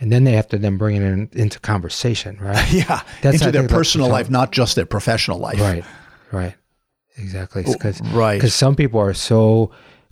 And 0.00 0.10
then 0.10 0.24
they 0.24 0.32
have 0.32 0.48
to 0.48 0.58
then 0.58 0.78
bring 0.78 0.96
it 0.96 1.02
in, 1.02 1.30
into 1.32 1.60
conversation, 1.60 2.36
right? 2.40 2.72
Yeah. 2.72 3.02
That's, 3.22 3.40
into 3.40 3.52
their 3.52 3.68
personal 3.68 4.08
life, 4.08 4.28
not 4.28 4.50
just 4.50 4.74
their 4.74 4.86
professional 4.86 5.38
life. 5.38 5.60
Right. 5.60 5.84
Right. 6.32 6.54
Exactly. 7.16 7.62
Because 7.62 8.00
Oh, 8.02 8.16
right. 8.16 8.34
Because 8.36 8.54
some 8.54 8.74
people 8.74 9.00
are 9.00 9.14
so 9.14 9.70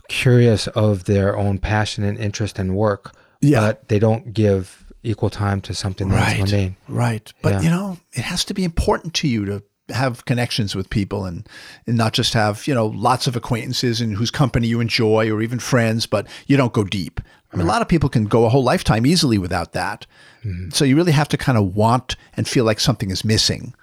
curious 0.09 0.67
of 0.67 1.05
their 1.05 1.37
own 1.37 1.57
passion 1.57 2.03
and 2.03 2.17
interest 2.17 2.59
and 2.59 2.75
work, 2.75 3.13
Yeah. 3.41 3.61
but 3.61 3.87
they 3.87 3.99
don't 3.99 4.33
give 4.33 4.85
equal 5.03 5.29
time 5.29 5.61
to 5.61 5.73
something 5.73 6.09
that's 6.09 6.21
Right. 6.31 6.39
mundane. 6.39 6.75
Right. 6.87 7.31
But 7.41 7.53
Yeah. 7.53 7.61
you 7.61 7.69
know, 7.69 7.97
it 8.13 8.23
has 8.23 8.43
to 8.45 8.53
be 8.53 8.63
important 8.63 9.13
to 9.15 9.27
you 9.27 9.45
to 9.45 9.63
have 9.89 10.23
connections 10.25 10.75
with 10.75 10.89
people 10.89 11.25
and, 11.25 11.47
and 11.87 11.97
not 11.97 12.13
just 12.13 12.33
have, 12.33 12.65
you 12.67 12.73
know, 12.73 12.85
lots 12.87 13.25
of 13.27 13.35
acquaintances 13.35 13.99
and 13.99 14.15
whose 14.15 14.31
company 14.31 14.67
you 14.67 14.79
enjoy 14.79 15.29
or 15.31 15.41
even 15.41 15.59
friends, 15.59 16.05
but 16.05 16.27
you 16.47 16.55
don't 16.55 16.71
go 16.71 16.83
deep. 16.83 17.19
I 17.53 17.57
mean, 17.57 17.65
a 17.65 17.69
lot 17.69 17.81
of 17.81 17.89
people 17.89 18.07
can 18.07 18.25
go 18.25 18.45
a 18.45 18.49
whole 18.49 18.63
lifetime 18.63 19.05
easily 19.05 19.37
without 19.37 19.73
that. 19.73 20.05
Mm-hmm. 20.45 20.69
So 20.69 20.85
you 20.85 20.95
really 20.95 21.11
have 21.11 21.27
to 21.29 21.37
kind 21.37 21.57
of 21.57 21.75
want 21.75 22.15
and 22.37 22.47
feel 22.47 22.63
like 22.63 22.79
something 22.79 23.11
is 23.11 23.25
missing 23.25 23.73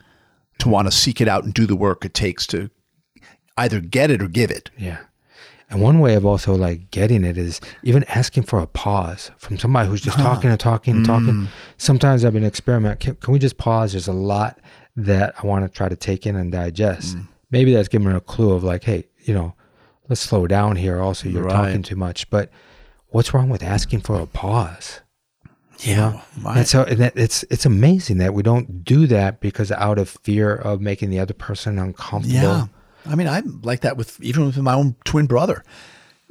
to 0.60 0.68
want 0.70 0.88
to 0.88 0.92
seek 0.92 1.20
it 1.20 1.28
out 1.28 1.44
and 1.44 1.52
do 1.52 1.66
the 1.66 1.76
work 1.76 2.04
it 2.04 2.14
takes 2.14 2.46
to 2.48 2.70
either 3.58 3.80
get 3.80 4.10
it 4.10 4.22
or 4.22 4.28
give 4.28 4.50
it. 4.50 4.70
Yeah. 4.78 4.98
And 5.70 5.82
one 5.82 6.00
way 6.00 6.14
of 6.14 6.24
also 6.24 6.54
like 6.54 6.90
getting 6.90 7.24
it 7.24 7.36
is 7.36 7.60
even 7.82 8.04
asking 8.04 8.44
for 8.44 8.58
a 8.58 8.66
pause 8.66 9.30
from 9.36 9.58
somebody 9.58 9.88
who's 9.88 10.00
just 10.00 10.16
talking 10.28 10.48
and 10.50 10.58
talking 10.58 10.96
and 10.96 11.04
talking. 11.06 11.26
Mm. 11.34 11.48
Sometimes 11.76 12.24
I've 12.24 12.32
been 12.32 12.44
experimenting. 12.44 12.98
Can, 12.98 13.14
can 13.16 13.32
we 13.32 13.38
just 13.38 13.58
pause? 13.58 13.92
There's 13.92 14.08
a 14.08 14.12
lot 14.14 14.58
that 14.96 15.34
I 15.42 15.46
want 15.46 15.64
to 15.64 15.68
try 15.76 15.88
to 15.90 15.96
take 15.96 16.26
in 16.26 16.36
and 16.36 16.50
digest. 16.50 17.16
Mm. 17.16 17.28
Maybe 17.50 17.72
that's 17.74 17.88
giving 17.88 18.10
a 18.12 18.20
clue 18.20 18.52
of 18.52 18.64
like, 18.64 18.84
hey, 18.84 19.04
you 19.24 19.34
know, 19.34 19.54
let's 20.08 20.22
slow 20.22 20.46
down 20.46 20.76
here. 20.76 21.00
Also, 21.00 21.28
you're 21.28 21.42
Right. 21.44 21.52
talking 21.52 21.82
too 21.82 21.96
much. 21.96 22.30
But 22.30 22.50
what's 23.08 23.34
wrong 23.34 23.50
with 23.50 23.62
asking 23.62 24.00
for 24.00 24.18
a 24.18 24.26
pause? 24.26 25.00
Yeah. 25.80 26.20
And 26.46 26.66
so 26.66 26.82
and 26.84 26.98
that, 26.98 27.12
it's 27.16 27.44
it's 27.50 27.64
amazing 27.66 28.18
that 28.18 28.34
we 28.34 28.42
don't 28.42 28.84
do 28.84 29.06
that 29.08 29.40
because 29.40 29.70
out 29.72 29.98
of 29.98 30.08
fear 30.08 30.54
of 30.54 30.80
making 30.80 31.10
the 31.10 31.20
other 31.20 31.34
person 31.34 31.78
uncomfortable. 31.78 32.34
Yeah. 32.34 32.66
I 33.06 33.14
mean, 33.14 33.28
I'm 33.28 33.60
like 33.62 33.80
that 33.80 33.96
with 33.96 34.20
even 34.20 34.46
with 34.46 34.56
my 34.58 34.74
own 34.74 34.96
twin 35.04 35.26
brother. 35.26 35.64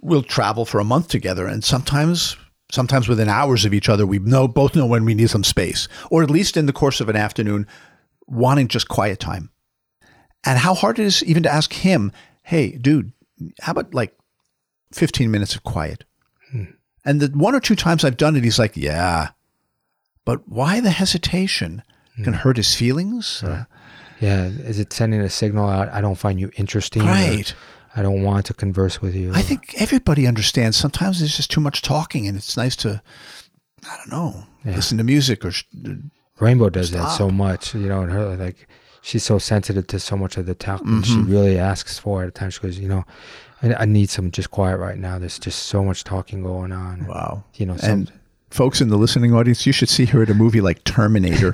We'll 0.02 0.24
travel 0.24 0.66
for 0.66 0.80
a 0.80 0.84
month 0.84 1.08
together 1.08 1.48
and 1.48 1.64
sometimes 1.64 2.38
sometimes 2.72 3.08
within 3.08 3.30
hours 3.30 3.64
of 3.66 3.74
each 3.74 3.88
other 3.88 4.06
we 4.06 4.20
know 4.20 4.48
both 4.48 4.76
know 4.76 4.86
when 4.86 5.06
we 5.06 5.16
need 5.16 5.30
some 5.30 5.44
space 5.44 5.88
or 6.12 6.22
at 6.22 6.30
least 6.30 6.58
in 6.58 6.66
the 6.66 6.74
course 6.74 7.00
of 7.00 7.08
an 7.08 7.16
afternoon 7.16 7.66
wanting 8.28 8.68
just 8.68 8.90
quiet 8.90 9.20
time. 9.20 9.50
And 10.46 10.60
how 10.60 10.74
hard 10.76 11.00
it 11.00 11.06
is 11.06 11.24
even 11.24 11.44
to 11.44 11.52
ask 11.52 11.74
him, 11.74 12.12
"Hey, 12.44 12.72
dude, 12.78 13.12
how 13.62 13.72
about 13.72 13.94
like 13.94 14.16
15 14.94 15.32
minutes 15.32 15.56
of 15.56 15.64
quiet?" 15.64 16.04
And 17.04 17.22
the 17.22 17.28
one 17.28 17.56
or 17.56 17.60
two 17.60 17.76
times 17.76 18.04
I've 18.04 18.18
done 18.18 18.36
it 18.36 18.44
he's 18.44 18.60
like, 18.60 18.78
"Yeah." 18.78 19.30
But 20.26 20.48
why 20.48 20.80
the 20.82 20.92
hesitation? 20.92 21.84
Can 22.24 22.34
hurt 22.34 22.58
his 22.58 22.74
feelings. 22.74 23.44
Uh, 23.44 23.66
Yeah, 24.20 24.46
is 24.46 24.80
it 24.80 24.92
sending 24.94 25.22
a 25.22 25.30
signal 25.30 25.70
out? 25.70 25.90
I 25.90 26.02
don't 26.02 26.16
find 26.16 26.40
you 26.40 26.50
interesting. 26.58 27.04
Right. 27.04 27.54
I 27.96 28.02
don't 28.02 28.24
want 28.24 28.46
to 28.48 28.54
converse 28.54 29.02
with 29.02 29.16
you. 29.16 29.32
I 29.34 29.42
think 29.42 29.74
everybody 29.82 30.28
understands. 30.28 30.78
Sometimes 30.78 31.20
there's 31.20 31.36
just 31.36 31.50
too 31.52 31.62
much 31.62 31.82
talking, 31.82 32.28
and 32.28 32.38
it's 32.38 32.56
nice 32.58 32.76
to, 32.78 33.02
I 33.90 33.98
don't 33.98 34.12
know, 34.12 34.44
listen 34.66 34.98
to 35.00 35.04
music 35.04 35.44
or. 35.46 35.52
sh- 35.52 35.64
Rainbow 36.40 36.70
does 36.70 36.92
that 36.92 37.10
so 37.18 37.30
much. 37.32 37.74
You 37.74 37.88
know, 37.88 38.02
and 38.02 38.12
her 38.12 38.36
like 38.36 38.68
she's 39.02 39.24
so 39.24 39.40
sensitive 39.40 39.88
to 39.88 40.00
so 40.00 40.16
much 40.16 40.38
of 40.38 40.46
the 40.46 40.54
talk. 40.54 40.82
and 40.82 41.04
Mm-hmm. 41.04 41.26
She 41.26 41.32
really 41.32 41.58
asks 41.58 41.98
for 41.98 42.24
it 42.24 42.28
at 42.28 42.36
times. 42.36 42.54
She 42.56 42.60
goes, 42.60 42.78
you 42.78 42.88
know, 42.88 43.06
I, 43.64 43.74
I 43.74 43.86
need 43.86 44.12
some 44.12 44.30
just 44.30 44.52
quiet 44.52 44.78
right 44.78 45.00
now. 45.00 45.18
There's 45.18 45.40
just 45.40 45.64
so 45.64 45.84
much 45.84 46.04
talking 46.04 46.44
going 46.44 46.72
on. 46.72 47.08
Wow. 47.08 47.44
You 47.56 47.66
know, 47.66 47.78
some, 47.78 47.90
And 47.92 48.12
folks 48.50 48.80
in 48.82 48.90
the 48.90 48.98
listening 48.98 49.34
audience, 49.34 49.66
you 49.66 49.74
should 49.74 49.90
see 49.90 50.06
her 50.06 50.22
at 50.24 50.30
a 50.30 50.34
movie 50.34 50.62
like 50.62 50.84
Terminator. 50.84 51.54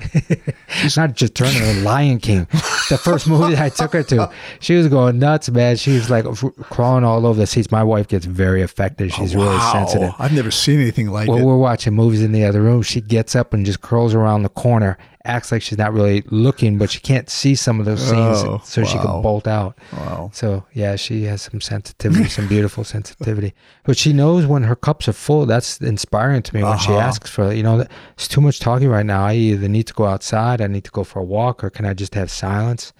She's 0.81 0.95
not 0.97 1.15
just 1.15 1.35
turning 1.35 1.61
her 1.61 1.73
Lion 1.81 2.19
King. 2.19 2.45
The 2.89 2.99
first 3.01 3.27
movie 3.27 3.57
I 3.57 3.69
took 3.69 3.93
her 3.93 4.03
to, 4.03 4.31
she 4.59 4.75
was 4.75 4.87
going 4.87 5.19
nuts, 5.19 5.49
man. 5.49 5.75
She's 5.75 6.09
like 6.09 6.25
crawling 6.69 7.03
all 7.03 7.25
over 7.25 7.39
the 7.39 7.47
seats. 7.47 7.71
My 7.71 7.83
wife 7.83 8.07
gets 8.07 8.25
very 8.25 8.61
affected. 8.61 9.11
She's 9.13 9.35
oh, 9.35 9.39
really 9.39 9.55
Wow. 9.55 9.71
sensitive. 9.73 10.13
I've 10.19 10.33
never 10.33 10.51
seen 10.51 10.79
anything 10.79 11.09
like 11.09 11.27
When 11.27 11.41
it. 11.41 11.45
we're 11.45 11.57
watching 11.57 11.93
movies 11.93 12.21
in 12.21 12.31
the 12.31 12.45
other 12.45 12.61
room, 12.61 12.81
she 12.83 13.01
gets 13.01 13.35
up 13.35 13.53
and 13.53 13.65
just 13.65 13.81
curls 13.81 14.13
around 14.13 14.43
the 14.43 14.49
corner, 14.49 14.97
acts 15.25 15.51
like 15.51 15.61
she's 15.61 15.77
not 15.77 15.93
really 15.93 16.21
looking, 16.27 16.77
but 16.77 16.91
she 16.91 16.99
can't 16.99 17.29
see 17.29 17.55
some 17.55 17.79
of 17.79 17.85
those 17.85 18.01
scenes, 18.01 18.43
Oh, 18.43 18.59
so 18.65 18.83
she 18.83 18.97
can 18.97 19.21
bolt 19.21 19.47
out. 19.47 19.77
Wow. 19.93 20.29
So 20.33 20.65
yeah, 20.73 20.97
she 20.97 21.23
has 21.23 21.41
some 21.43 21.61
sensitivity, 21.61 22.27
some 22.29 22.47
beautiful 22.47 22.83
sensitivity. 22.83 23.53
But 23.85 23.95
she 23.97 24.11
knows 24.11 24.45
when 24.45 24.63
her 24.63 24.75
cups 24.75 25.07
are 25.07 25.13
full. 25.13 25.45
That's 25.45 25.79
inspiring 25.79 26.41
to 26.43 26.55
me 26.55 26.63
when 26.63 26.77
she 26.77 26.91
Uh-huh. 26.91 26.99
asks 26.99 27.29
for 27.29 27.51
it. 27.51 27.55
You 27.57 27.63
know, 27.63 27.85
it's 28.15 28.27
too 28.27 28.41
much 28.41 28.59
talking 28.59 28.89
right 28.89 29.05
now. 29.05 29.25
I 29.25 29.35
either 29.35 29.69
need 29.69 29.87
to 29.87 29.93
go 29.93 30.05
outside, 30.05 30.59
I 30.59 30.67
need 30.67 30.83
to 30.83 30.91
go 30.91 31.03
for 31.05 31.19
a 31.19 31.23
walk, 31.23 31.63
or 31.63 31.69
can 31.69 31.85
I 31.85 31.93
just 31.93 32.15
have 32.15 32.29
silence? 32.29 32.91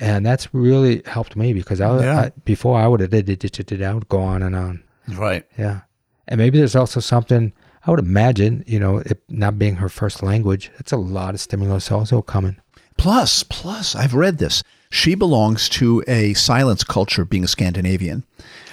And 0.00 0.26
that's 0.26 0.52
really 0.52 1.02
helped 1.06 1.36
me 1.36 1.52
because 1.52 1.80
I, 1.80 2.00
Yeah. 2.02 2.20
I 2.22 2.32
before 2.44 2.76
I 2.80 2.88
would 2.88 2.98
have 3.00 3.10
did, 3.10 3.26
did, 3.26 3.38
did, 3.38 3.52
did, 3.52 3.66
did, 3.66 3.82
I 3.84 3.94
would 3.94 4.08
go 4.08 4.20
on 4.20 4.42
and 4.42 4.56
on. 4.56 4.82
Right. 5.08 5.44
Yeah. 5.56 5.82
And 6.26 6.38
maybe 6.38 6.58
there's 6.58 6.74
also 6.74 6.98
something 6.98 7.52
I 7.84 7.90
would 7.90 8.00
imagine, 8.00 8.64
you 8.66 8.78
know, 8.78 8.98
it 8.98 9.22
not 9.28 9.58
being 9.58 9.76
her 9.76 9.88
first 9.88 10.22
language, 10.22 10.70
that's 10.76 10.92
a 10.92 10.96
lot 10.96 11.34
of 11.34 11.40
stimulus 11.40 11.90
also 11.90 12.22
coming. 12.22 12.56
Plus, 12.96 13.42
plus, 13.42 13.96
I've 13.96 14.14
read 14.14 14.38
this. 14.38 14.62
She 14.90 15.14
belongs 15.14 15.68
to 15.70 16.04
a 16.06 16.34
silence 16.34 16.84
culture, 16.84 17.24
being 17.24 17.44
a 17.44 17.48
Scandinavian, 17.48 18.24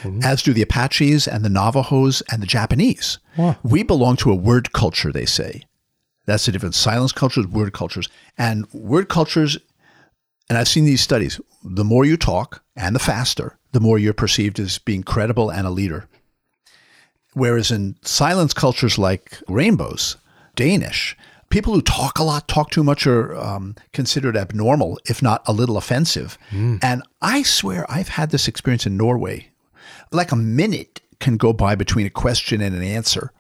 mm-hmm. 0.04 0.20
as 0.22 0.44
do 0.44 0.54
the 0.54 0.62
Apaches 0.62 1.28
and 1.28 1.44
the 1.44 1.50
Navajos 1.50 2.22
and 2.32 2.42
the 2.42 2.48
Japanese. 2.48 3.20
Wow. 3.38 3.58
We 3.64 3.84
belong 3.84 4.18
to 4.18 4.32
a 4.32 4.36
word 4.36 4.74
culture, 4.74 5.12
they 5.12 5.26
say. 5.26 5.64
That's 6.26 6.46
the 6.46 6.52
difference. 6.52 6.78
Silence 6.78 7.14
cultures, 7.14 7.48
word 7.48 7.74
cultures. 7.74 8.10
And 8.38 8.72
word 8.74 9.10
cultures, 9.10 9.58
and 10.50 10.58
I've 10.58 10.68
seen 10.68 10.86
these 10.86 11.02
studies, 11.02 11.40
the 11.64 11.86
more 11.86 12.06
you 12.06 12.18
talk 12.18 12.62
and 12.76 12.94
the 12.94 13.00
faster, 13.00 13.58
the 13.72 13.80
more 13.80 13.98
you're 13.98 14.14
perceived 14.14 14.60
as 14.60 14.78
being 14.78 15.04
credible 15.04 15.50
and 15.50 15.66
a 15.66 15.72
leader. 15.72 16.08
Whereas 17.40 17.72
in 17.72 17.96
silence 18.02 18.54
cultures 18.54 18.98
like 18.98 19.42
rainbows, 19.48 20.18
Danish, 20.56 21.16
people 21.50 21.74
who 21.74 21.82
talk 21.82 22.20
a 22.20 22.24
lot, 22.24 22.50
talk 22.50 22.70
too 22.70 22.84
much, 22.84 23.08
are 23.08 23.34
um, 23.38 23.76
considered 23.94 24.36
abnormal, 24.36 25.00
if 25.06 25.22
not 25.22 25.42
a 25.48 25.54
little 25.54 25.78
offensive. 25.78 26.38
And 26.84 27.02
I 27.22 27.44
swear 27.44 27.86
I've 27.90 28.10
had 28.10 28.32
this 28.32 28.50
experience 28.50 28.86
in 28.86 28.98
Norway. 28.98 29.52
Like 30.12 30.34
a 30.34 30.36
minute 30.36 31.00
can 31.22 31.38
go 31.38 31.54
by 31.54 31.76
between 31.76 32.06
a 32.06 32.10
question 32.10 32.60
and 32.60 32.76
an 32.76 32.84
answer, 32.84 33.32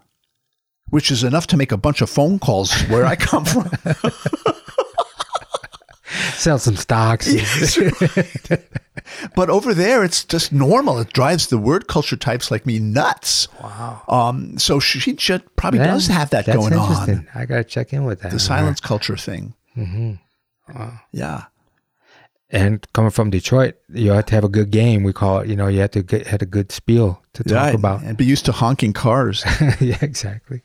which 0.89 1.11
is 1.11 1.25
enough 1.25 1.47
to 1.47 1.57
make 1.57 1.73
a 1.73 1.77
bunch 1.77 1.99
of 1.99 2.09
phone 2.09 2.39
calls 2.39 2.71
where 2.83 3.05
I 3.05 3.17
come 3.17 3.43
from. 3.43 3.69
Sell 6.35 6.57
some 6.57 6.77
stocks. 6.77 7.27
but 9.35 9.49
over 9.49 9.73
there, 9.73 10.03
it's 10.03 10.23
just 10.23 10.51
normal. 10.51 10.99
It 10.99 11.13
drives 11.13 11.47
the 11.47 11.57
word 11.57 11.87
culture 11.87 12.15
types 12.15 12.51
like 12.51 12.65
me 12.65 12.79
nuts. 12.79 13.47
Wow. 13.61 14.01
Um, 14.07 14.57
so 14.57 14.79
she 14.79 15.13
just 15.13 15.43
probably 15.55 15.79
does 15.79 16.07
have 16.07 16.29
that 16.31 16.45
That's 16.45 16.57
going 16.57 16.73
interesting. 16.73 17.17
on. 17.19 17.27
I 17.35 17.45
got 17.45 17.57
to 17.57 17.63
check 17.63 17.93
in 17.93 18.03
with 18.05 18.21
that. 18.21 18.31
The 18.31 18.39
silence 18.39 18.79
culture 18.79 19.17
thing. 19.17 19.53
hmm 19.75 20.13
Yeah. 21.11 21.45
And 22.51 22.85
coming 22.93 23.11
from 23.11 23.29
Detroit, 23.29 23.75
you 23.89 24.11
have 24.11 24.25
to 24.27 24.35
have 24.35 24.43
a 24.43 24.49
good 24.49 24.71
game. 24.71 25.03
We 25.03 25.13
call 25.13 25.39
it, 25.41 25.47
you 25.49 25.55
know, 25.55 25.67
you 25.67 25.81
have 25.81 25.91
to 25.91 26.01
get 26.01 26.25
had 26.25 26.41
a 26.41 26.47
good 26.47 26.71
spiel 26.71 27.21
to 27.33 27.43
talk 27.43 27.55
Right. 27.55 27.75
about. 27.75 28.01
And 28.01 28.17
be 28.17 28.25
used 28.25 28.45
to 28.45 28.51
honking 28.51 28.93
cars. 28.93 29.43
yeah, 29.79 29.97
exactly. 30.01 30.63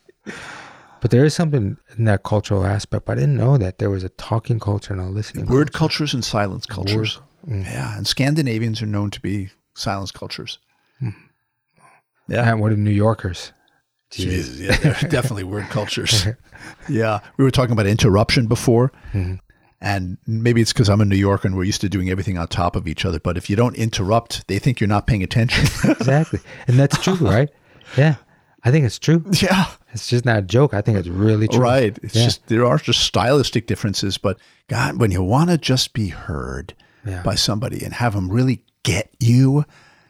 But 1.03 1.11
there 1.11 1.27
is 1.27 1.35
something 1.35 1.77
in 1.99 2.05
that 2.07 2.23
cultural 2.23 2.65
aspect. 2.65 3.05
But 3.05 3.19
I 3.19 3.21
didn't 3.21 3.37
know 3.37 3.59
that 3.59 3.77
there 3.77 3.91
was 3.91 4.03
a 4.03 4.09
talking 4.11 4.59
culture 4.59 4.95
and 4.95 5.03
a 5.03 5.07
listening. 5.07 5.45
Word 5.45 5.75
cultures 5.75 6.15
and 6.15 6.25
silence 6.25 6.65
cultures. 6.65 7.21
Mm. 7.47 7.65
Yeah. 7.65 7.97
And 7.97 8.07
Scandinavians 8.07 8.81
are 8.83 8.87
known 8.87 9.11
to 9.11 9.21
be 9.21 9.51
silence 9.75 10.11
cultures. 10.11 10.59
Hmm. 11.01 11.11
Yeah. 12.29 12.51
And 12.51 12.61
what 12.61 12.73
are 12.73 12.77
New 12.77 12.91
Yorkers? 12.91 13.53
Jesus, 14.11 14.61
yeah, 14.61 14.77
they're 14.77 15.11
definitely 15.11 15.43
word 15.43 15.65
cultures. 15.71 16.27
Yeah, 16.89 17.19
we 17.37 17.43
were 17.45 17.51
talking 17.51 17.73
about 17.73 17.87
interruption 17.87 18.47
before, 18.47 18.93
Mhm. 19.13 19.41
and 19.81 20.19
maybe 20.25 20.61
it's 20.61 20.73
because 20.73 20.89
I'm 20.89 21.01
a 21.01 21.05
New 21.05 21.17
Yorker 21.17 21.49
and 21.49 21.57
we're 21.57 21.65
used 21.65 21.81
to 21.81 21.89
doing 21.89 22.11
everything 22.11 22.39
on 22.39 22.47
top 22.47 22.77
of 22.77 22.87
each 22.87 23.05
other. 23.05 23.19
But 23.19 23.37
if 23.37 23.51
you 23.51 23.57
don't 23.57 23.75
interrupt, 23.75 24.47
they 24.47 24.61
think 24.61 24.79
you're 24.79 24.87
not 24.89 25.09
paying 25.09 25.25
attention. 25.25 25.65
exactly, 25.91 26.39
and 26.69 26.79
that's 26.79 27.03
true, 27.03 27.15
right? 27.21 27.49
Yeah, 27.97 28.15
I 28.63 28.71
think 28.71 28.85
it's 28.87 29.01
true. 29.01 29.25
yeah, 29.43 29.67
It's 29.93 30.07
just 30.07 30.25
not 30.25 30.39
a 30.39 30.43
joke. 30.43 30.75
I 30.75 30.81
think 30.81 30.97
it's 30.99 31.09
really 31.09 31.49
true. 31.49 31.59
right. 31.61 31.99
It's 32.05 32.15
Yeah. 32.15 32.25
just 32.27 32.47
there 32.47 32.65
are 32.67 32.79
just 32.79 33.01
stylistic 33.01 33.67
differences, 33.67 34.17
but 34.17 34.39
God, 34.69 34.99
when 35.01 35.11
you 35.11 35.25
want 35.25 35.51
to 35.51 35.59
just 35.59 35.93
be 35.93 36.09
heard 36.09 36.75
Yeah. 37.07 37.23
by 37.23 37.35
somebody 37.35 37.85
and 37.85 37.93
have 37.95 38.15
them 38.15 38.29
really 38.31 38.63
get 38.83 39.11
you, 39.21 39.65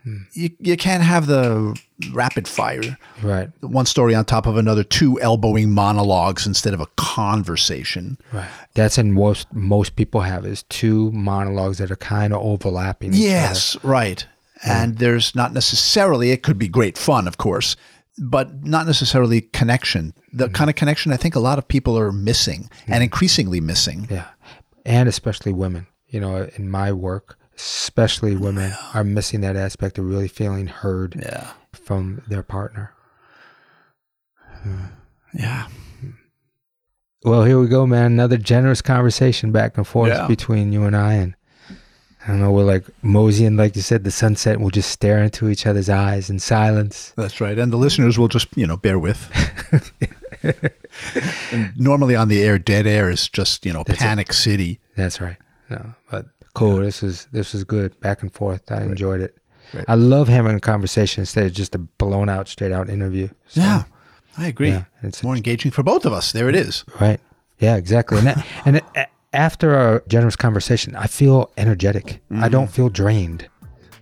Hmm. 0.05 0.17
you 0.35 0.51
you 0.61 0.77
can't 0.77 1.03
have 1.03 1.27
the 1.27 1.75
rapid 2.13 2.47
fire. 2.47 2.99
Right. 3.23 3.49
One 3.63 3.87
story 3.87 4.15
on 4.15 4.27
top 4.27 4.47
of 4.47 4.59
another, 4.59 4.85
two 4.85 5.19
elbowing 5.23 5.71
monologues 5.71 6.47
instead 6.47 6.75
of 6.75 6.81
a 6.81 6.87
conversation. 6.97 8.19
Right. 8.33 8.49
That's 8.75 8.99
in 8.99 9.13
most 9.13 9.47
most 9.55 9.97
people 9.97 10.21
have 10.21 10.45
is 10.45 10.63
two 10.65 11.11
monologues 11.13 11.79
that 11.79 11.91
are 11.91 11.97
kind 11.97 12.33
of 12.35 12.43
overlapping. 12.43 13.15
each 13.15 13.21
Yes, 13.21 13.77
right. 13.83 14.27
And 14.63 14.99
there's 14.99 15.35
not 15.35 15.53
necessarily, 15.53 16.31
it 16.31 16.43
could 16.43 16.59
be 16.59 16.69
great 16.69 16.97
fun, 16.99 17.27
of 17.29 17.37
course, 17.39 17.77
but 18.19 18.65
not 18.65 18.87
necessarily 18.87 19.41
connection. 19.41 20.15
The 20.33 20.49
kind 20.49 20.71
of 20.71 20.77
connection 20.77 21.13
I 21.13 21.17
think 21.17 21.35
a 21.35 21.41
lot 21.41 21.59
of 21.59 21.67
people 21.69 21.99
are 21.99 22.13
missing 22.13 22.71
and 22.87 23.03
increasingly 23.03 23.61
missing. 23.61 24.07
Yeah. 24.11 24.27
And 24.87 25.09
especially 25.09 25.53
women. 25.53 25.87
You 26.15 26.21
know, 26.21 26.49
in 26.55 26.69
my 26.71 26.93
work, 26.93 27.37
especially 27.57 28.37
women 28.37 28.73
are 28.95 29.03
missing 29.03 29.41
that 29.41 29.57
aspect 29.57 29.99
of 29.99 30.05
really 30.05 30.29
feeling 30.29 30.69
heard 30.69 31.17
Yeah. 31.21 31.51
from 31.73 32.23
their 32.29 32.45
partner. 32.45 32.93
Hmm. 34.63 34.85
Yeah. 35.33 35.67
Hmm. 36.01 36.11
Well, 37.25 37.43
here 37.43 37.59
we 37.59 37.67
go, 37.67 37.85
man. 37.85 38.13
Another 38.13 38.37
generous 38.37 38.81
conversation 38.81 39.51
back 39.51 39.77
and 39.77 39.85
forth 39.85 40.11
Yeah. 40.11 40.29
between 40.29 40.73
you 40.73 40.85
and 40.85 40.97
I. 40.97 41.15
And 41.15 41.35
I 42.25 42.29
don't 42.29 42.41
know, 42.41 42.53
we're 42.53 42.63
like 42.65 42.85
moseying, 43.03 43.57
like 43.57 43.75
you 43.75 43.83
said, 43.83 44.05
the 44.05 44.13
sunset, 44.13 44.61
we'll 44.61 44.71
just 44.71 44.91
stare 44.93 45.21
into 45.21 45.49
each 45.49 45.67
other's 45.67 45.89
eyes 45.89 46.31
in 46.31 46.39
silence. 46.39 47.13
That's 47.17 47.41
right. 47.41 47.59
And 47.59 47.73
the 47.73 47.77
listeners 47.77 48.19
will 48.21 48.29
just, 48.29 48.47
you 48.57 48.67
know, 48.69 48.77
bear 48.77 49.01
with. 49.01 49.21
normally 51.77 52.15
on 52.15 52.29
the 52.29 52.41
air, 52.43 52.59
dead 52.59 52.87
air 52.87 53.11
is 53.11 53.29
just, 53.29 53.67
you 53.67 53.73
know, 53.73 53.83
That's 53.85 54.01
it. 54.01 54.03
panic 54.05 54.33
city. 54.33 54.79
That's 54.97 55.21
right. 55.21 55.37
No, 55.71 55.95
but 56.11 56.27
cool. 56.55 56.77
This 56.77 57.03
is 57.03 57.27
this 57.33 57.55
is 57.55 57.65
good. 57.65 57.99
Back 58.01 58.23
and 58.23 58.33
forth. 58.33 58.71
I 58.71 58.83
enjoyed 58.83 59.21
it. 59.21 59.37
Right. 59.73 59.85
I 59.89 59.95
love 59.95 60.29
having 60.29 60.55
a 60.57 60.61
conversation 60.61 61.23
instead 61.23 61.47
of 61.47 61.53
just 61.53 61.75
a 61.75 61.79
blown 61.79 62.29
out, 62.29 62.49
straight 62.49 62.71
out 62.73 62.89
interview. 62.91 63.29
So, 63.49 63.61
Yeah. 63.61 63.85
I 64.37 64.49
agree. 64.49 64.71
Yeah, 64.71 64.85
it's- 65.03 65.23
more 65.23 65.37
engaging 65.37 65.71
for 65.71 65.83
both 65.83 66.05
of 66.05 66.13
us. 66.13 66.33
There 66.33 66.49
it 66.49 66.55
is. 66.57 66.85
Right. 67.01 67.21
Yeah. 67.59 67.77
Exactly. 67.77 68.19
And 68.19 68.27
that, 68.27 68.47
and 68.67 68.77
a- 68.97 69.07
after 69.33 69.75
our 69.75 70.03
generous 70.07 70.37
conversation, 70.37 70.95
I 70.95 71.07
feel 71.07 71.51
energetic. 71.57 72.21
I 72.37 72.49
don't 72.49 72.71
feel 72.71 72.89
drained. 72.89 73.49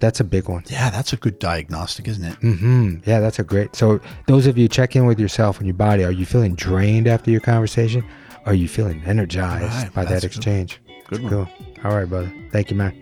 That's 0.01 0.19
a 0.21 0.25
big 0.25 0.49
one. 0.49 0.65
Yeah, 0.69 0.91
that's 0.91 1.13
a 1.13 1.17
good 1.17 1.39
diagnostic, 1.39 2.09
isn't 2.09 2.25
it? 2.25 2.41
Mm-hmm. 2.41 2.97
Yeah, 3.07 3.21
that's 3.21 3.39
a 3.39 3.45
great. 3.45 3.77
So, 3.77 4.01
those 4.27 4.47
of 4.49 4.59
you 4.59 4.67
check 4.69 4.97
in 4.97 5.07
with 5.07 5.21
yourself 5.21 5.59
and 5.59 5.67
your 5.67 5.75
body. 5.77 6.03
Are 6.05 6.11
you 6.11 6.27
feeling 6.27 6.55
drained 6.57 7.07
after 7.07 7.31
your 7.31 7.41
conversation? 7.41 8.05
Are 8.45 8.53
you 8.53 8.67
feeling 8.69 9.01
energized 9.07 9.73
Right, 9.73 9.95
by 9.95 10.03
that 10.05 10.11
that's 10.11 10.25
exchange? 10.25 10.81
Good 11.13 11.23
one. 11.25 11.31
Cool. 11.31 11.49
All 11.85 11.95
right, 11.95 12.09
brother. 12.09 12.33
Thank 12.51 12.71
you, 12.71 12.77
man. 12.77 12.95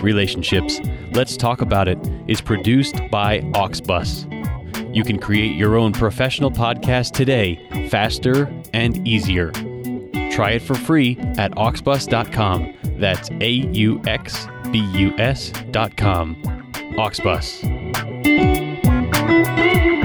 Relationships, 0.00 0.80
Let's 1.12 1.36
Talk 1.36 1.60
About 1.60 1.88
It 1.88 1.98
is 2.28 2.40
produced 2.40 3.00
by 3.10 3.40
Auxbus. 3.52 4.32
You 4.94 5.02
can 5.02 5.18
create 5.18 5.56
your 5.56 5.76
own 5.76 5.92
professional 5.92 6.50
podcast 6.50 7.12
today, 7.12 7.88
faster 7.90 8.48
and 8.72 9.06
easier. 9.06 9.50
Try 10.30 10.52
it 10.52 10.62
for 10.62 10.74
free 10.74 11.18
at 11.36 11.50
auxbus.com. 11.52 12.74
That's 12.98 13.28
A 13.40 13.50
U 13.50 14.00
X 14.06 14.46
B 14.70 14.78
U 14.78 15.18
S.com. 15.18 16.36
Música 19.26 19.95